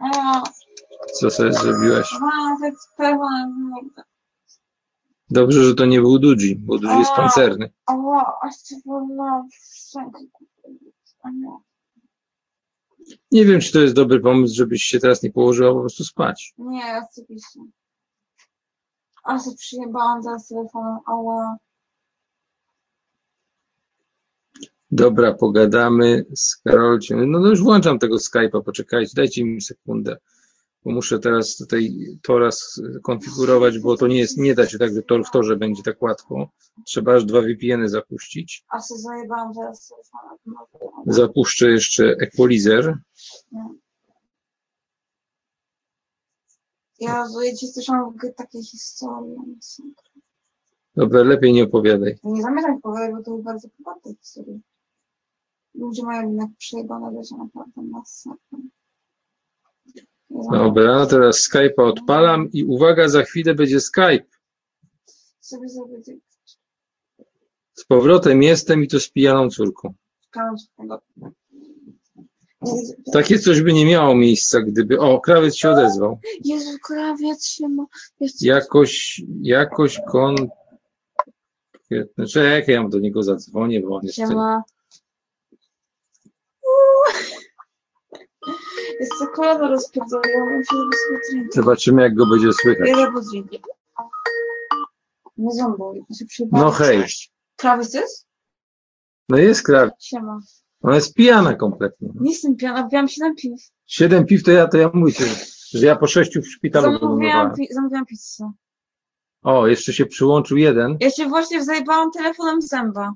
A, 0.00 0.42
Co 1.14 1.30
sobie 1.30 1.52
zrobiłaś? 1.52 2.12
mam 2.20 2.60
tak 2.60 2.74
sprawę. 2.80 3.26
Dobrze, 5.30 5.64
że 5.64 5.74
to 5.74 5.86
nie 5.86 6.00
był 6.00 6.18
Dudzi, 6.18 6.56
bo 6.56 6.78
Dudzi 6.78 6.98
jest 6.98 7.12
pancerny. 7.12 7.72
O, 7.86 8.22
a 8.42 8.50
się 8.50 8.76
wolno 8.86 9.48
A 11.22 11.30
nie. 11.30 11.48
Nie 13.32 13.44
wiem, 13.44 13.60
czy 13.60 13.72
to 13.72 13.80
jest 13.80 13.94
dobry 13.94 14.20
pomysł, 14.20 14.54
żebyś 14.54 14.82
się 14.82 15.00
teraz 15.00 15.22
nie 15.22 15.32
położyła 15.32 15.74
po 15.74 15.80
prostu 15.80 16.04
spać. 16.04 16.54
Nie, 16.58 17.00
pizzę. 17.28 17.60
A 19.26 19.38
się 19.38 19.50
przyjebałam 19.58 20.22
teraz 20.22 20.48
telefonem, 20.48 20.98
ała. 21.06 21.56
Dobra, 24.90 25.34
pogadamy 25.34 26.24
z 26.34 26.56
Karolciem. 26.56 27.30
No, 27.30 27.40
no 27.40 27.48
już 27.48 27.62
włączam 27.62 27.98
tego 27.98 28.16
Skype'a, 28.16 28.62
poczekajcie, 28.62 29.12
dajcie 29.16 29.44
mi 29.44 29.62
sekundę. 29.62 30.16
Bo 30.84 30.92
muszę 30.92 31.18
teraz 31.18 31.56
tutaj 31.56 31.96
Tora 32.22 32.50
konfigurować, 33.02 33.78
bo 33.78 33.96
to 33.96 34.06
nie 34.06 34.18
jest, 34.18 34.38
nie 34.38 34.54
da 34.54 34.66
się 34.66 34.78
tak, 34.78 34.94
że 34.94 35.02
Tor 35.02 35.24
w 35.24 35.30
Torze 35.30 35.56
będzie 35.56 35.82
tak 35.82 36.02
łatwo. 36.02 36.48
Trzeba 36.84 37.14
aż 37.14 37.24
dwa 37.24 37.40
VPN-y 37.40 37.88
zapuścić. 37.88 38.64
A 38.68 38.78
się 38.78 38.94
zajebałam 38.94 39.54
teraz 39.54 39.88
telefonem. 39.88 40.38
No, 41.06 41.12
Zapuszczę 41.14 41.70
jeszcze 41.70 42.04
Equalizer. 42.04 42.98
Ja 47.00 47.26
wiecie, 47.42 47.66
słyszałam 47.66 48.18
takie 48.36 48.62
historie. 48.62 49.36
Dobra, 50.96 51.22
lepiej 51.22 51.52
nie 51.52 51.64
opowiadaj. 51.64 52.18
Nie 52.24 52.42
zamierzam 52.42 52.80
powiedzieć, 52.80 53.16
bo 53.16 53.22
to 53.22 53.30
były 53.30 53.42
bardzo 53.42 53.68
prywatne 53.68 54.14
historie. 54.14 54.58
Ludzie 55.74 56.02
mają 56.02 56.28
jednak 56.28 56.48
przejebane, 56.58 57.16
wiecie, 57.16 57.36
naprawdę 57.36 57.82
masakra. 57.82 58.58
Dobra, 60.30 60.94
no 60.98 61.06
teraz 61.06 61.48
Skype'a 61.50 61.82
odpalam 61.82 62.48
i 62.52 62.64
uwaga, 62.64 63.08
za 63.08 63.22
chwilę 63.22 63.54
będzie 63.54 63.80
Skype. 63.80 64.26
sobie 65.40 65.68
zrobię 65.68 66.02
Z 67.72 67.84
powrotem 67.84 68.42
jestem 68.42 68.84
i 68.84 68.88
to 68.88 69.00
z 69.00 69.10
pijaną 69.10 69.50
córką. 69.50 69.94
kanał 70.30 70.58
swojego. 70.58 71.02
Takie 73.12 73.38
coś 73.38 73.62
by 73.62 73.72
nie 73.72 73.86
miało 73.86 74.14
miejsca, 74.14 74.60
gdyby. 74.60 75.00
O, 75.00 75.20
krawiec 75.20 75.56
się 75.56 75.70
odezwał. 75.70 76.18
Jezu, 76.44 76.78
krawiec 76.82 77.46
się 77.46 77.68
ma. 77.68 77.84
Jakoś, 78.40 79.22
jakoś 79.40 80.00
kon. 80.08 80.36
Czekaj, 82.32 82.74
ja 82.74 82.88
do 82.88 82.98
niego 82.98 83.22
zadzwonię, 83.22 83.80
bo 83.80 83.96
on 83.96 84.02
jest. 84.02 84.16
się 84.16 84.26
ma. 84.26 84.62
Jest 89.00 89.12
to 89.18 89.26
kolana 89.26 89.68
rozpierdolona, 89.68 90.28
ja 90.28 90.44
muszę 90.44 90.76
zrobić 90.76 90.98
sobie 90.98 91.18
drink. 91.30 91.54
Zobaczymy, 91.54 92.02
jak 92.02 92.14
go 92.14 92.26
będzie 92.26 92.52
słychać. 92.52 92.88
Ja 92.88 93.12
drink. 93.30 93.50
Nie 95.36 95.52
ząbą, 95.52 95.94
się 96.18 96.26
przyjebałam. 96.26 96.66
No 96.66 96.72
hej. 96.72 97.04
Krawiec 97.56 97.94
jest? 97.94 98.26
No 99.28 99.38
jest 99.38 99.62
krawiec. 99.62 99.94
Siema. 99.98 100.40
Ona 100.86 100.94
jest 100.94 101.14
pijana 101.14 101.54
kompletnie. 101.54 102.08
Nie 102.20 102.30
jestem 102.30 102.56
pijana, 102.56 102.86
wbiłam 102.86 103.08
się 103.08 103.24
na 103.24 103.34
piw. 103.34 103.60
Siedem 103.86 104.26
piw 104.26 104.42
to 104.42 104.50
ja, 104.50 104.68
to 104.68 104.76
ja 104.78 104.90
mówię, 104.94 105.12
że, 105.12 105.24
że 105.78 105.86
ja 105.86 105.96
po 105.96 106.06
sześciu 106.06 106.42
w 106.42 106.48
szpitalu 106.48 106.98
Zamówiłam, 106.98 107.54
pi- 107.54 107.68
zamówiłam 107.74 108.06
pizzę. 108.06 108.50
O, 109.42 109.66
jeszcze 109.66 109.92
się 109.92 110.06
przyłączył 110.06 110.56
jeden, 110.56 110.96
Ja 111.00 111.10
się 111.10 111.26
właśnie 111.28 111.64
zajebałam 111.64 112.10
telefonem 112.12 112.62
zęba. 112.62 113.12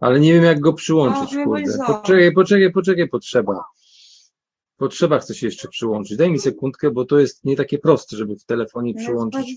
ale 0.00 0.20
nie 0.20 0.32
wiem, 0.32 0.44
jak 0.44 0.60
go 0.60 0.72
przyłączyć, 0.72 1.36
O, 1.36 1.44
kurde. 1.44 1.78
Poczekaj, 1.86 2.32
poczekaj, 2.32 2.72
poczekaj, 2.72 3.08
potrzeba. 3.08 3.64
Potrzeba 4.76 5.18
chce 5.18 5.34
się 5.34 5.46
jeszcze 5.46 5.68
przyłączyć. 5.68 6.16
Daj 6.16 6.30
mi 6.30 6.38
sekundkę, 6.38 6.90
bo 6.90 7.04
to 7.04 7.18
jest 7.18 7.44
nie 7.44 7.56
takie 7.56 7.78
proste, 7.78 8.16
żeby 8.16 8.36
w 8.36 8.44
telefonie 8.44 8.92
No, 8.96 9.02
przyłączyć 9.02 9.56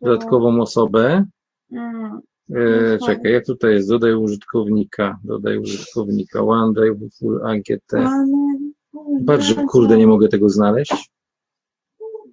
dodatkową 0.00 0.60
osobę. 0.60 1.24
Mm. 1.72 2.20
E, 2.50 2.98
czekaj, 3.06 3.32
jak 3.32 3.46
tutaj 3.46 3.72
jest? 3.72 3.88
Dodaj 3.88 4.14
użytkownika. 4.14 5.18
Dodaj 5.24 5.58
użytkownika. 5.58 6.40
OneDrive, 6.42 6.98
full 7.18 7.46
ankietę. 7.46 8.10
Patrz, 9.26 9.46
że 9.46 9.54
kurde, 9.54 9.96
nie 9.98 10.06
mogę 10.06 10.28
tego 10.28 10.48
znaleźć. 10.48 11.10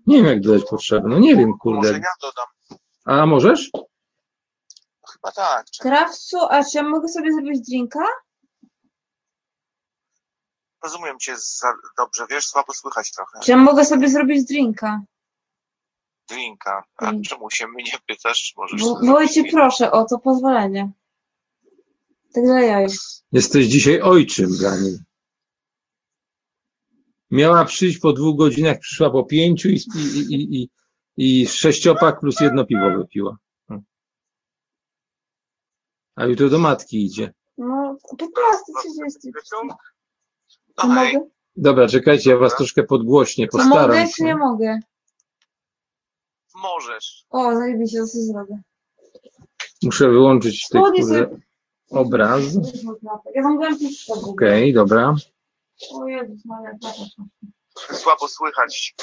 Nie 0.08 0.18
wiem, 0.18 0.26
jak 0.26 0.42
dodać 0.42 0.64
potrzeby. 0.70 1.10
No 1.10 1.20
nie 1.20 1.36
wiem, 1.36 1.50
Może 1.50 1.58
kurde. 1.60 1.92
ja 1.92 2.14
dodam. 2.22 2.46
A 3.06 3.26
możesz? 3.26 3.72
Chyba 5.14 5.32
tak. 5.32 5.66
Krawcu, 5.82 6.38
a 6.50 6.64
czy 6.64 6.78
ja 6.78 6.84
mogę 6.84 7.08
sobie 7.08 7.34
zrobić 7.34 7.62
drinka? 7.62 8.06
Rozumiem 10.84 11.20
cię 11.20 11.34
za 11.38 11.74
dobrze, 11.98 12.26
wiesz, 12.30 12.46
słabo 12.48 12.74
słychać 12.74 13.12
trochę. 13.12 13.40
Czy 13.44 13.52
ja 13.52 13.58
mogę 13.58 13.86
sobie 13.86 14.10
zrobić 14.10 14.46
drinka? 14.46 15.02
Drinka. 16.32 16.84
A 16.98 17.08
Drink. 17.12 17.26
czemu 17.28 17.50
się 17.52 17.68
mnie 17.68 17.92
pytasz? 18.08 18.42
Czy 18.44 18.54
możesz 18.58 18.82
zrobić 18.82 19.32
cię 19.34 19.42
drinka? 19.42 19.58
proszę 19.58 19.92
o 19.92 20.06
to 20.06 20.20
pozwolenie. 20.20 20.92
Także 22.36 22.54
ja 22.66 22.82
już. 22.82 22.94
Jesteś 23.32 23.66
dzisiaj 23.66 24.02
ojczym 24.02 24.50
dla 24.58 24.80
niej. 24.80 24.98
Miała 27.32 27.66
przyjść 27.66 27.98
po 28.00 28.14
dwóch 28.14 28.38
godzinach, 28.38 28.80
przyszła 28.80 29.10
po 29.10 29.24
pięciu 29.24 29.70
i, 29.70 29.76
i, 29.96 30.34
i, 30.34 30.62
i, 30.62 30.70
i 31.42 31.48
sześciopak 31.48 32.20
plus 32.20 32.40
jedno 32.40 32.66
piwo 32.66 32.92
wypiła. 32.98 33.38
A 36.16 36.26
jutro 36.26 36.50
do 36.50 36.60
matki 36.60 37.06
idzie. 37.06 37.34
No, 37.58 37.98
15, 38.20 38.34
30. 38.80 39.32
Wiesz 39.36 39.44
co? 39.44 39.62
Czy 40.50 40.88
No 40.88 40.94
hej, 40.96 41.14
mogę? 41.14 41.28
Dobra, 41.56 41.88
czekajcie, 41.88 42.30
ja 42.30 42.38
was 42.38 42.56
troszkę 42.56 42.84
podgłośnie, 42.84 43.48
Czy 43.48 43.58
mogę, 43.58 43.70
postaram 43.70 44.08
czy 44.16 44.24
nie 44.24 44.30
się. 44.32 44.36
mogę? 44.36 44.80
Możesz. 46.62 47.26
O, 47.30 47.56
zajebiście, 47.56 48.00
to 48.00 48.08
sobie 48.08 48.24
zrobię. 48.24 48.62
Muszę 49.84 50.10
wyłączyć 50.10 50.68
ten 50.70 50.82
Spodnie 50.82 51.02
kurde, 51.02 51.20
sobie- 51.20 51.42
obraz. 51.90 52.44
Ja 53.36 53.44
zamówiłam 53.44 53.80
pizzę. 53.80 54.14
Okej, 54.14 54.74
dobra. 54.74 55.16
O 55.94 56.08
Jezus, 56.08 56.46
Maria. 56.46 56.72
Słabo 57.92 58.28
słychać. 58.28 58.96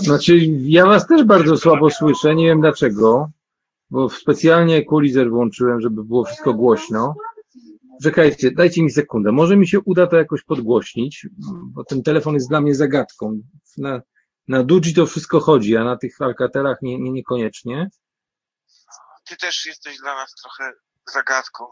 Znaczy, 0.00 0.36
ja 0.62 0.86
was 0.86 1.06
też 1.06 1.24
bardzo 1.24 1.56
słabo 1.56 1.90
słyszę, 1.90 2.34
nie 2.34 2.46
wiem 2.46 2.60
dlaczego, 2.60 3.30
bo 3.90 4.08
specjalnie 4.10 4.76
equalizer 4.76 5.30
włączyłem, 5.30 5.80
żeby 5.80 6.04
było 6.04 6.24
wszystko 6.24 6.54
głośno. 6.54 7.14
Czekajcie, 8.02 8.50
dajcie 8.50 8.82
mi 8.82 8.90
sekundę. 8.90 9.32
Może 9.32 9.56
mi 9.56 9.68
się 9.68 9.80
uda 9.80 10.06
to 10.06 10.16
jakoś 10.16 10.42
podgłośnić, 10.42 11.26
bo 11.72 11.84
ten 11.84 12.02
telefon 12.02 12.34
jest 12.34 12.48
dla 12.48 12.60
mnie 12.60 12.74
zagadką. 12.74 13.40
Na, 13.78 14.02
na 14.48 14.62
Dudzi 14.62 14.94
to 14.94 15.06
wszystko 15.06 15.40
chodzi, 15.40 15.76
a 15.76 15.84
na 15.84 15.96
tych 15.96 16.20
Alcatelach 16.20 16.82
nie, 16.82 16.98
nie, 16.98 17.10
niekoniecznie. 17.12 17.90
Ty 19.24 19.36
też 19.36 19.66
jesteś 19.66 19.98
dla 19.98 20.14
nas 20.14 20.34
trochę 20.42 20.72
zagadką. 21.12 21.66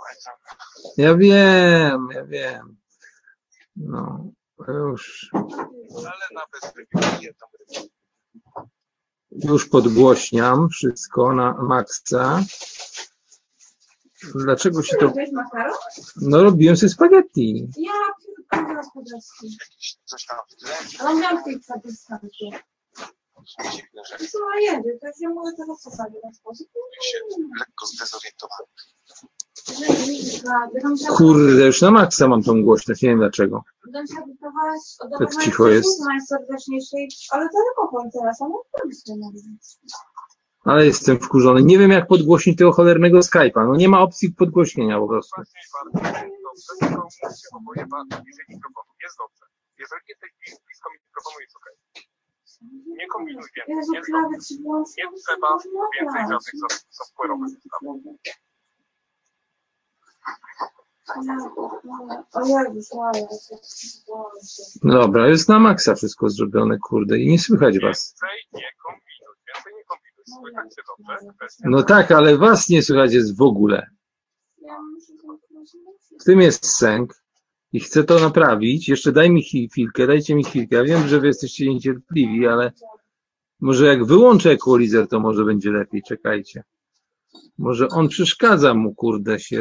Ja 0.96 1.16
wiem, 1.16 2.08
ja 2.14 2.24
wiem. 2.24 2.76
No, 3.76 4.24
już, 4.68 5.30
Ale 5.96 6.26
na 6.34 6.42
rybę. 6.76 7.32
już 9.32 9.68
podgłośniam 9.68 10.68
wszystko 10.68 11.32
na 11.32 11.52
maksa. 11.52 12.42
Dlaczego 14.34 14.82
się 14.82 14.96
to... 14.96 15.06
Robiłeś 15.06 15.32
makaron? 15.32 15.74
No 16.16 16.42
robiłem 16.42 16.76
sobie 16.76 16.90
spaghetti. 16.90 17.68
Ja 17.78 17.92
pierdolę 18.52 18.82
w 18.82 18.92
tle. 18.98 20.36
Ale 20.98 21.20
miałam. 21.20 21.44
Dziwne 23.72 24.02
rzeczy. 24.10 24.28
Co 24.28 24.38
jedzie, 24.60 24.98
to 25.00 25.06
ja 25.20 25.28
mogę 25.28 25.50
teraz 25.56 25.82
posadzić 25.84 26.18
w 26.18 26.22
ten 26.22 26.34
sposób. 26.34 26.68
lekko 27.58 27.86
zdezorientowałem. 27.86 28.66
Kurde, 31.16 31.66
już 31.66 31.82
na 31.82 31.90
maksa 31.90 32.28
mam 32.28 32.42
tą 32.42 32.62
głośność, 32.62 33.02
nie 33.02 33.08
wiem 33.08 33.18
dlaczego. 33.18 33.64
Tak 35.18 35.36
cicho 35.44 35.68
jest. 35.68 36.00
najserdeczniejszej, 36.00 37.08
ale 37.30 37.48
to 37.48 37.58
alkohol 37.68 38.10
teraz, 38.12 38.42
a 38.42 38.48
no 38.48 38.62
to 39.06 39.16
mówię. 39.16 39.40
Ale 40.64 40.86
jestem 40.86 41.18
wkurzony. 41.18 41.62
Nie 41.62 41.78
wiem 41.78 41.90
jak 41.90 42.06
podgłośnić 42.06 42.58
tego 42.58 42.72
cholernego 42.72 43.18
Skype'a. 43.18 43.66
No 43.66 43.76
nie 43.76 43.88
ma 43.88 44.00
opcji 44.00 44.32
podgłośnienia 44.32 44.98
po 44.98 45.08
prostu. 45.08 45.42
Dobra, 64.82 65.28
jest 65.28 65.48
na 65.48 65.58
maksa 65.58 65.94
wszystko 65.94 66.30
zrobione, 66.30 66.78
kurde, 66.78 67.18
i 67.18 67.28
nie 67.28 67.38
słychać 67.38 67.78
was 67.78 68.14
kombinuj. 68.82 69.34
Więcej 69.54 69.72
nie 69.76 69.84
kombinuj. 69.84 70.24
Słychać 70.42 70.74
się 70.74 70.82
dobrze. 70.88 71.32
Kwestia 71.36 71.68
No 71.68 71.82
tak, 71.82 72.10
ale 72.10 72.36
was 72.36 72.68
nie 72.68 72.82
słychać 72.82 73.14
jest 73.14 73.36
w 73.36 73.42
ogóle. 73.42 73.86
W 76.20 76.24
tym 76.24 76.40
jest 76.40 76.66
sęk 76.66 77.22
i 77.72 77.80
chcę 77.80 78.04
to 78.04 78.18
naprawić. 78.18 78.88
Jeszcze 78.88 79.12
daj 79.12 79.30
mi 79.30 79.42
chwilkę, 79.42 80.06
dajcie 80.06 80.34
mi 80.34 80.44
chwilkę. 80.44 80.76
Ja 80.76 80.84
wiem, 80.84 81.08
że 81.08 81.20
wy 81.20 81.26
jesteście 81.26 81.74
niecierpliwi, 81.74 82.46
ale 82.46 82.72
może 83.60 83.86
jak 83.86 84.04
wyłączę 84.04 84.50
equalizer, 84.50 85.08
to 85.08 85.20
może 85.20 85.44
będzie 85.44 85.70
lepiej. 85.70 86.02
Czekajcie. 86.02 86.64
Może 87.58 87.88
on 87.88 88.08
przeszkadza 88.08 88.74
mu, 88.74 88.94
kurde, 88.94 89.40
się. 89.40 89.56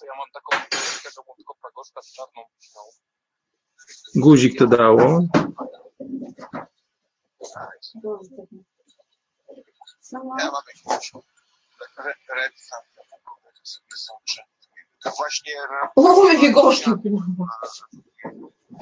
to 0.00 0.06
ja 0.06 0.12
mam 0.18 0.28
taką 0.32 0.56
z 2.02 2.12
czarną. 2.12 2.42
Guzik 4.16 4.58
to 4.58 4.66
dało. 4.66 5.28
Sobie 10.06 10.22
sączę. 13.96 14.42
To 15.04 15.10
właśnie 15.18 15.52
ra- 15.70 15.92
O, 15.96 16.28
jakie 16.32 16.52
gorzkie. 16.52 16.90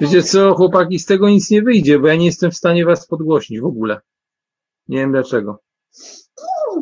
Wiecie 0.01 0.23
co, 0.23 0.53
chłopaki, 0.55 0.99
z 0.99 1.05
tego 1.05 1.29
nic 1.29 1.49
nie 1.49 1.61
wyjdzie, 1.61 1.99
bo 1.99 2.07
ja 2.07 2.15
nie 2.15 2.25
jestem 2.25 2.51
w 2.51 2.57
stanie 2.57 2.85
was 2.85 3.07
podgłośnić 3.07 3.59
w 3.61 3.65
ogóle. 3.65 4.01
Nie 4.87 4.97
wiem 4.97 5.11
dlaczego. 5.11 5.59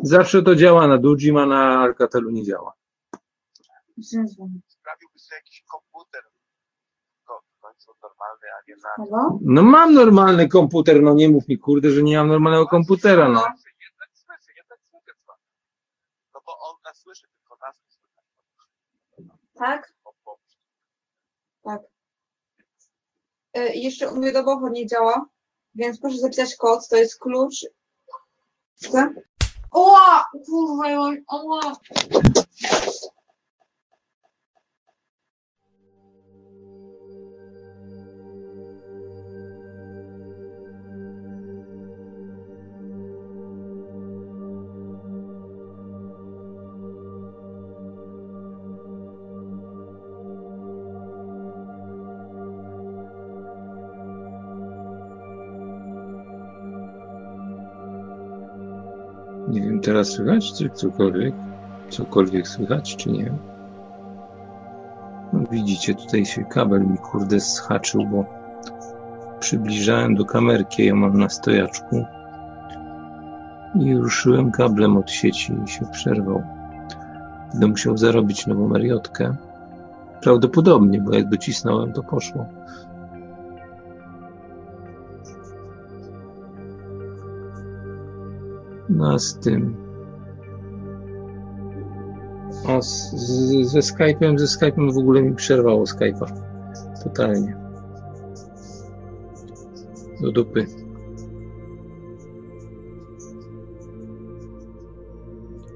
Zawsze 0.02 0.42
to 0.42 0.56
działa 0.56 0.86
na 0.86 0.98
Dujim, 0.98 1.36
a 1.36 1.46
na 1.46 1.80
Alcatelu 1.80 2.30
nie 2.30 2.44
działa. 2.44 2.72
sprawiłby 4.68 5.18
sobie 5.18 5.36
jakiś 5.36 5.62
komputer 5.70 6.22
no, 7.28 7.40
w 7.58 7.60
końcu 7.60 7.92
normalny, 8.02 8.46
a 8.58 8.62
nie 8.68 8.76
na? 8.76 9.38
No 9.40 9.62
mam 9.62 9.94
normalny 9.94 10.48
komputer, 10.48 11.02
no 11.02 11.14
nie 11.14 11.28
mów 11.28 11.48
mi, 11.48 11.58
kurde, 11.58 11.90
że 11.90 12.02
nie 12.02 12.16
mam 12.18 12.28
normalnego 12.28 12.66
komputera, 12.66 13.28
no. 13.28 13.40
Jednak 13.40 14.10
słyszy, 14.14 14.52
jednak 14.56 14.78
słyszy 14.90 15.12
dzwon. 15.24 15.36
No 16.34 16.40
bo 16.46 16.52
on 16.58 16.76
nas 16.84 16.98
słyszy, 16.98 17.26
tylko 17.38 17.56
nas 17.66 17.76
nie 17.84 17.90
słychać. 17.92 18.24
Tak? 19.54 19.92
Tak. 21.64 21.82
E, 23.54 23.74
jeszcze 23.74 24.10
u 24.10 24.16
mnie 24.16 24.32
domowo 24.32 24.68
nie 24.68 24.86
działa, 24.86 25.26
więc 25.74 26.00
proszę 26.00 26.18
zapisać 26.18 26.56
kod, 26.56 26.88
to 26.88 26.96
jest 26.96 27.18
klucz. 27.18 27.66
Chcę? 28.82 29.14
Oła! 29.70 30.24
Kurwa, 30.46 30.88
ja 30.88 30.98
mam- 30.98 31.24
oła! 31.28 31.76
Teraz 59.84 60.08
słychać, 60.08 60.52
czy 60.52 60.70
cokolwiek? 60.70 61.34
Cokolwiek 61.88 62.48
słychać, 62.48 62.96
czy 62.96 63.10
nie? 63.10 63.32
No, 65.32 65.40
widzicie, 65.50 65.94
tutaj 65.94 66.26
się 66.26 66.44
kabel 66.44 66.86
mi 66.86 66.98
kurde 66.98 67.40
zhaczył, 67.40 68.06
bo 68.06 68.24
przybliżałem 69.40 70.14
do 70.14 70.24
kamerki, 70.24 70.86
ją 70.86 70.96
mam 70.96 71.18
na 71.18 71.28
stojaczku 71.28 72.04
i 73.80 73.96
ruszyłem 73.96 74.50
kablem 74.50 74.96
od 74.96 75.10
sieci 75.10 75.52
i 75.64 75.68
się 75.68 75.86
przerwał. 75.92 76.42
Będę 77.52 77.66
musiał 77.66 77.96
zarobić 77.96 78.46
nową 78.46 78.68
mariotkę. 78.68 79.36
Prawdopodobnie, 80.20 81.00
bo 81.00 81.14
jak 81.14 81.28
docisnąłem, 81.28 81.92
to 81.92 82.02
poszło. 82.02 82.46
A 89.02 89.18
z 89.18 89.38
tym. 89.38 89.76
A 92.68 92.82
z, 92.82 93.12
z, 93.12 93.72
ze 93.72 93.80
Skype'em, 93.80 94.38
ze 94.38 94.46
Skype'em 94.46 94.92
w 94.92 94.98
ogóle 94.98 95.22
mi 95.22 95.34
przerwało 95.34 95.84
Skype'a. 95.84 96.26
Totalnie. 97.04 97.56
Do 100.20 100.32
dupy. 100.32 100.66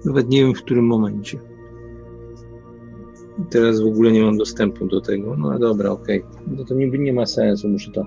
Nawet 0.04 0.28
nie 0.28 0.44
wiem 0.44 0.54
w 0.54 0.62
którym 0.62 0.86
momencie. 0.86 1.38
Teraz 3.50 3.80
w 3.80 3.86
ogóle 3.86 4.12
nie 4.12 4.22
mam 4.22 4.36
dostępu 4.36 4.86
do 4.86 5.00
tego. 5.00 5.36
No 5.36 5.58
dobra, 5.58 5.90
okej. 5.90 6.24
No 6.46 6.64
to 6.64 6.74
nie, 6.74 6.88
nie 6.88 7.12
ma 7.12 7.26
sensu. 7.26 7.68
Muszę 7.68 7.90
to, 7.90 8.04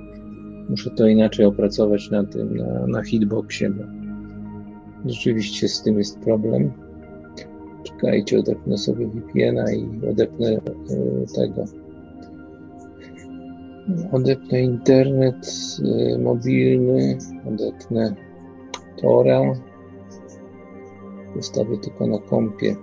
muszę 0.69 0.89
to 0.89 1.07
inaczej 1.07 1.45
opracować 1.45 2.11
na 2.11 2.23
tym, 2.23 2.57
na, 2.57 2.87
na 2.87 3.03
hitboxie, 3.03 3.69
bo 3.69 4.00
rzeczywiście 5.05 5.67
z 5.67 5.81
tym 5.81 5.97
jest 5.97 6.19
problem. 6.19 6.71
Czekajcie, 7.83 8.39
odepnę 8.39 8.77
sobie 8.77 9.07
VPN-a 9.07 9.71
i 9.71 10.09
odepnę 10.11 10.47
e, 10.49 10.61
tego. 11.35 11.65
Odepnę 14.11 14.61
internet 14.61 15.47
e, 16.13 16.17
mobilny, 16.17 17.17
odepnę 17.47 18.15
Tora. 19.01 19.41
Ustawię 21.39 21.77
tylko 21.77 22.07
na 22.07 22.19
kompie. 22.19 22.75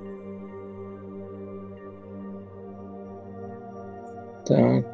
Tak. 4.45 4.85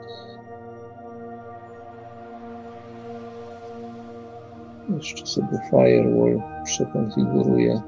Jeszcze 4.97 5.27
sobie 5.27 5.59
firewall 5.71 6.54
przekonfiguruję. 6.65 7.81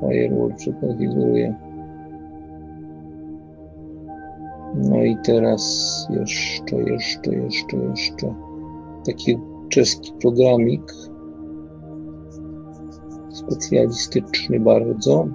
Firewall 0.00 0.54
przekonfiguruję. 0.56 1.54
No 4.74 5.02
i 5.02 5.16
teraz 5.24 6.06
jeszcze, 6.10 6.76
jeszcze, 6.76 7.34
jeszcze, 7.34 7.76
jeszcze 7.76 8.34
taki 9.06 9.38
czeski 9.68 10.12
programik 10.20 10.92
specjalistyczny 13.30 14.60
bardzo 14.60 15.26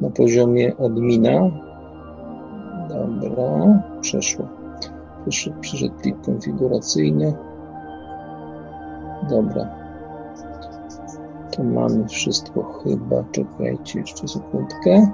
na 0.00 0.10
poziomie 0.10 0.76
admina. 0.76 1.50
Dobra, 2.88 3.82
przeszło. 4.00 4.57
Przyszedł, 5.60 5.94
plik 6.02 6.20
konfiguracyjny. 6.20 7.34
Dobra. 9.30 9.68
To 11.50 11.64
mamy 11.64 12.08
wszystko 12.08 12.62
chyba. 12.84 13.24
Czekajcie 13.32 14.00
jeszcze 14.00 14.28
sekundkę. 14.28 15.10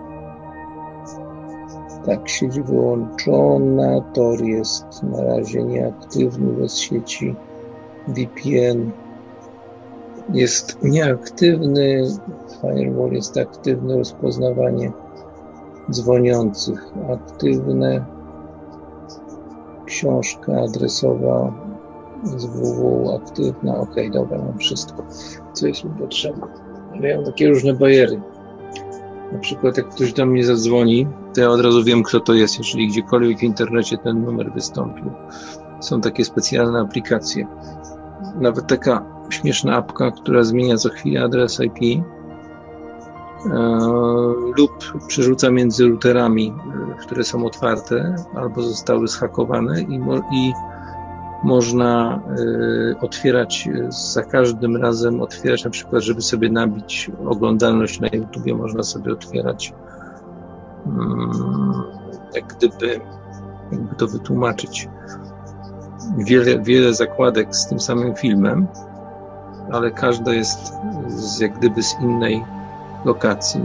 Tak, 2.06 2.28
sieć 2.28 2.60
wyłączona. 2.60 4.00
Tor 4.00 4.42
jest 4.42 5.02
na 5.02 5.22
razie 5.22 5.64
nieaktywny 5.64 6.52
bez 6.52 6.78
sieci 6.78 7.34
VPN 8.08 8.90
jest 10.32 10.82
nieaktywny, 10.82 12.02
firewall 12.60 13.12
jest 13.12 13.36
aktywny, 13.36 13.96
rozpoznawanie 13.96 14.92
dzwoniących 15.90 16.84
aktywne, 17.12 18.04
książka 20.05 20.52
adresowa 20.62 21.52
z 22.24 22.44
www 22.44 23.16
aktywna, 23.16 23.76
ok, 23.76 23.94
dobra, 24.12 24.38
mam 24.38 24.59
wszystko, 24.59 25.02
co 25.52 25.66
jest 25.66 25.84
mi 25.84 25.90
potrzebne. 25.90 26.46
Ale 26.92 27.09
ja 27.09 27.16
mam 27.16 27.24
takie 27.24 27.48
różne 27.48 27.74
bariery. 27.74 28.20
Na 29.32 29.38
przykład 29.38 29.76
jak 29.76 29.88
ktoś 29.88 30.12
do 30.12 30.26
mnie 30.26 30.44
zadzwoni, 30.44 31.07
to 31.34 31.40
ja 31.40 31.50
od 31.50 31.61
razu 31.61 31.84
wiem, 31.84 32.02
kto 32.02 32.20
to 32.20 32.34
jest, 32.34 32.59
jeżeli 32.59 32.88
gdziekolwiek 32.88 33.38
w 33.38 33.42
internecie 33.42 33.98
ten 33.98 34.24
numer 34.24 34.52
wystąpił. 34.52 35.11
Są 35.80 36.00
takie 36.00 36.24
specjalne 36.24 36.80
aplikacje. 36.80 37.46
Nawet 38.40 38.66
taka 38.66 39.05
śmieszna 39.30 39.76
apka, 39.76 40.11
która 40.11 40.42
zmienia 40.42 40.76
co 40.76 40.88
chwilę 40.88 41.24
adres 41.24 41.61
IP 41.61 42.05
lub 44.57 45.05
przerzuca 45.07 45.51
między 45.51 45.88
routerami, 45.88 46.55
e, 46.92 46.95
które 47.01 47.24
są 47.24 47.47
otwarte 47.47 48.16
albo 48.34 48.62
zostały 48.62 49.09
zhakowane 49.09 49.82
i, 49.82 49.99
mo 49.99 50.16
i 50.16 50.53
można 51.45 52.20
y, 52.38 52.97
otwierać 53.01 53.68
za 53.88 54.22
każdym 54.22 54.76
razem, 54.76 55.20
otwierać 55.20 55.64
na 55.64 55.70
przykład, 55.70 56.03
żeby 56.03 56.22
sobie 56.22 56.51
nabić 56.51 57.11
oglądalność 57.26 58.01
na 58.01 58.09
YouTubie, 58.12 58.55
można 58.55 58.82
sobie 58.82 59.12
otwierać 59.12 59.74
mm, 60.86 61.32
jak 62.34 62.47
gdyby, 62.47 63.01
jakby 63.72 63.95
to 63.95 64.07
wytłumaczyć, 64.07 64.88
wiele, 66.18 66.59
wiele 66.59 66.95
zakładek 66.95 67.57
z 67.57 67.68
tym 67.68 67.80
samym 67.80 68.14
filmem, 68.14 68.66
ale 69.72 69.90
każda 69.90 70.34
jest 70.34 70.72
z, 71.07 71.40
jak 71.40 71.59
gdyby 71.59 71.82
z 71.82 72.01
innej 72.01 72.45
lokacji. 73.05 73.61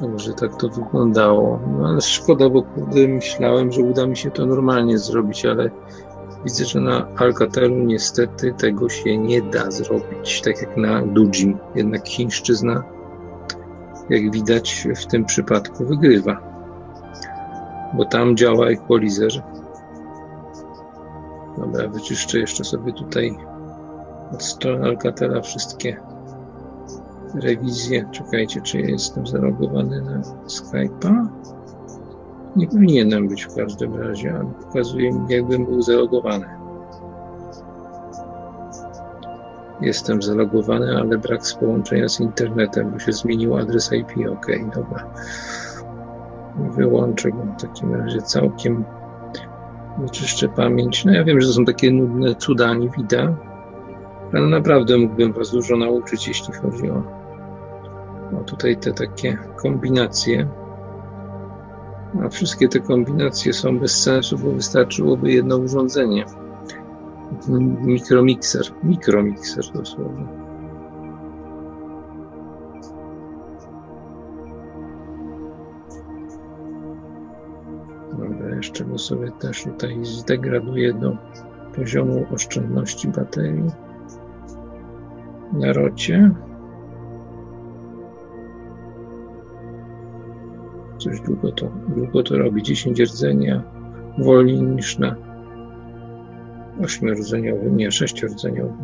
Także 0.00 0.32
tak 0.32 0.56
to 0.56 0.68
wyglądało. 0.68 1.60
No 1.78 1.88
ale 1.88 2.00
szkoda, 2.00 2.48
bo 2.48 2.62
myślałem, 3.08 3.72
że 3.72 3.80
uda 3.80 4.06
mi 4.06 4.16
się 4.16 4.30
to 4.30 4.46
normalnie 4.46 4.98
zrobić, 4.98 5.46
ale 5.46 5.70
widzę, 6.44 6.64
że 6.64 6.80
na 6.80 7.06
Alcatelu 7.16 7.74
niestety 7.74 8.54
tego 8.58 8.88
się 8.88 9.18
nie 9.18 9.42
da 9.42 9.70
zrobić, 9.70 10.40
tak 10.40 10.62
jak 10.62 10.76
na 10.76 11.02
Dujim. 11.02 11.58
Jednak 11.74 12.08
chińszczyzna 12.08 12.82
jak 14.10 14.30
widać 14.30 14.88
w 14.96 15.06
tym 15.06 15.24
przypadku 15.24 15.84
wygrywa, 15.84 16.55
bo 17.94 18.04
tam 18.04 18.36
działa 18.36 18.66
equalizer. 18.66 19.42
Dobra, 21.58 21.88
wyczyszczę 21.88 22.38
jeszcze 22.38 22.64
sobie 22.64 22.92
tutaj 22.92 23.36
od 24.32 24.42
strony 24.42 24.84
Alcatela 24.84 25.40
wszystkie 25.40 25.96
rewizje. 27.34 28.08
Czekajcie, 28.12 28.60
czy 28.60 28.80
ja 28.80 28.88
jestem 28.88 29.26
zalogowany 29.26 30.02
na 30.02 30.20
Skype'a? 30.46 31.26
Nie 32.56 32.68
powinienem 32.68 33.28
być 33.28 33.44
w 33.44 33.54
każdym 33.54 33.94
razie, 33.94 34.34
ale 34.34 34.44
pokazuje 34.64 35.12
mi, 35.12 35.20
jakbym 35.28 35.64
był 35.64 35.82
zalogowany. 35.82 36.46
Jestem 39.80 40.22
zalogowany, 40.22 40.96
ale 40.96 41.18
brak 41.18 41.40
połączenia 41.60 42.08
z 42.08 42.20
internetem, 42.20 42.90
bo 42.90 42.98
się 42.98 43.12
zmienił 43.12 43.56
adres 43.56 43.92
IP. 43.92 44.28
OK, 44.32 44.46
dobra. 44.74 45.10
Wyłączę 46.58 47.30
go 47.30 47.38
w 47.38 47.62
takim 47.62 47.94
razie 47.94 48.22
całkiem. 48.22 48.84
Wyczyszczę 49.98 50.48
pamięć. 50.48 51.04
No 51.04 51.12
ja 51.12 51.24
wiem, 51.24 51.40
że 51.40 51.48
to 51.48 51.54
są 51.54 51.64
takie 51.64 51.90
nudne 51.90 52.34
cuda, 52.34 52.74
nie 52.74 52.88
widać, 52.88 53.30
ale 54.32 54.46
naprawdę 54.46 54.98
mógłbym 54.98 55.32
Was 55.32 55.50
dużo 55.50 55.76
nauczyć, 55.76 56.28
jeśli 56.28 56.54
chodzi 56.54 56.90
o, 56.90 57.02
o 58.40 58.44
tutaj 58.44 58.76
te 58.76 58.92
takie 58.92 59.38
kombinacje. 59.56 60.48
A 62.24 62.28
wszystkie 62.28 62.68
te 62.68 62.80
kombinacje 62.80 63.52
są 63.52 63.78
bez 63.78 64.02
sensu, 64.02 64.38
bo 64.38 64.50
wystarczyłoby 64.50 65.32
jedno 65.32 65.56
urządzenie 65.56 66.24
mikromikser, 67.80 68.62
mikromikser 68.82 69.64
dosłownie. 69.74 70.45
Jeszcze 78.66 78.98
sobie 78.98 79.30
też 79.30 79.64
tutaj 79.64 80.04
zdegraduję 80.04 80.94
do 80.94 81.16
poziomu 81.76 82.26
oszczędności 82.34 83.08
baterii 83.08 83.70
na 85.52 85.72
rocie. 85.72 86.30
Coś 90.98 91.20
długo 91.20 91.52
to, 91.52 91.68
długo 91.88 92.22
to 92.22 92.38
robi, 92.38 92.62
10 92.62 93.00
rdzenia 93.00 93.62
wolniej 94.18 94.62
niż 94.62 94.98
na 94.98 95.16
ośmiordzeniowy, 96.82 97.70
nie, 97.70 97.90
sześciordzeniowy. 97.90 98.74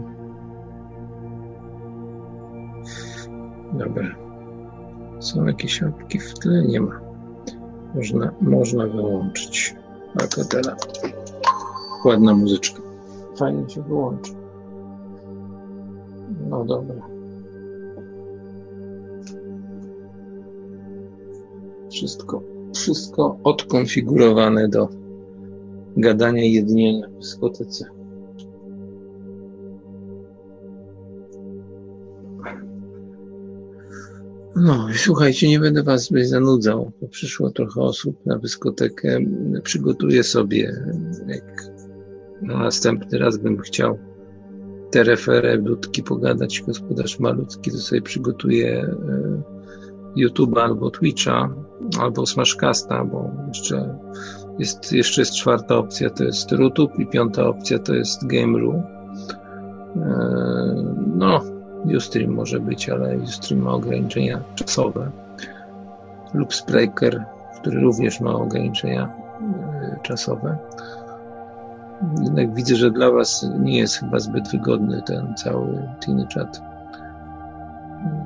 Dobra. 3.73 4.05
Są 5.19 5.47
jakieś 5.47 5.83
apki 5.83 6.19
w 6.19 6.35
tle? 6.35 6.63
Nie 6.63 6.81
ma. 6.81 7.12
Można, 7.95 8.33
można 8.41 8.87
wyłączyć 8.87 9.77
akapela. 10.15 10.77
Ładna 12.05 12.35
muzyczka. 12.35 12.83
Fajnie 13.37 13.71
się 13.71 13.83
wyłączy. 13.83 14.33
No 16.49 16.65
dobra. 16.65 17.03
Wszystko, 21.91 22.43
wszystko 22.75 23.37
odkonfigurowane 23.45 24.69
do 24.69 24.89
gadania 25.97 26.45
i 26.45 26.53
jednienia 26.53 27.09
w 27.09 27.13
dyskotece. 27.19 27.85
No, 34.57 34.89
słuchajcie, 34.97 35.49
nie 35.49 35.61
będę 35.61 35.83
was 35.83 36.11
zanudzał, 36.25 36.93
bo 37.01 37.09
przyszło 37.09 37.51
trochę 37.51 37.81
osób 37.81 38.27
na 38.27 38.39
dyskotekę. 38.39 39.19
Przygotuję 39.63 40.23
sobie, 40.23 40.83
jak 41.29 41.73
na 42.43 42.59
następny 42.59 43.19
raz 43.19 43.37
bym 43.37 43.59
chciał 43.59 43.99
te 44.91 45.05
referę, 45.05 45.59
dudki 45.59 46.03
pogadać, 46.03 46.63
gospodarz 46.67 47.21
malutki, 47.21 47.71
to 47.71 47.79
sobie 47.79 48.03
przygotuję 48.03 48.83
e, 48.83 49.43
YouTube'a 50.17 50.61
albo 50.61 50.91
Twitcha, 50.91 51.55
albo 52.01 52.27
Smashcasta, 52.27 53.05
bo 53.05 53.31
jeszcze 53.49 53.99
jest, 54.59 54.93
jeszcze 54.93 55.21
jest 55.21 55.35
czwarta 55.35 55.77
opcja, 55.77 56.11
to 56.11 56.25
jest 56.25 56.53
YouTube 56.53 56.99
i 56.99 57.07
piąta 57.07 57.47
opcja 57.47 57.79
to 57.79 57.95
jest 57.95 58.27
Game.ru. 58.27 58.73
E, 58.73 58.83
no, 61.17 61.41
Ustream 61.85 62.31
może 62.31 62.61
być, 62.61 62.89
ale 62.89 63.19
Ustream 63.19 63.63
ma 63.63 63.73
ograniczenia 63.73 64.41
czasowe. 64.55 65.11
Lub 66.35 66.55
Spreaker, 66.55 67.25
który 67.61 67.81
również 67.81 68.21
ma 68.21 68.35
ograniczenia 68.35 69.09
e, 69.83 69.97
czasowe. 70.03 70.59
Jednak 72.23 72.55
widzę, 72.55 72.77
że 72.77 72.91
dla 72.91 73.11
Was 73.11 73.47
nie 73.59 73.79
jest 73.79 73.97
chyba 73.97 74.19
zbyt 74.19 74.49
wygodny 74.49 75.03
ten 75.07 75.35
cały 75.37 75.89
Tiny 76.01 76.27
Chat. 76.35 76.63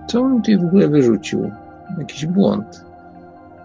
Co 0.07 0.21
on 0.21 0.37
tutaj 0.37 0.59
w 0.59 0.65
ogóle 0.65 0.89
wyrzucił? 0.89 1.51
Jakiś 1.99 2.27
błąd. 2.27 2.85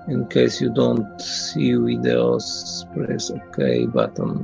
In 0.08 0.26
case 0.26 0.66
you 0.66 0.72
don't 0.72 1.22
see 1.22 1.78
videos, 1.78 2.86
press 2.94 3.32
OK 3.32 3.58
button. 3.94 4.40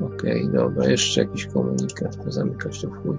OK, 0.00 0.22
dobra, 0.52 0.88
jeszcze 0.88 1.20
jakiś 1.20 1.46
komunikat, 1.46 2.16
zamykać 2.26 2.82
to 2.82 2.90
chuj. 2.90 3.16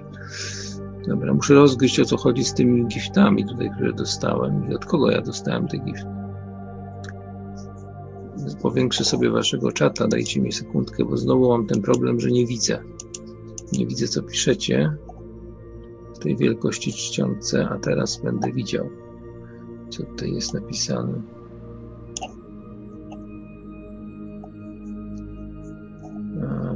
Dobra, 1.07 1.33
muszę 1.33 1.53
rozgryźć 1.53 1.99
o 1.99 2.05
co 2.05 2.17
chodzi 2.17 2.43
z 2.43 2.53
tymi 2.53 2.87
giftami 2.87 3.45
tutaj, 3.45 3.71
które 3.75 3.93
dostałem 3.93 4.71
i 4.71 4.75
od 4.75 4.85
kogo 4.85 5.11
ja 5.11 5.21
dostałem 5.21 5.67
te 5.67 5.77
gifty. 5.77 6.15
Powiększę 8.61 9.03
sobie 9.03 9.29
waszego 9.29 9.71
czata, 9.71 10.07
dajcie 10.07 10.41
mi 10.41 10.51
sekundkę, 10.51 11.05
bo 11.05 11.17
znowu 11.17 11.49
mam 11.49 11.67
ten 11.67 11.81
problem, 11.81 12.19
że 12.19 12.31
nie 12.31 12.45
widzę. 12.45 12.79
Nie 13.73 13.87
widzę, 13.87 14.07
co 14.07 14.23
piszecie 14.23 14.97
w 16.15 16.19
tej 16.19 16.37
wielkości 16.37 16.93
czcionce, 16.93 17.67
a 17.69 17.79
teraz 17.79 18.21
będę 18.23 18.51
widział, 18.51 18.89
co 19.89 20.03
tutaj 20.03 20.33
jest 20.33 20.53
napisane. 20.53 21.21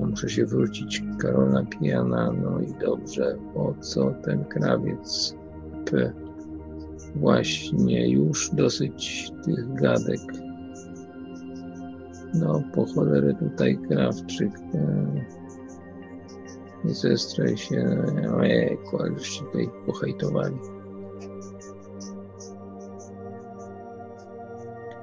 Muszę 0.10 0.30
się 0.30 0.46
wrócić. 0.46 1.04
Karola 1.20 1.64
pijana, 1.64 2.32
no 2.32 2.60
i 2.60 2.74
dobrze. 2.74 3.38
Po 3.54 3.76
co 3.80 4.12
ten 4.24 4.46
krawiec 4.46 5.36
P? 5.86 6.14
Właśnie, 7.16 8.10
już 8.10 8.50
dosyć 8.54 9.32
tych 9.46 9.74
gadek. 9.74 10.22
No, 12.34 12.64
po 12.74 12.86
cholerę 12.86 13.34
tutaj 13.34 13.78
Krawczyk. 13.88 14.52
E, 14.74 15.06
nie 16.86 16.94
zestraj 16.94 17.58
się. 17.58 18.04
Ojejku, 18.38 18.98
ale 19.00 19.10
już 19.10 19.30
się 19.30 19.46
tutaj 19.46 19.70
pohejtowali. 19.86 20.58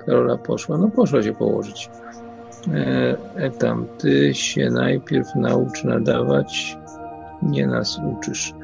Karola 0.06 0.38
poszła. 0.38 0.78
No 0.78 0.88
poszła 0.88 1.22
się 1.22 1.32
położyć. 1.32 1.90
E, 2.74 3.16
e, 3.36 3.50
tam, 3.50 3.86
ty 3.98 4.34
się 4.34 4.70
najpierw 4.70 5.26
naucz 5.36 5.84
nadawać, 5.84 6.78
nie 7.42 7.66
nas 7.66 8.00
uczysz. 8.18 8.54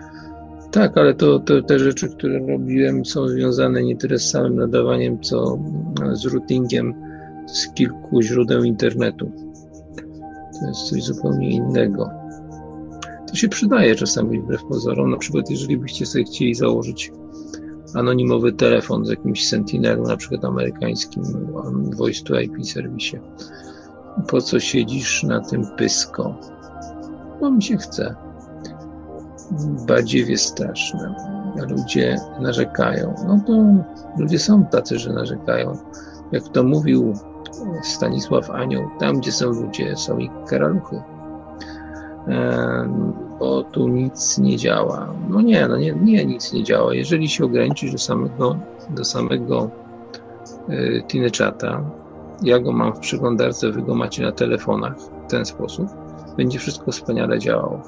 Tak, 0.71 0.99
ale 0.99 1.15
to, 1.15 1.39
to 1.39 1.63
te 1.63 1.79
rzeczy, 1.79 2.09
które 2.09 2.47
robiłem, 2.47 3.05
są 3.05 3.29
związane 3.29 3.83
nie 3.83 3.97
tyle 3.97 4.19
z 4.19 4.31
samym 4.31 4.57
nadawaniem, 4.57 5.21
co 5.21 5.59
z 6.13 6.25
routingiem 6.25 6.95
z 7.47 7.69
kilku 7.69 8.23
źródeł 8.23 8.65
internetu. 8.65 9.33
To 10.61 10.69
jest 10.69 10.81
coś 10.81 11.03
zupełnie 11.03 11.51
innego. 11.51 12.11
To 13.29 13.35
się 13.35 13.49
przydaje 13.49 13.95
czasami 13.95 14.41
wbrew 14.41 14.65
pozorom. 14.65 15.11
Na 15.11 15.17
przykład, 15.17 15.51
jeżeli 15.51 15.79
byście 15.79 16.07
sobie 16.07 16.25
chcieli 16.25 16.55
założyć 16.55 17.13
anonimowy 17.95 18.53
telefon 18.53 19.07
z 19.07 19.11
jakimś 19.11 19.49
Sentinelu, 19.49 20.03
na 20.03 20.17
przykład 20.17 20.45
amerykańskim 20.45 21.23
Voice 21.97 22.25
to 22.25 22.41
IP 22.41 22.67
serwisie. 22.67 23.17
Po 24.29 24.41
co 24.41 24.61
siedzisz 24.61 25.23
na 25.23 25.41
tym 25.41 25.67
pysko? 25.77 26.35
Bo 27.41 27.51
mi 27.51 27.63
się 27.63 27.77
chce. 27.77 28.15
Badziewie 29.87 30.39
straszne. 30.39 31.15
Ludzie 31.71 32.17
narzekają. 32.41 33.15
No 33.27 33.41
to 33.47 33.53
ludzie 34.19 34.39
są 34.39 34.67
tacy, 34.67 34.99
że 34.99 35.13
narzekają. 35.13 35.77
Jak 36.33 36.49
to 36.49 36.63
mówił 36.63 37.15
Stanisław 37.83 38.51
Anioł, 38.51 38.91
tam 38.99 39.19
gdzie 39.19 39.33
są 39.33 39.47
ludzie, 39.47 39.97
są 39.97 40.19
i 40.19 40.31
karaluchy. 40.47 41.03
Bo 43.39 43.63
tu 43.63 43.89
nic 43.89 44.39
nie 44.39 44.57
działa. 44.57 45.15
No 45.29 45.41
nie, 45.41 45.69
no 45.69 45.77
nie, 45.77 45.93
nie, 45.93 46.25
nic 46.25 46.53
nie 46.53 46.65
działa. 46.65 46.95
Jeżeli 46.95 47.29
się 47.29 47.45
ograniczysz 47.45 47.93
do 47.93 47.99
samego, 47.99 48.57
do 48.91 49.05
samego 49.05 49.71
y, 50.69 51.03
ja 52.43 52.59
go 52.59 52.73
mam 52.73 52.95
w 52.95 52.99
przeglądarce, 52.99 53.71
wy 53.71 53.83
go 53.83 53.95
macie 53.95 54.23
na 54.23 54.33
telefonach 54.33 54.99
w 54.99 55.31
ten 55.31 55.45
sposób, 55.45 55.87
będzie 56.37 56.59
wszystko 56.59 56.93
wspaniale 56.93 57.39
działało. 57.39 57.83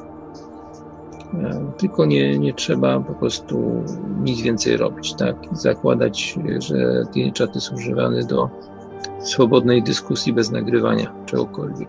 Tylko 1.79 2.05
nie, 2.05 2.39
nie 2.39 2.55
trzeba 2.55 3.01
po 3.01 3.15
prostu 3.15 3.85
nic 4.23 4.41
więcej 4.41 4.77
robić, 4.77 5.15
tak? 5.15 5.37
Zakładać, 5.53 6.39
że 6.59 7.03
Tinechaty 7.13 7.61
są 7.61 7.75
używane 7.75 8.23
do 8.23 8.51
swobodnej 9.21 9.83
dyskusji 9.83 10.33
bez 10.33 10.51
nagrywania 10.51 11.13
czegokolwiek. 11.27 11.89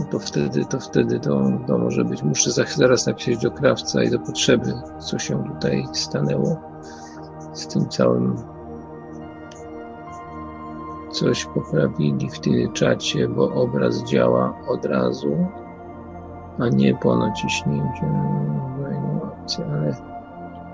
No 0.00 0.06
to 0.10 0.18
wtedy, 0.18 0.64
to 0.64 0.80
wtedy 0.80 1.20
to, 1.20 1.52
to 1.66 1.78
może 1.78 2.04
być. 2.04 2.22
Muszę 2.22 2.50
zaraz 2.76 3.06
napisać 3.06 3.38
do 3.42 3.50
krawca 3.50 4.02
i 4.02 4.10
do 4.10 4.18
potrzeby, 4.18 4.72
co 4.98 5.18
się 5.18 5.44
tutaj 5.54 5.84
stanęło 5.92 6.60
z 7.52 7.66
tym 7.66 7.88
całym. 7.88 8.36
Coś 11.14 11.44
poprawili 11.44 12.28
w 12.30 12.72
czacie, 12.72 13.28
bo 13.28 13.54
obraz 13.54 14.04
działa 14.04 14.54
od 14.68 14.84
razu, 14.84 15.46
a 16.58 16.68
nie 16.68 16.94
po 16.94 17.16
naciśnięciu. 17.16 18.04
Ale 19.72 19.96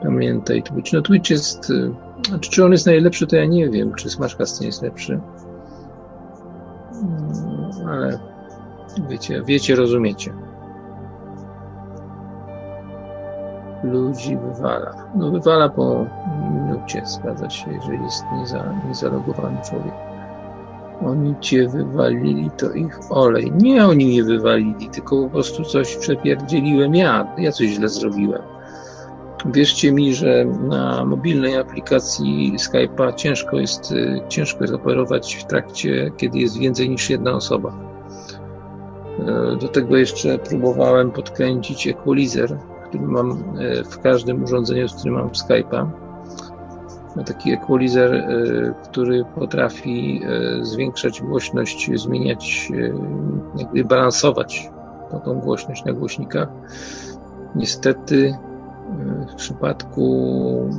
pamiętaj, 0.03 0.63
Twitch. 0.63 0.93
No 0.93 1.03
Twitch 1.03 1.31
jest 1.31 1.73
znaczy, 2.29 2.51
czy 2.51 2.65
on 2.65 2.73
jest 2.73 2.87
najlepszy, 2.87 3.27
to 3.27 3.37
ja 3.37 3.47
nie 3.47 3.69
wiem, 3.69 3.95
czy 3.95 4.11
Smashcast 4.11 4.61
nie 4.61 4.67
jest 4.67 4.83
lepszy. 4.83 5.21
Mm, 7.03 7.89
ale 7.89 8.19
wiecie, 9.09 9.43
wiecie, 9.43 9.77
rozumiecie. 9.77 10.33
Ludzi 13.85 14.37
wywala. 14.37 14.95
No 15.15 15.31
wywala 15.31 15.69
po 15.69 16.07
minucie, 16.53 17.03
zgadza 17.07 17.51
się, 17.51 17.73
jeżeli 17.73 18.03
jest 18.03 18.25
nieza, 18.39 18.75
niezalogowany 18.89 19.59
człowiek. 19.71 20.10
Oni 21.07 21.35
cię 21.41 21.69
wywalili, 21.69 22.51
to 22.59 22.73
ich 22.73 22.99
olej. 23.11 23.53
Nie 23.53 23.87
oni 23.87 24.07
mnie 24.07 24.25
wywalili, 24.25 24.91
tylko 24.91 25.23
po 25.23 25.31
prostu 25.31 25.65
coś 25.65 25.97
przepierdzieliłem 25.97 26.95
ja. 26.95 27.35
Ja 27.39 27.53
coś 27.53 27.69
źle 27.69 27.89
zrobiłem. 27.89 28.43
Wierzcie 29.47 29.93
mi, 29.93 30.15
że 30.15 30.45
na 30.45 31.05
mobilnej 31.05 31.57
aplikacji 31.57 32.55
Skype'a 32.59 33.15
ciężko 33.15 33.57
jest, 33.57 33.93
y, 33.93 34.21
ciężko 34.29 34.61
jest 34.61 34.75
operować 34.75 35.37
w 35.37 35.45
trakcie, 35.45 36.11
kiedy 36.17 36.39
jest 36.39 36.59
więcej 36.59 36.91
niż 36.91 37.11
jedna 37.11 37.33
osoba. 37.33 37.73
E, 39.19 39.57
do 39.57 39.69
tego 39.69 39.97
jeszcze 39.97 40.39
próbowałem 40.39 41.11
podkręcić 41.11 41.87
equalizer, 41.87 42.59
który 42.89 43.07
mam 43.07 43.31
e, 43.31 43.85
w 43.85 43.99
każdym 43.99 44.45
urządzeniu, 44.45 44.89
z 44.89 44.95
którym 44.95 45.15
mam 45.15 45.29
Skype'a. 45.29 45.91
Taki 47.27 47.53
equalizer, 47.53 48.15
e, 48.15 48.75
który 48.85 49.25
potrafi 49.35 50.23
zwiększać 50.63 51.23
głośność, 51.23 51.91
zmieniać, 51.95 52.69
jakby 53.57 53.85
balansować 53.85 54.71
tą 55.25 55.41
głośność 55.41 55.85
na 55.85 55.93
głośnikach. 55.93 56.49
Niestety 57.55 58.39
w 59.29 59.35
przypadku 59.35 60.71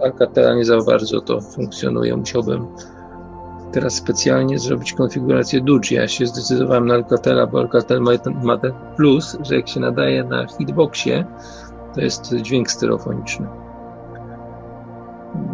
e, 0.00 0.04
Alcatela 0.04 0.54
nie 0.54 0.64
za 0.64 0.78
bardzo 0.78 1.20
to 1.20 1.40
funkcjonuje. 1.40 2.16
Musiałbym 2.16 2.66
teraz 3.72 3.94
specjalnie 3.94 4.58
zrobić 4.58 4.92
konfigurację 4.92 5.60
Dodge. 5.60 5.90
Ja 5.90 6.08
się 6.08 6.26
zdecydowałem 6.26 6.86
na 6.86 6.94
Alcatela, 6.94 7.46
bo 7.46 7.58
Alcatel 7.58 8.00
ma, 8.00 8.10
ma 8.42 8.58
ten 8.58 8.72
plus, 8.96 9.36
że 9.40 9.56
jak 9.56 9.68
się 9.68 9.80
nadaje 9.80 10.24
na 10.24 10.46
hitboxie, 10.46 11.24
to 11.94 12.00
jest 12.00 12.34
dźwięk 12.34 12.70
stereofoniczny. 12.70 13.46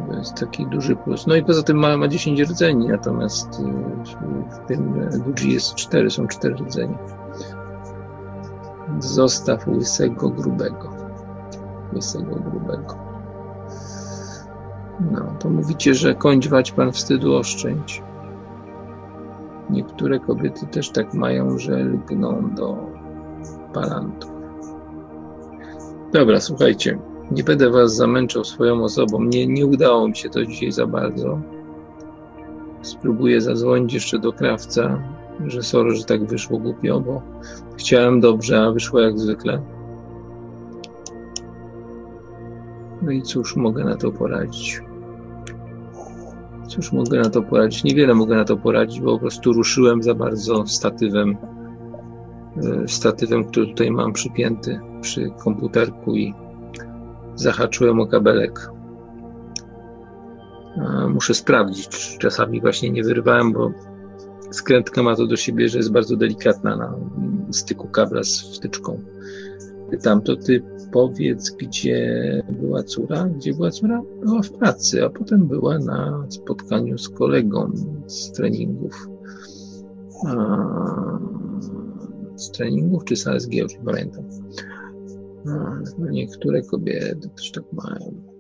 To 0.09 0.19
jest 0.19 0.35
taki 0.35 0.67
duży 0.67 0.97
plus. 0.97 1.27
No 1.27 1.37
i 1.37 1.45
poza 1.45 1.63
tym 1.63 1.77
ma, 1.77 1.97
ma 1.97 2.09
10 2.09 2.41
rdzeni, 2.41 2.89
natomiast 2.89 3.61
y, 3.61 3.63
w 4.55 4.67
tym 4.69 5.09
ludzi 5.27 5.53
jest 5.53 5.75
4, 5.75 6.11
są 6.11 6.27
4 6.27 6.55
rdzenie. 6.55 6.99
Zostaw 8.99 9.69
łysego 9.69 10.31
grubego. 10.31 10.91
Łysego 11.95 12.37
grubego. 12.37 12.97
No, 15.11 15.35
to 15.39 15.51
mówicie, 15.51 15.95
że 15.95 16.15
kończwać 16.15 16.73
pan 16.73 16.93
wstydu 16.93 17.37
oszczędź. 17.37 18.03
Niektóre 19.71 20.21
kobiety 20.21 20.67
też 20.67 20.91
tak 20.91 21.15
mają, 21.15 21.59
że 21.59 21.73
lgną 21.85 22.55
do 22.55 22.77
palantów. 23.73 24.33
Dobra, 26.13 26.41
słuchajcie, 26.41 26.99
nie 27.33 27.45
będę 27.45 27.71
was 27.71 27.97
zamęczał 27.97 28.45
swoją 28.45 28.85
osobą. 28.85 29.25
Nie, 29.25 29.47
nie 29.47 29.67
udało 29.67 30.09
mi 30.09 30.17
się 30.17 30.29
to 30.31 30.45
dzisiaj 30.47 30.73
za 30.73 30.87
bardzo. 30.87 31.41
Spróbuję 32.83 33.41
zadzwonić 33.41 33.95
jeszcze 33.95 34.19
do 34.19 34.33
krawca, 34.33 35.03
że 35.47 35.63
sorry, 35.63 35.97
że 35.97 36.05
tak 36.05 36.25
wyszło 36.25 36.59
głupio, 36.59 37.01
bo 37.01 37.23
chciałem 37.77 38.21
dobrze, 38.21 38.63
a 38.63 38.73
wyszło 38.73 39.01
jak 39.01 39.19
zwykle. 39.19 39.63
No 43.03 43.11
i 43.11 43.23
cóż 43.23 43.57
mogę 43.57 43.85
na 43.85 43.97
to 43.97 44.13
poradzić? 44.13 44.81
Cóż 46.69 46.93
mogę 46.93 47.21
na 47.21 47.31
to 47.31 47.43
poradzić? 47.43 47.85
Niewiele 47.85 48.15
mogę 48.15 48.37
na 48.37 48.45
to 48.45 48.57
poradzić, 48.57 49.01
bo 49.01 49.13
po 49.13 49.19
prostu 49.19 49.53
ruszyłem 49.53 50.03
za 50.03 50.15
bardzo 50.15 50.67
statywem, 50.67 51.37
e, 52.57 52.89
statywem, 52.89 53.45
który 53.45 53.67
tutaj 53.67 53.91
mam 53.91 54.13
przypięty 54.13 54.81
przy 55.01 55.31
komputerku 55.45 56.17
i 56.17 56.35
zahaczyłem 57.35 58.01
o 58.01 58.07
kabelek. 58.07 58.71
Muszę 61.09 61.35
sprawdzić, 61.35 62.19
czasami 62.19 62.61
właśnie 62.61 62.91
nie 62.91 63.03
wyrwałem, 63.03 63.53
bo 63.53 63.73
skrętka 64.51 65.03
ma 65.03 65.17
to 65.17 65.27
do 65.27 65.37
siebie, 65.37 65.69
że 65.69 65.79
jest 65.79 65.93
bardzo 65.93 66.17
delikatna 66.17 66.77
na 66.77 66.95
styku 67.51 67.89
kabla 67.89 68.23
z 68.23 68.57
wtyczką. 68.57 69.01
Pytam, 69.91 70.23
to 70.23 70.37
ty 70.37 70.63
powiedz, 70.93 71.51
gdzie 71.51 72.43
była 72.61 72.83
córa? 72.83 73.25
Gdzie 73.25 73.55
była 73.55 73.71
córa? 73.71 74.03
Była 74.25 74.43
w 74.43 74.51
pracy, 74.51 75.05
a 75.05 75.11
potem 75.11 75.47
była 75.47 75.79
na 75.79 76.27
spotkaniu 76.29 76.99
z 76.99 77.09
kolegą 77.09 77.73
z 78.07 78.33
treningów. 78.33 79.09
Z 82.37 82.51
treningów 82.51 83.05
czy 83.05 83.17
z 83.17 83.27
ASG, 83.27 83.55
już 83.55 83.73
nie 83.73 83.85
pamiętam. 83.85 84.25
A, 85.49 85.79
niektóre 86.11 86.63
kobiety 86.63 87.29
też 87.37 87.51
tak 87.51 87.65
mają. 87.73 88.33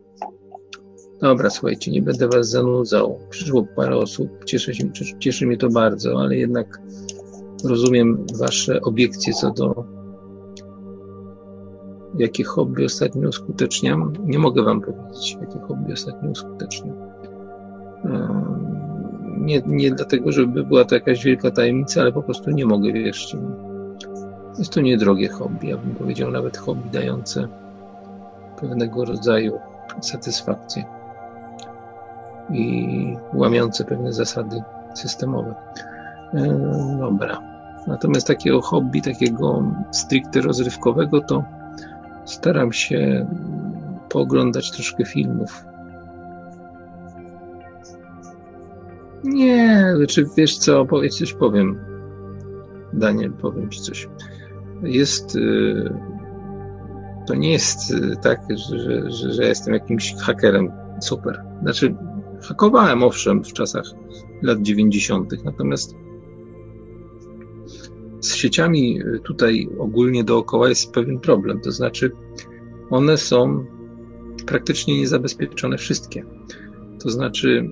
Dobra, 1.21 1.51
słuchajcie, 1.51 1.91
nie 1.91 2.03
będę 2.03 2.29
was 2.29 2.51
zanudzał. 2.51 3.19
Przyszło 3.31 3.67
parę 3.77 3.97
osób, 3.97 4.45
cieszę 4.45 4.75
się, 4.75 4.91
cieszy 5.19 5.47
mnie 5.47 5.57
to 5.57 5.69
bardzo, 5.69 6.21
ale 6.21 6.37
jednak 6.37 6.81
rozumiem 7.65 8.27
wasze 8.39 8.81
obiekcje 8.81 9.33
co 9.33 9.51
do 9.51 9.85
jakie 12.19 12.45
hobby 12.45 12.85
ostatnio 12.85 13.29
uskuteczniam. 13.29 14.13
Nie 14.25 14.39
mogę 14.39 14.63
Wam 14.63 14.81
powiedzieć, 14.81 15.37
jakie 15.41 15.59
hobby 15.59 15.93
ostatnio 15.93 16.31
uskuteczniam. 16.31 16.97
Nie, 19.39 19.63
nie 19.67 19.91
dlatego, 19.91 20.33
żeby 20.33 20.65
była 20.65 20.85
to 20.85 20.95
jakaś 20.95 21.25
wielka 21.25 21.51
tajemnica, 21.51 22.01
ale 22.01 22.13
po 22.13 22.23
prostu 22.23 22.51
nie 22.51 22.67
mogę, 22.67 22.93
wierzcie 22.93 23.37
mi. 23.37 23.72
Jest 24.59 24.73
to 24.73 24.81
niedrogie 24.81 25.29
hobby, 25.29 25.69
ja 25.69 25.77
bym 25.77 25.95
powiedział 25.95 26.31
nawet 26.31 26.57
hobby 26.57 26.91
dające 26.91 27.49
pewnego 28.61 29.05
rodzaju 29.05 29.59
satysfakcję 30.01 30.85
i 32.51 33.17
łamiące 33.35 33.85
pewne 33.85 34.13
zasady 34.13 34.63
systemowe. 34.95 35.55
Dobra. 37.01 37.43
Natomiast 37.87 38.27
takiego 38.27 38.61
hobby, 38.61 39.03
takiego 39.03 39.63
stricte 39.91 40.41
rozrywkowego, 40.41 41.21
to 41.21 41.45
staram 42.25 42.73
się 42.73 43.27
pooglądać 44.09 44.71
troszkę 44.71 45.05
filmów. 45.05 45.65
Nie, 49.25 49.93
znaczy 49.97 50.27
wiesz 50.37 50.59
co, 50.59 50.87
powiedz 50.87 51.19
coś 51.19 51.33
powiem. 51.33 51.81
Daniel, 52.93 53.33
powiem 53.33 53.71
ci 53.71 53.81
coś. 53.81 54.09
Jest. 54.83 55.37
Y, 55.37 55.93
to 57.27 57.35
nie 57.35 57.53
jest 57.53 57.91
y, 57.91 58.17
tak, 58.23 58.41
że, 58.71 59.11
że, 59.11 59.33
że 59.33 59.45
jestem 59.45 59.75
jakimś 59.75 60.15
hakerem 60.15 60.73
super. 61.01 61.43
Znaczy, 61.63 61.95
hakowałem 62.43 63.03
owszem 63.03 63.45
w 63.45 63.53
czasach 63.53 63.85
lat 64.43 64.63
90., 64.63 65.45
natomiast 65.45 65.95
z 68.21 68.35
sieciami 68.35 69.01
y, 69.01 69.21
tutaj 69.21 69.69
ogólnie 69.79 70.25
dookoła 70.25 70.69
jest 70.69 70.93
pewien 70.93 71.21
problem. 71.21 71.61
To 71.61 71.73
znaczy, 71.73 72.13
one 72.91 73.17
są 73.17 73.65
praktycznie 74.47 74.99
niezabezpieczone 74.99 75.79
wszystkie. 75.79 76.25
To 77.03 77.11
znaczy, 77.11 77.69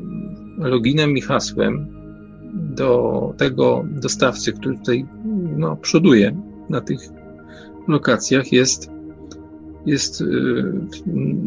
loginem 0.59 1.17
i 1.17 1.21
hasłem 1.21 2.01
do 2.55 3.35
tego 3.37 3.85
dostawcy, 3.91 4.53
który 4.53 4.79
tutaj 4.79 5.07
no, 5.57 5.77
przoduje 5.77 6.50
na 6.71 6.81
tych 6.81 7.01
lokacjach, 7.89 8.53
jest, 8.53 8.91
jest 9.87 10.21
y, 10.21 10.27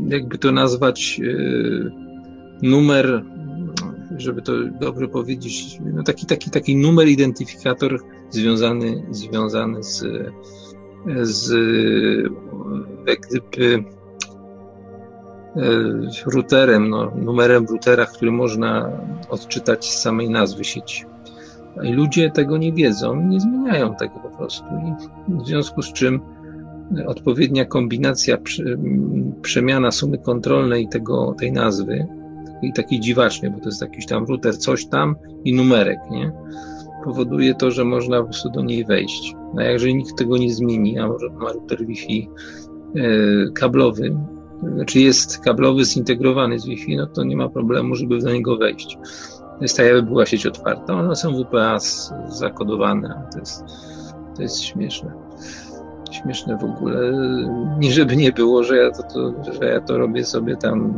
jakby 0.08 0.38
to 0.38 0.52
nazwać, 0.52 1.20
y, 1.24 1.92
numer 2.62 3.24
żeby 4.18 4.42
to 4.42 4.54
dobrze 4.80 5.08
powiedzieć, 5.08 5.80
no 5.94 6.04
taki, 6.04 6.26
taki, 6.26 6.50
taki 6.50 6.76
numer 6.76 7.08
identyfikator 7.08 8.00
związany, 8.30 9.06
związany 9.12 9.84
z, 9.84 10.06
z 11.22 11.54
jak 13.08 13.20
gdyby 13.20 13.84
routerem, 16.26 16.90
no, 16.90 17.12
numerem 17.16 17.66
routera, 17.66 18.06
który 18.06 18.32
można 18.32 18.92
odczytać 19.30 19.86
z 19.86 20.02
samej 20.02 20.30
nazwy 20.30 20.64
sieci. 20.64 21.06
Ludzie 21.76 22.32
tego 22.32 22.58
nie 22.58 22.74
wiedzą, 22.74 23.28
nie 23.28 23.40
zmieniają 23.40 23.96
tego 23.96 24.20
po 24.20 24.38
prostu. 24.38 24.66
I 25.30 25.34
w 25.42 25.48
związku 25.48 25.82
z 25.82 25.94
czym 25.94 26.20
odpowiednia 27.08 27.66
kombinacja, 27.66 28.38
przemiana 29.42 29.92
sumy 29.92 30.18
kontrolnej 30.18 30.88
tego, 30.88 31.36
tej 31.40 31.52
nazwy 31.52 32.08
i 32.62 32.74
taki 32.74 33.00
dziwaczny, 33.00 33.52
bo 33.52 33.60
to 33.60 33.66
jest 33.66 33.82
jakiś 33.82 34.06
tam 34.06 34.26
router, 34.26 34.58
coś 34.58 34.86
tam 34.86 35.16
i 35.44 35.54
numerek, 35.54 36.00
nie? 36.12 36.32
Powoduje 37.04 37.56
to, 37.56 37.72
że 37.72 37.86
można 37.86 38.18
po 38.18 38.24
prostu 38.24 38.50
do 38.50 38.62
niej 38.62 38.86
wejść. 38.86 39.36
A 39.58 39.64
jeżeli 39.64 39.96
nikt 39.96 40.18
tego 40.18 40.38
nie 40.38 40.54
zmieni, 40.54 41.00
a 41.00 41.08
może 41.08 41.30
ma 41.30 41.52
router 41.52 41.86
Wi-Fi 41.86 42.30
e, 42.96 43.02
kablowy, 43.52 44.16
znaczy 44.76 45.00
jest 45.00 45.40
kablowy 45.40 45.86
zintegrowany 45.86 46.60
z 46.60 46.66
Wi-Fi, 46.66 46.98
no 46.98 47.08
to 47.08 47.24
nie 47.24 47.38
ma 47.38 47.50
problemu, 47.50 47.96
żeby 47.96 48.20
do 48.20 48.34
niego 48.34 48.58
wejść. 48.58 48.98
Jest 49.62 49.78
tak, 49.78 49.86
jakby 49.86 50.04
była 50.04 50.26
sieć 50.26 50.46
otwarta. 50.46 50.94
One 50.94 51.16
są 51.16 51.44
WPA 51.44 51.78
zakodowane. 52.28 53.22
To 53.34 53.40
jest, 53.40 53.64
to 54.36 54.42
jest 54.42 54.62
śmieszne. 54.62 55.12
Śmieszne 56.12 56.58
w 56.58 56.64
ogóle. 56.64 57.12
Nie 57.80 57.92
żeby 57.92 58.16
nie 58.16 58.32
było, 58.32 58.64
że 58.64 58.78
ja 58.78 58.92
to, 58.92 59.04
to, 59.04 59.34
że 59.54 59.66
ja 59.66 59.82
to 59.82 59.98
robię 59.98 60.26
sobie 60.26 60.56
tam 60.58 60.94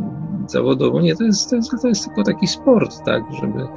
zawodowo. 0.47 1.01
Nie, 1.01 1.15
to 1.15 1.23
jest, 1.23 1.49
to 1.49 1.55
jest, 1.55 1.71
to 1.81 1.87
jest 1.87 2.05
tylko 2.05 2.23
taki 2.23 2.47
sport, 2.47 3.03
tak, 3.05 3.23
żeby 3.41 3.67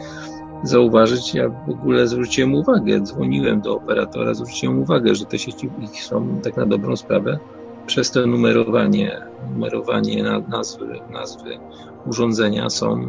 zauważyć. 0.63 1.35
Ja 1.35 1.49
w 1.49 1.71
ogóle 1.71 2.07
zwróciłem 2.07 2.55
uwagę, 2.55 3.01
dzwoniłem 3.01 3.61
do 3.61 3.77
operatora, 3.77 4.35
zwróciłem 4.35 4.79
uwagę, 4.79 5.15
że 5.15 5.25
te 5.25 5.39
sieci 5.39 5.71
ich 5.81 6.05
są 6.05 6.41
tak 6.43 6.57
na 6.57 6.67
dobrą 6.67 6.97
sprawę 6.97 7.39
przez 7.87 8.11
to 8.11 8.27
numerowanie, 8.27 9.21
numerowanie 9.53 10.23
nazwy, 10.49 11.01
nazwy 11.11 11.59
urządzenia 12.07 12.71
są 12.71 13.01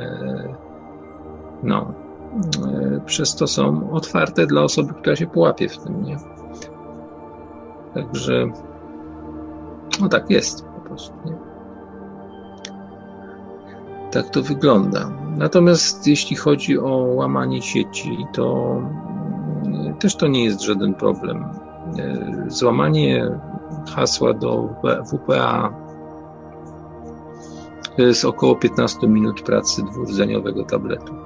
e, 0.00 0.65
no, 1.62 1.92
e, 2.66 3.00
przez 3.06 3.34
to 3.36 3.46
są 3.46 3.90
otwarte 3.90 4.46
dla 4.46 4.62
osoby, 4.62 4.94
która 4.94 5.16
się 5.16 5.26
połapie 5.26 5.68
w 5.68 5.78
tym, 5.78 6.04
nie? 6.04 6.16
Także 7.94 8.46
no 10.00 10.08
tak 10.08 10.30
jest 10.30 10.64
po 10.64 10.80
prostu, 10.80 11.14
nie? 11.24 11.36
Tak 14.10 14.30
to 14.30 14.42
wygląda. 14.42 15.10
Natomiast 15.36 16.06
jeśli 16.06 16.36
chodzi 16.36 16.78
o 16.78 16.96
łamanie 16.96 17.62
sieci, 17.62 18.26
to 18.32 18.76
mm, 19.66 19.94
też 19.94 20.16
to 20.16 20.26
nie 20.26 20.44
jest 20.44 20.62
żaden 20.62 20.94
problem. 20.94 21.44
E, 21.98 22.44
złamanie 22.48 23.38
hasła 23.94 24.32
do 24.32 24.68
WPA 25.12 25.86
to 27.96 28.02
jest 28.02 28.24
około 28.24 28.56
15 28.56 29.08
minut 29.08 29.42
pracy 29.42 29.82
dwurdzeniowego 29.82 30.64
tabletu 30.64 31.25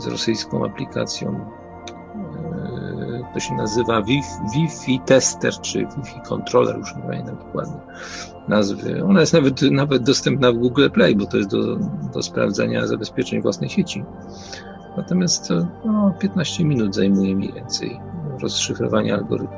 z 0.00 0.06
rosyjską 0.06 0.64
aplikacją, 0.64 1.50
e, 1.90 3.32
to 3.34 3.40
się 3.40 3.54
nazywa 3.54 4.02
Wi-Fi 4.54 5.00
Tester, 5.06 5.52
czy 5.60 5.78
Wi-Fi 5.78 6.20
Controller, 6.28 6.78
już 6.78 6.96
nie 6.96 7.02
pamiętam 7.02 7.36
dokładnie 7.36 7.80
nazwy. 8.48 9.04
Ona 9.04 9.20
jest 9.20 9.32
nawet, 9.32 9.62
nawet 9.62 10.02
dostępna 10.02 10.52
w 10.52 10.56
Google 10.56 10.88
Play, 10.90 11.16
bo 11.16 11.26
to 11.26 11.36
jest 11.36 11.50
do, 11.50 11.76
do 12.14 12.22
sprawdzania 12.22 12.86
zabezpieczeń 12.86 13.42
własnej 13.42 13.70
sieci. 13.70 14.04
Natomiast 14.96 15.48
to 15.48 15.66
no, 15.84 16.14
15 16.18 16.64
minut 16.64 16.94
zajmuje 16.94 17.36
mniej 17.36 17.52
więcej 17.52 18.00
rozszyfrowanie 18.42 19.14
algorytmu. 19.14 19.56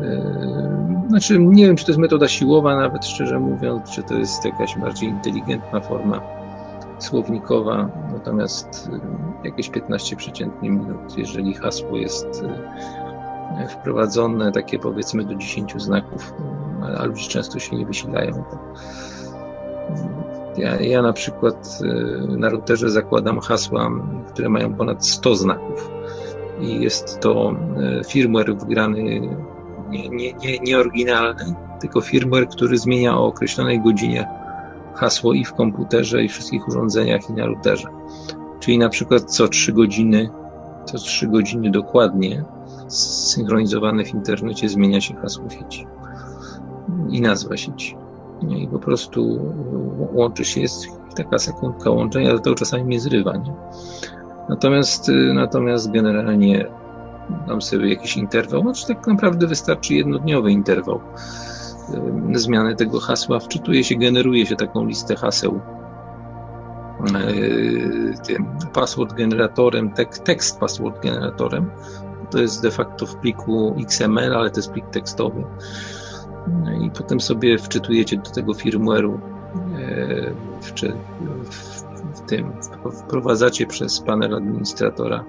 Yy, 0.00 1.08
znaczy, 1.08 1.38
nie 1.38 1.66
wiem, 1.66 1.76
czy 1.76 1.84
to 1.84 1.90
jest 1.90 2.00
metoda 2.00 2.28
siłowa, 2.28 2.76
nawet 2.76 3.06
szczerze 3.06 3.40
mówiąc, 3.40 3.90
czy 3.90 4.02
to 4.02 4.14
jest 4.14 4.44
jakaś 4.44 4.78
bardziej 4.78 5.08
inteligentna 5.08 5.80
forma 5.80 6.35
słownikowa, 6.98 7.88
natomiast 8.12 8.90
yy, 8.92 9.00
jakieś 9.44 9.68
15 9.68 10.16
przeciętnie 10.16 10.70
minut, 10.70 11.18
jeżeli 11.18 11.54
hasło 11.54 11.96
jest 11.96 12.42
yy, 13.60 13.68
wprowadzone, 13.68 14.52
takie 14.52 14.78
powiedzmy 14.78 15.24
do 15.24 15.34
10 15.34 15.74
znaków, 15.76 16.34
a 16.98 17.04
ludzie 17.04 17.28
często 17.28 17.58
się 17.58 17.76
nie 17.76 17.86
wysilają, 17.86 18.44
ja, 20.56 20.80
ja 20.80 21.02
na 21.02 21.12
przykład 21.12 21.78
na 22.28 22.48
routerze 22.48 22.90
zakładam 22.90 23.40
hasła, 23.40 23.90
które 24.32 24.48
mają 24.48 24.74
ponad 24.74 25.06
100 25.06 25.34
znaków 25.34 25.90
i 26.60 26.80
jest 26.80 27.20
to 27.20 27.54
firmware 28.08 28.54
wgrany 28.54 29.20
nie, 29.88 30.08
nie, 30.08 30.32
nie, 30.32 30.58
nie 30.58 30.78
oryginalny, 30.78 31.54
tylko 31.80 32.00
firmware, 32.00 32.48
który 32.48 32.78
zmienia 32.78 33.18
o 33.18 33.26
określonej 33.26 33.80
godzinie 33.80 34.28
hasło 34.96 35.32
i 35.32 35.44
w 35.44 35.54
komputerze, 35.54 36.24
i 36.24 36.28
wszystkich 36.28 36.68
urządzeniach, 36.68 37.30
i 37.30 37.32
na 37.32 37.46
routerze. 37.46 37.88
Czyli 38.60 38.78
na 38.78 38.88
przykład 38.88 39.22
co 39.22 39.48
3 39.48 39.72
godziny, 39.72 40.30
co 40.84 40.98
3 40.98 41.26
godziny 41.26 41.70
dokładnie, 41.70 42.44
synchronizowane 42.88 44.04
w 44.04 44.14
internecie, 44.14 44.68
zmienia 44.68 45.00
się 45.00 45.14
hasło 45.14 45.50
sieci 45.50 45.86
i 47.10 47.20
nazwa 47.20 47.56
sieci. 47.56 47.96
I 48.48 48.68
po 48.68 48.78
prostu 48.78 49.40
łączy 50.12 50.44
się, 50.44 50.60
jest 50.60 50.86
taka 51.16 51.38
sekundka 51.38 51.90
łączenia, 51.90 52.38
to 52.38 52.54
czasami 52.54 52.84
mnie 52.84 53.00
zrywa. 53.00 53.36
Nie? 53.36 53.52
Natomiast, 54.48 55.10
natomiast 55.34 55.90
generalnie 55.90 56.66
dam 57.48 57.62
sobie 57.62 57.90
jakiś 57.90 58.16
interwał, 58.16 58.62
znaczy 58.62 58.86
tak 58.86 59.06
naprawdę 59.06 59.46
wystarczy 59.46 59.94
jednodniowy 59.94 60.52
interwał 60.52 61.00
zmiany 62.34 62.76
tego 62.76 63.00
hasła, 63.00 63.40
wczytuje 63.40 63.84
się, 63.84 63.96
generuje 63.96 64.46
się 64.46 64.56
taką 64.56 64.84
listę 64.84 65.16
haseł 65.16 65.60
password 68.72 69.12
generatorem, 69.14 69.90
tek, 69.90 70.18
tekst 70.18 70.60
password 70.60 71.02
generatorem. 71.02 71.70
To 72.30 72.38
jest 72.38 72.62
de 72.62 72.70
facto 72.70 73.06
w 73.06 73.16
pliku 73.16 73.74
XML, 73.78 74.34
ale 74.34 74.50
to 74.50 74.58
jest 74.58 74.70
plik 74.70 74.86
tekstowy. 74.90 75.44
No 76.64 76.72
I 76.72 76.90
potem 76.90 77.20
sobie 77.20 77.58
wczytujecie 77.58 78.16
do 78.16 78.30
tego 78.30 78.52
firmware'u, 78.52 79.18
w, 80.60 80.72
w, 82.14 82.20
tym 82.26 82.52
wprowadzacie 82.92 83.66
przez 83.66 84.00
panel 84.00 84.34
administratora 84.34 85.24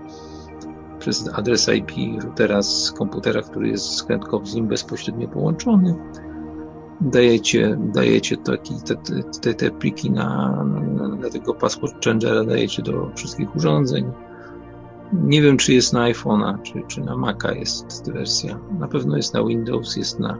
przez 0.99 1.29
adres 1.33 1.69
IP 1.69 2.23
routera 2.23 2.61
z 2.61 2.91
komputera, 2.91 3.41
który 3.41 3.69
jest 3.69 3.95
skrętkowo 3.95 4.45
z 4.45 4.55
nim 4.55 4.67
bezpośrednio 4.67 5.27
połączony. 5.27 5.95
Dajecie, 7.01 7.77
dajecie 7.93 8.37
taki, 8.37 8.73
te, 8.85 8.95
te, 9.41 9.53
te 9.53 9.71
pliki 9.71 10.11
na, 10.11 10.63
na, 11.21 11.29
tego 11.29 11.53
password 11.53 12.05
changera, 12.05 12.43
dajecie 12.43 12.83
do 12.83 13.11
wszystkich 13.15 13.55
urządzeń. 13.55 14.11
Nie 15.13 15.41
wiem, 15.41 15.57
czy 15.57 15.73
jest 15.73 15.93
na 15.93 16.11
iPhone'a, 16.11 16.61
czy, 16.61 16.73
czy 16.87 17.01
na 17.01 17.17
Maca 17.17 17.51
jest 17.53 18.11
wersja. 18.11 18.59
Na 18.79 18.87
pewno 18.87 19.17
jest 19.17 19.33
na 19.33 19.43
Windows, 19.43 19.97
jest 19.97 20.19
na 20.19 20.37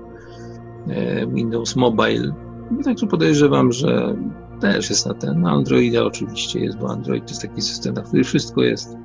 e, 0.87 1.27
Windows 1.27 1.75
Mobile. 1.75 2.33
I 2.79 2.83
także 2.83 3.07
podejrzewam, 3.07 3.71
że 3.71 4.15
też 4.59 4.89
jest 4.89 5.05
na 5.05 5.13
ten. 5.13 5.41
Na 5.41 5.51
Androida 5.51 6.03
oczywiście 6.03 6.59
jest, 6.59 6.77
bo 6.77 6.89
Android 6.89 7.25
to 7.25 7.29
jest 7.29 7.41
taki 7.41 7.61
system, 7.61 7.93
na 7.93 8.01
który 8.01 8.23
wszystko 8.23 8.63
jest. 8.63 8.97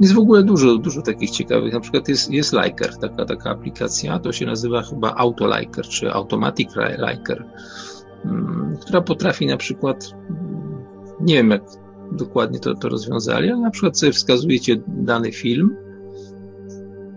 Jest 0.00 0.14
w 0.14 0.18
ogóle 0.18 0.42
dużo, 0.42 0.78
dużo 0.78 1.02
takich 1.02 1.30
ciekawych. 1.30 1.72
Na 1.72 1.80
przykład 1.80 2.08
jest, 2.08 2.30
jest 2.30 2.52
Liker, 2.52 2.96
taka, 2.96 3.24
taka 3.24 3.50
aplikacja, 3.50 4.18
to 4.18 4.32
się 4.32 4.46
nazywa 4.46 4.82
chyba 4.82 5.14
Autoliker 5.14 5.84
czy 5.84 6.12
Automatic 6.12 6.70
Liker, 7.08 7.44
mm, 8.24 8.76
która 8.80 9.00
potrafi 9.00 9.46
na 9.46 9.56
przykład, 9.56 10.10
mm, 10.30 10.84
nie 11.20 11.34
wiem 11.34 11.50
jak 11.50 11.62
dokładnie 12.12 12.58
to, 12.58 12.74
to 12.74 12.88
rozwiązali, 12.88 13.50
ale 13.50 13.60
na 13.60 13.70
przykład 13.70 13.98
sobie 13.98 14.12
wskazujecie 14.12 14.82
dany 14.86 15.32
film 15.32 15.76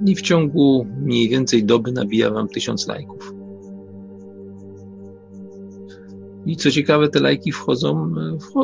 i 0.05 0.15
w 0.15 0.21
ciągu 0.21 0.87
mniej 1.01 1.29
więcej 1.29 1.63
doby 1.63 1.91
nabija 1.91 2.31
wam 2.31 2.47
tysiąc 2.47 2.87
lajków. 2.87 3.33
I 6.45 6.55
co 6.55 6.71
ciekawe, 6.71 7.09
te 7.09 7.19
lajki 7.19 7.51
wchodzą, 7.51 8.11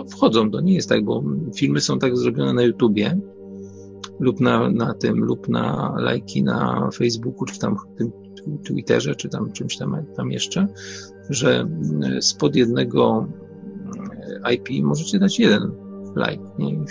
wchodzą, 0.10 0.52
to 0.52 0.62
nie 0.62 0.74
jest 0.74 0.90
tak, 0.90 1.06
bo 1.06 1.24
filmy 1.56 1.82
są 1.82 2.00
tak 2.00 2.18
zrobione 2.18 2.54
na 2.54 2.62
YouTubie, 2.62 3.18
lub 4.20 4.40
na, 4.40 4.70
na 4.70 4.94
tym, 4.94 5.18
lub 5.18 5.50
na 5.50 5.96
lajki 5.98 6.44
na 6.44 6.90
Facebooku, 6.94 7.46
czy 7.46 7.60
tam 7.60 7.78
tym 7.98 8.12
Twitterze, 8.64 9.16
czy 9.16 9.30
tam 9.30 9.52
czymś 9.52 9.78
tam, 9.78 10.06
tam 10.16 10.32
jeszcze, 10.32 10.68
że 11.30 11.68
e, 12.04 12.22
spod 12.22 12.56
jednego 12.56 13.28
e, 14.46 14.54
IP 14.54 14.84
możecie 14.84 15.20
dać 15.20 15.40
jeden 15.40 15.72
like, 16.16 16.44
nie? 16.60 16.86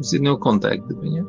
z 0.00 0.12
jednego 0.12 0.38
konta, 0.38 0.70
jak 0.70 0.84
gdyby, 0.84 1.10
nie? 1.10 1.24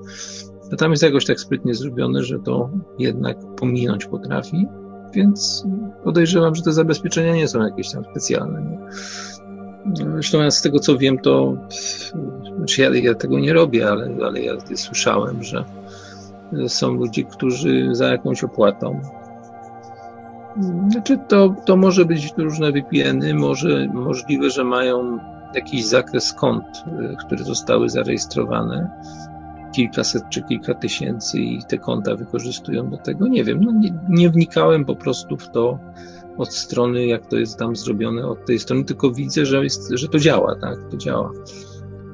A 0.73 0.75
tam 0.75 0.91
jest 0.91 1.03
jakoś 1.03 1.25
tak 1.25 1.39
sprytnie 1.39 1.73
zrobione, 1.73 2.23
że 2.23 2.39
to 2.39 2.69
jednak 2.99 3.37
pominąć 3.55 4.05
potrafi, 4.05 4.65
więc 5.13 5.65
podejrzewam, 6.03 6.55
że 6.55 6.61
te 6.61 6.73
zabezpieczenia 6.73 7.35
nie 7.35 7.47
są 7.47 7.61
jakieś 7.61 7.91
tam 7.91 8.03
specjalne. 8.11 8.61
Nie? 8.61 8.79
Zresztą 9.93 10.41
ja 10.41 10.51
z 10.51 10.61
tego 10.61 10.79
co 10.79 10.97
wiem, 10.97 11.17
to 11.17 11.53
znaczy 12.57 12.81
ja, 12.81 12.89
ja 12.95 13.15
tego 13.15 13.39
nie 13.39 13.53
robię, 13.53 13.89
ale, 13.89 14.09
ale 14.25 14.41
ja 14.41 14.53
słyszałem, 14.75 15.43
że 15.43 15.65
są 16.67 16.91
ludzie, 16.91 17.23
którzy 17.23 17.89
za 17.91 18.07
jakąś 18.07 18.43
opłatą. 18.43 19.01
Znaczy 20.91 21.17
to, 21.27 21.55
to 21.65 21.77
może 21.77 22.05
być 22.05 22.33
różne 22.37 22.71
VPN-y, 22.71 23.33
może 23.33 23.87
możliwe, 23.93 24.49
że 24.49 24.63
mają 24.63 25.19
jakiś 25.55 25.85
zakres 25.85 26.33
kont, 26.33 26.83
które 27.25 27.43
zostały 27.43 27.89
zarejestrowane, 27.89 28.89
kilkaset 29.75 30.23
czy 30.29 30.43
kilka 30.43 30.73
tysięcy 30.73 31.39
i 31.39 31.63
te 31.63 31.77
konta 31.77 32.15
wykorzystują 32.15 32.89
do 32.89 32.97
tego. 32.97 33.27
Nie 33.27 33.43
wiem, 33.43 33.63
no 33.63 33.71
nie, 33.71 33.93
nie 34.09 34.29
wnikałem 34.29 34.85
po 34.85 34.95
prostu 34.95 35.37
w 35.37 35.49
to, 35.49 35.79
od 36.37 36.53
strony, 36.53 37.05
jak 37.05 37.27
to 37.27 37.37
jest 37.37 37.57
tam 37.57 37.75
zrobione 37.75 38.27
od 38.27 38.45
tej 38.45 38.59
strony, 38.59 38.83
tylko 38.83 39.11
widzę, 39.11 39.45
że, 39.45 39.63
jest, 39.63 39.89
że 39.91 40.07
to 40.07 40.19
działa, 40.19 40.55
tak, 40.61 40.77
to 40.91 40.97
działa. 40.97 41.31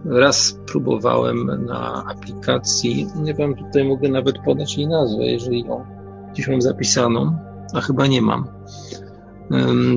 Raz 0.06 0.60
próbowałem 0.66 1.66
na 1.66 2.06
aplikacji, 2.06 3.08
nie 3.16 3.34
wiem, 3.34 3.56
tutaj 3.56 3.84
mogę 3.84 4.10
nawet 4.10 4.36
podać 4.46 4.78
jej 4.78 4.88
nazwę, 4.88 5.26
jeżeli 5.26 5.62
ją 5.62 5.86
gdzieś 6.34 6.48
mam 6.48 6.62
zapisaną, 6.62 7.38
a 7.74 7.82
chyba 7.82 8.08
nie 8.08 8.22
mam. 8.22 8.48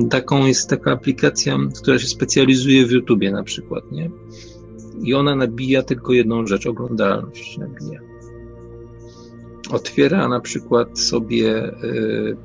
Taką 0.09 0.45
jest 0.45 0.69
taka 0.69 0.91
aplikacja, 0.91 1.57
która 1.81 1.99
się 1.99 2.07
specjalizuje 2.07 2.85
w 2.85 2.91
YouTubie 2.91 3.31
na 3.31 3.43
przykład, 3.43 3.91
nie? 3.91 4.11
I 5.01 5.13
ona 5.13 5.35
nabija 5.35 5.83
tylko 5.83 6.13
jedną 6.13 6.47
rzecz, 6.47 6.67
oglądalność 6.67 7.57
nabija. 7.57 7.99
Otwiera 9.71 10.27
na 10.27 10.39
przykład 10.39 10.99
sobie 10.99 11.73
y, 11.83 12.37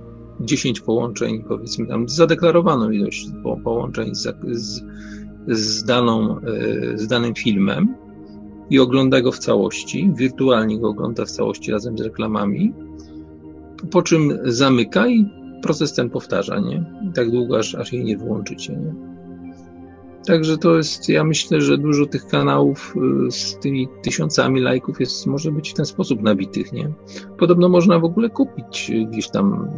10 0.43 0.81
połączeń, 0.81 1.44
powiedzmy 1.48 1.86
tam 1.86 2.09
zadeklarowaną 2.09 2.90
ilość 2.90 3.27
po, 3.43 3.56
połączeń 3.56 4.14
z, 4.14 4.36
z, 4.52 4.82
z, 5.48 5.85
daną, 5.85 6.39
e, 6.39 6.98
z 6.98 7.06
danym 7.06 7.35
filmem 7.35 7.94
i 8.70 8.78
ogląda 8.78 9.20
go 9.20 9.32
w 9.32 9.39
całości, 9.39 10.10
wirtualnie 10.16 10.81
go 10.81 10.89
ogląda 10.89 11.24
w 11.24 11.31
całości 11.31 11.73
razem 11.73 11.98
z 11.98 12.01
reklamami, 12.01 12.73
po 13.90 14.02
czym 14.02 14.39
zamyka 14.44 15.09
i 15.09 15.27
proces 15.62 15.94
ten 15.94 16.10
powtarza, 16.10 16.60
nie? 16.60 16.85
tak 17.14 17.31
długo, 17.31 17.59
aż, 17.59 17.74
aż 17.74 17.93
jej 17.93 18.05
nie 18.05 18.19
wyłączycie, 18.19 18.73
nie? 18.73 18.94
Także 20.27 20.59
to 20.59 20.77
jest, 20.77 21.09
ja 21.09 21.24
myślę, 21.24 21.60
że 21.60 21.78
dużo 21.78 22.06
tych 22.06 22.27
kanałów 22.27 22.94
e, 23.27 23.31
z 23.31 23.59
tymi 23.59 23.89
tysiącami 24.02 24.60
lajków 24.60 25.01
jest, 25.01 25.27
może 25.27 25.52
być 25.52 25.70
w 25.70 25.74
ten 25.74 25.85
sposób 25.85 26.23
nabitych, 26.23 26.73
nie? 26.73 26.93
Podobno 27.39 27.69
można 27.69 27.98
w 27.98 28.05
ogóle 28.05 28.31
kupić 28.31 28.93
gdzieś 29.10 29.31
tam 29.31 29.70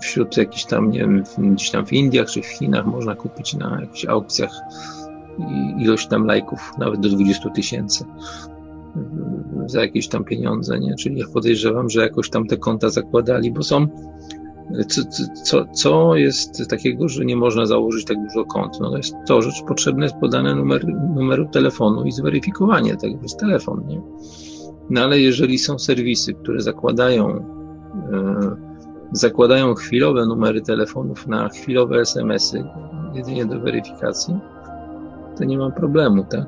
wśród 0.00 0.36
jakichś 0.36 0.64
tam, 0.64 0.90
nie 0.90 0.98
wiem, 0.98 1.24
gdzieś 1.38 1.70
tam 1.70 1.86
w 1.86 1.92
Indiach 1.92 2.28
czy 2.28 2.42
w 2.42 2.46
Chinach 2.46 2.86
można 2.86 3.14
kupić 3.14 3.54
na 3.54 3.80
jakichś 3.80 4.06
aukcjach 4.06 4.50
ilość 5.78 6.06
tam 6.06 6.26
lajków, 6.26 6.72
nawet 6.78 7.00
do 7.00 7.08
20 7.08 7.50
tysięcy 7.50 8.04
za 9.66 9.80
jakieś 9.80 10.08
tam 10.08 10.24
pieniądze, 10.24 10.80
nie? 10.80 10.94
Czyli 10.94 11.18
ja 11.18 11.26
podejrzewam, 11.32 11.90
że 11.90 12.00
jakoś 12.00 12.30
tam 12.30 12.46
te 12.46 12.56
konta 12.56 12.90
zakładali, 12.90 13.52
bo 13.52 13.62
są 13.62 13.86
co, 14.88 15.02
co, 15.44 15.64
co 15.72 16.16
jest 16.16 16.68
takiego, 16.68 17.08
że 17.08 17.24
nie 17.24 17.36
można 17.36 17.66
założyć 17.66 18.04
tak 18.04 18.16
dużo 18.22 18.44
kont? 18.44 18.80
No 18.80 18.90
to 18.90 18.96
jest 18.96 19.14
to, 19.26 19.42
że 19.42 19.50
potrzebne 19.68 20.04
jest 20.04 20.16
podane 20.16 20.54
numer, 20.54 20.86
numeru 21.14 21.48
telefonu 21.48 22.04
i 22.04 22.12
zweryfikowanie 22.12 22.96
tego, 22.96 23.18
jest 23.22 23.38
telefon, 23.38 23.84
nie? 23.86 24.00
No 24.90 25.00
ale 25.00 25.20
jeżeli 25.20 25.58
są 25.58 25.78
serwisy, 25.78 26.34
które 26.34 26.60
zakładają, 26.60 27.28
e, 27.28 28.73
zakładają 29.12 29.74
chwilowe 29.74 30.26
numery 30.26 30.60
telefonów 30.60 31.26
na 31.26 31.48
chwilowe 31.48 32.00
SMS-y, 32.00 32.64
jedynie 33.12 33.46
do 33.46 33.60
weryfikacji, 33.60 34.38
to 35.38 35.44
nie 35.44 35.58
ma 35.58 35.70
problemu, 35.70 36.24
tak? 36.24 36.46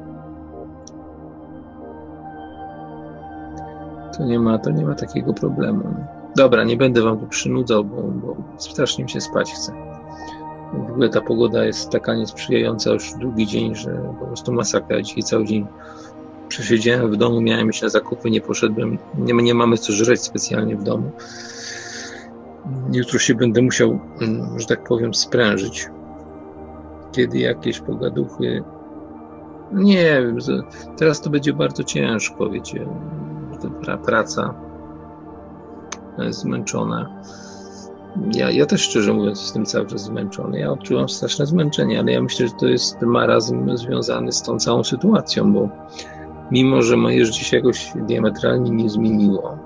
To 4.16 4.24
nie 4.24 4.40
ma, 4.40 4.58
to 4.58 4.70
nie 4.70 4.84
ma 4.84 4.94
takiego 4.94 5.34
problemu. 5.34 5.94
Dobra, 6.36 6.64
nie 6.64 6.76
będę 6.76 7.02
wam 7.02 7.18
tu 7.18 7.26
przynudzał, 7.26 7.84
bo, 7.84 8.02
bo 8.02 8.36
strasznie 8.58 9.04
mi 9.04 9.10
się 9.10 9.20
spać 9.20 9.52
chce. 9.52 9.72
W 10.72 10.90
ogóle 10.90 11.08
ta 11.08 11.20
pogoda 11.20 11.64
jest 11.64 11.90
taka 11.90 12.14
niesprzyjająca 12.14 12.90
już 12.90 13.12
drugi 13.18 13.46
dzień, 13.46 13.74
że 13.74 14.14
po 14.20 14.26
prostu 14.26 14.52
masakra. 14.52 15.02
Dzisiaj 15.02 15.22
cały 15.22 15.44
dzień 15.44 15.66
przesiedziałem 16.48 17.10
w 17.10 17.16
domu, 17.16 17.40
miałem 17.40 17.70
iść 17.70 17.82
na 17.82 17.88
zakupy, 17.88 18.30
nie 18.30 18.40
poszedłem. 18.40 18.98
Nie, 19.18 19.34
nie 19.34 19.54
mamy 19.54 19.78
co 19.78 19.92
żreć 19.92 20.20
specjalnie 20.20 20.76
w 20.76 20.82
domu. 20.82 21.10
Jutro 22.92 23.18
się 23.18 23.34
będę 23.34 23.62
musiał, 23.62 23.98
mm, 24.20 24.60
że 24.60 24.66
tak 24.66 24.84
powiem, 24.84 25.14
sprężyć. 25.14 25.90
Kiedy 27.12 27.38
jakieś 27.38 27.80
pogaduchy. 27.80 28.62
Nie 29.72 30.22
wiem, 30.22 30.38
teraz 30.96 31.20
to 31.20 31.30
będzie 31.30 31.52
bardzo 31.52 31.84
ciężko, 31.84 32.50
wiecie. 32.50 32.86
Ta 33.86 33.96
praca 33.96 34.54
jest 36.18 36.40
zmęczona. 36.40 37.22
Ja, 38.34 38.50
ja 38.50 38.66
też 38.66 38.82
szczerze 38.82 39.12
mówiąc 39.12 39.40
jestem 39.40 39.66
cały 39.66 39.86
czas 39.86 40.04
zmęczony. 40.04 40.58
Ja 40.58 40.70
odczuwam 40.70 41.08
straszne 41.08 41.46
zmęczenie, 41.46 42.00
ale 42.00 42.12
ja 42.12 42.22
myślę, 42.22 42.48
że 42.48 42.54
to 42.60 42.66
jest 42.66 43.02
marazm 43.02 43.76
związany 43.76 44.32
z 44.32 44.42
tą 44.42 44.58
całą 44.58 44.84
sytuacją, 44.84 45.52
bo 45.52 45.68
mimo, 46.50 46.82
że 46.82 46.96
moje 46.96 47.26
życie 47.26 47.44
się 47.44 47.56
jakoś 47.56 47.92
diametralnie 47.94 48.70
nie 48.70 48.90
zmieniło, 48.90 49.58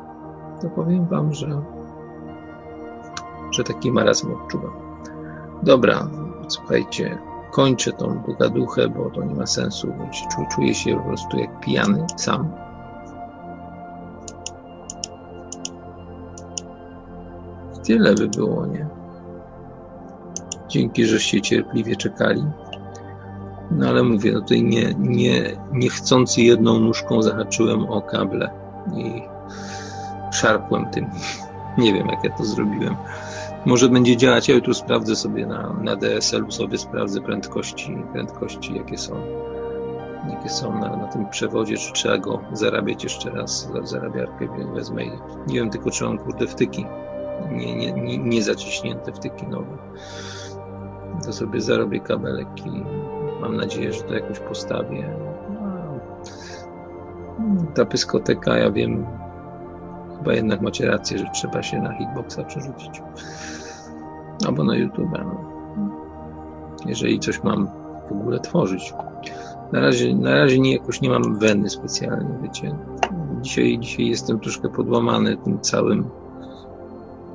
to 0.63 0.71
powiem 0.71 1.07
wam, 1.07 1.35
że, 1.35 1.63
że 3.51 3.65
taki 3.65 3.93
marazm 3.93 4.33
odczuwam. 4.33 4.73
Dobra, 5.63 6.09
słuchajcie, 6.49 7.19
kończę 7.51 7.93
tą 7.93 8.23
pogaduchę, 8.23 8.89
bo 8.89 9.11
to 9.11 9.25
nie 9.25 9.35
ma 9.35 9.47
sensu, 9.47 9.95
bo 9.99 10.47
czuję 10.55 10.75
się 10.75 10.97
po 10.97 11.03
prostu 11.03 11.39
jak 11.39 11.61
pijany 11.61 12.07
sam. 12.17 12.53
Tyle 17.85 18.15
by 18.15 18.29
było, 18.29 18.67
nie? 18.67 18.87
Dzięki, 20.69 21.05
żeście 21.05 21.41
cierpliwie 21.41 21.97
czekali. 21.97 22.45
No 23.71 23.89
ale 23.89 24.03
mówię, 24.03 24.33
no 24.33 24.41
tutaj 24.41 24.63
nie, 24.63 24.95
nie, 24.99 25.43
niechcący 25.73 26.43
jedną 26.43 26.81
nóżką 26.81 27.23
zahaczyłem 27.23 27.91
o 27.91 28.03
kable 28.03 28.51
i 28.97 29.23
szarpłem 30.33 30.91
tym. 30.91 31.11
Nie 31.79 31.95
wiem, 31.95 32.07
jak 32.09 32.25
ja 32.25 32.31
to 32.31 32.45
zrobiłem. 32.45 32.97
Może 33.67 33.89
będzie 33.89 34.17
działać, 34.17 34.49
ja 34.49 34.55
jutro 34.55 34.75
sprawdzę 34.75 35.17
sobie 35.17 35.47
na, 35.47 35.73
na 35.83 35.97
DSL-u, 35.97 36.51
sobie 36.51 36.79
sprawdzę 36.79 37.21
prędkości, 37.21 37.97
prędkości 38.13 38.75
jakie 38.75 38.99
są, 38.99 39.15
jakie 40.31 40.49
są 40.49 40.79
na, 40.79 40.97
na 40.97 41.07
tym 41.07 41.29
przewodzie, 41.29 41.77
czy 41.77 41.93
trzeba 41.93 42.19
go 42.19 42.41
zarabiać 42.53 43.05
jeszcze 43.05 43.31
raz, 43.31 43.71
zarabiarkę 43.83 44.49
wezmę 44.75 45.05
i 45.05 45.11
nie 45.47 45.55
wiem 45.55 45.71
tylko, 45.71 45.91
czy 45.91 46.05
mam 46.05 46.19
kurde 46.19 46.47
wtyki 46.47 46.87
nie, 47.53 47.77
nie, 47.77 47.93
nie, 47.93 48.19
nie 48.19 48.43
zaciśnięte 48.43 49.13
wtyki 49.13 49.47
nowe. 49.47 49.79
To 51.25 51.33
sobie 51.33 51.61
zarobię 51.61 52.01
kabelek 52.01 52.67
i 52.67 52.85
mam 53.41 53.57
nadzieję, 53.57 53.93
że 53.93 54.03
to 54.03 54.15
jakoś 54.15 54.39
postawię. 54.39 55.17
Ta 57.75 57.85
pyskoteka, 57.85 58.59
ja 58.59 58.71
wiem, 58.71 59.07
chyba 60.21 60.35
jednak 60.35 60.61
macie 60.61 60.87
rację, 60.87 61.19
że 61.19 61.25
trzeba 61.35 61.63
się 61.63 61.83
na 61.83 61.93
hitboxa 61.93 62.45
przerzucić. 62.47 63.03
Albo 64.47 64.65
na 64.65 64.77
YouTube. 64.77 65.11
No. 65.13 65.41
Jeżeli 66.87 67.21
coś 67.21 67.43
mam 67.43 67.69
w 68.09 68.13
ogóle 68.13 68.41
tworzyć. 68.41 68.95
Na 69.73 69.81
razie, 69.81 70.15
na 70.15 70.35
razie 70.35 70.59
nie, 70.59 70.73
jakoś 70.73 71.01
nie 71.01 71.11
mam 71.11 71.39
weny 71.39 71.71
specjalnie, 71.71 72.39
wiecie. 72.43 72.77
Dzisiaj, 73.41 73.79
dzisiaj 73.79 74.07
jestem 74.07 74.41
troszkę 74.41 74.69
podłamany 74.69 75.37
tym 75.37 75.61
całym 75.61 76.11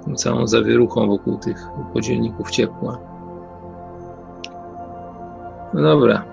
tą 0.05 0.15
całą 0.15 0.47
zawieruchą 0.47 1.07
wokół 1.07 1.37
tych 1.37 1.67
podzielników 1.93 2.51
ciepła. 2.51 2.97
No 5.73 5.81
dobra. 5.81 6.23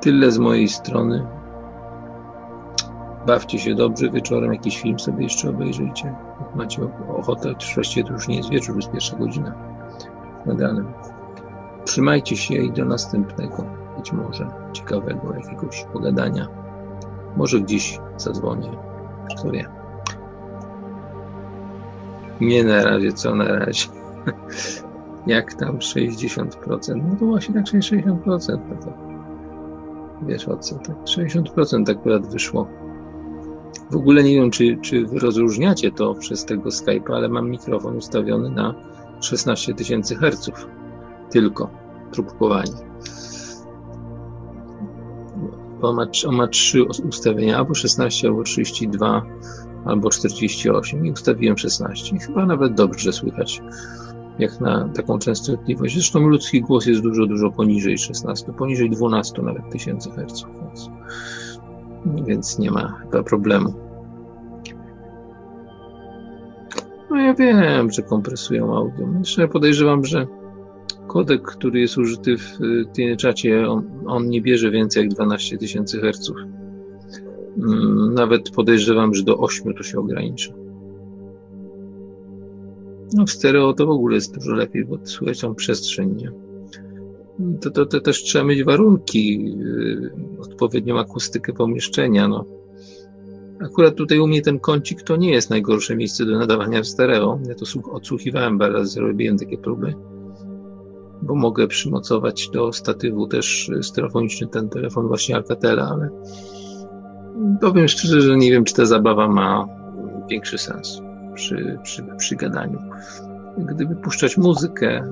Tyle 0.00 0.30
z 0.30 0.38
mojej 0.38 0.68
strony. 0.68 1.26
Bawcie 3.26 3.58
się 3.58 3.74
dobrze. 3.74 4.10
Wieczorem 4.10 4.52
jakiś 4.52 4.82
film 4.82 4.98
sobie 4.98 5.22
jeszcze 5.22 5.50
obejrzyjcie. 5.50 6.14
Jak 6.40 6.54
macie 6.54 6.82
ochotę, 7.08 7.54
właściwie 7.74 8.06
to 8.06 8.12
już 8.12 8.28
nie 8.28 8.36
jest 8.36 8.50
wieczór, 8.50 8.76
jest 8.76 8.90
pierwsza 8.90 9.16
godzina 9.16 9.54
nad. 10.46 11.10
Trzymajcie 11.84 12.36
się 12.36 12.54
i 12.54 12.72
do 12.72 12.84
następnego, 12.84 13.64
być 13.98 14.12
może 14.12 14.46
ciekawego 14.72 15.34
jakiegoś 15.34 15.84
pogadania. 15.92 16.46
Może 17.36 17.60
gdzieś 17.60 18.00
zadzwonię. 18.16 18.70
Kto 19.30 19.50
wie. 19.50 19.68
Nie 22.40 22.64
na 22.64 22.84
razie, 22.84 23.12
co 23.12 23.34
na 23.34 23.44
razie. 23.44 23.88
Jak 25.26 25.54
tam 25.54 25.78
60%? 25.78 27.02
No 27.10 27.16
to 27.18 27.26
właśnie 27.26 27.54
tak 27.54 27.64
60%. 27.64 28.58
No 28.68 28.76
to 28.76 28.92
wiesz 30.22 30.48
o 30.48 30.56
co, 30.56 30.74
tak 30.78 30.96
60% 30.96 31.90
akurat 31.90 32.26
wyszło. 32.26 32.66
W 33.90 33.96
ogóle 33.96 34.22
nie 34.22 34.34
wiem, 34.34 34.50
czy, 34.50 34.78
czy 34.82 35.06
rozróżniacie 35.12 35.92
to 35.92 36.14
przez 36.14 36.44
tego 36.44 36.68
Skype'a, 36.68 37.14
ale 37.14 37.28
mam 37.28 37.50
mikrofon 37.50 37.96
ustawiony 37.96 38.50
na 38.50 38.74
16 39.20 39.74
tysięcy 39.74 40.16
Hz. 40.16 40.50
Tylko 41.30 41.70
próbkowanie. 42.12 42.72
On 45.82 45.96
ma, 45.96 46.06
on 46.26 46.34
ma 46.34 46.46
trzy 46.46 46.84
ustawienia, 46.84 47.58
albo 47.58 47.74
16, 47.74 48.28
albo 48.28 48.42
32 48.42 49.22
albo 49.84 50.10
48 50.10 51.06
i 51.06 51.12
ustawiłem 51.12 51.58
16. 51.58 52.16
I 52.16 52.18
chyba 52.18 52.46
nawet 52.46 52.74
dobrze 52.74 53.12
słychać, 53.12 53.62
jak 54.38 54.60
na 54.60 54.88
taką 54.88 55.18
częstotliwość. 55.18 55.94
Zresztą 55.94 56.20
ludzki 56.20 56.60
głos 56.60 56.86
jest 56.86 57.02
dużo, 57.02 57.26
dużo 57.26 57.50
poniżej 57.50 57.98
16, 57.98 58.52
poniżej 58.52 58.90
12 58.90 59.42
nawet 59.42 59.70
tysięcy 59.70 60.10
herców, 60.10 60.48
więc, 60.62 60.90
więc 62.26 62.58
nie 62.58 62.70
ma 62.70 62.98
chyba 63.02 63.22
problemu. 63.22 63.74
No 67.10 67.16
ja 67.16 67.34
wiem, 67.34 67.90
że 67.90 68.02
kompresują 68.02 68.76
audio. 68.76 69.08
Jeszcze 69.18 69.48
podejrzewam, 69.48 70.04
że 70.04 70.26
kodek, 71.06 71.42
który 71.42 71.80
jest 71.80 71.98
użyty 71.98 72.36
w 72.36 72.58
tym 72.92 73.16
czacie, 73.16 73.68
on, 73.68 73.90
on 74.06 74.28
nie 74.28 74.42
bierze 74.42 74.70
więcej 74.70 75.02
jak 75.02 75.14
12 75.14 75.58
tysięcy 75.58 76.00
herców. 76.00 76.36
Mm, 77.58 78.14
nawet 78.14 78.50
podejrzewam, 78.50 79.14
że 79.14 79.22
do 79.22 79.38
8 79.38 79.74
to 79.74 79.82
się 79.82 79.98
ogranicza. 79.98 80.52
No 83.12 83.26
w 83.26 83.30
stereo 83.30 83.72
to 83.72 83.86
w 83.86 83.90
ogóle 83.90 84.14
jest 84.14 84.34
dużo 84.34 84.52
lepiej, 84.52 84.84
bo 84.84 84.98
słychać 85.04 85.40
tą 85.40 85.54
przestrzeń, 85.54 86.16
nie? 86.16 86.49
To, 87.60 87.70
to, 87.70 87.86
to 87.86 88.00
też 88.00 88.22
trzeba 88.22 88.44
mieć 88.44 88.64
warunki, 88.64 89.44
yy, 89.44 90.12
odpowiednią 90.40 90.98
akustykę 90.98 91.52
pomieszczenia, 91.52 92.28
no. 92.28 92.44
Akurat 93.64 93.94
tutaj 93.94 94.18
u 94.18 94.26
mnie 94.26 94.42
ten 94.42 94.58
kącik 94.58 95.02
to 95.02 95.16
nie 95.16 95.30
jest 95.30 95.50
najgorsze 95.50 95.96
miejsce 95.96 96.24
do 96.24 96.38
nadawania 96.38 96.82
w 96.82 96.86
stereo. 96.86 97.38
Ja 97.48 97.54
to 97.54 97.90
odsłuchiwałem 97.92 98.58
parę 98.58 98.72
razy, 98.72 99.00
robiłem 99.00 99.38
takie 99.38 99.58
próby, 99.58 99.94
bo 101.22 101.34
mogę 101.34 101.66
przymocować 101.66 102.48
do 102.48 102.72
statywu 102.72 103.26
też 103.26 103.70
stereofoniczny 103.82 104.46
ten 104.46 104.68
telefon 104.68 105.08
właśnie 105.08 105.36
Alcatela, 105.36 105.88
ale 105.88 106.08
powiem 107.60 107.88
szczerze, 107.88 108.20
że 108.20 108.36
nie 108.36 108.50
wiem, 108.50 108.64
czy 108.64 108.74
ta 108.74 108.86
zabawa 108.86 109.28
ma 109.28 109.66
większy 110.30 110.58
sens 110.58 111.02
przy, 111.34 111.78
przy, 111.82 112.04
przy 112.18 112.36
gadaniu. 112.36 112.78
Gdyby 113.58 113.96
puszczać 113.96 114.36
muzykę 114.36 115.02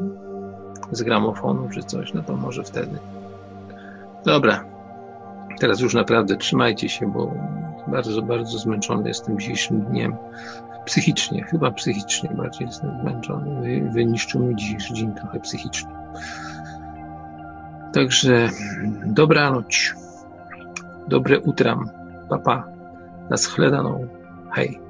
z 0.93 1.03
gramofonu 1.03 1.69
czy 1.69 1.83
coś, 1.83 2.15
no 2.15 2.23
to 2.23 2.37
może 2.37 2.65
wtedy. 2.65 2.99
Dobra. 4.25 4.65
Teraz 5.61 5.81
już 5.81 5.95
naprawdę 5.95 6.37
trzymajcie 6.37 6.89
się, 6.89 7.13
bo 7.13 7.35
bardzo, 7.87 8.23
bardzo 8.23 8.59
zmęczony 8.59 9.09
jestem 9.09 9.39
dzisiejszym 9.39 9.81
dniem. 9.81 10.17
Psychicznie, 10.85 11.45
chyba 11.45 11.71
psychicznie 11.71 12.31
bardziej 12.31 12.67
jestem 12.67 13.01
zmęczony. 13.01 13.61
Wy, 13.61 13.91
wyniszczył 13.91 14.41
mi 14.41 14.57
dzisiejszy 14.57 14.95
dzień 14.95 15.13
trochę 15.13 15.41
psychicznie. 15.41 15.91
Także 17.93 18.49
dobranoc. 19.07 19.95
Dobre 21.09 21.41
utram. 21.41 21.91
Papa, 22.29 22.65
na 23.31 23.37
shledaną. 23.37 24.09
Hej. 24.53 24.88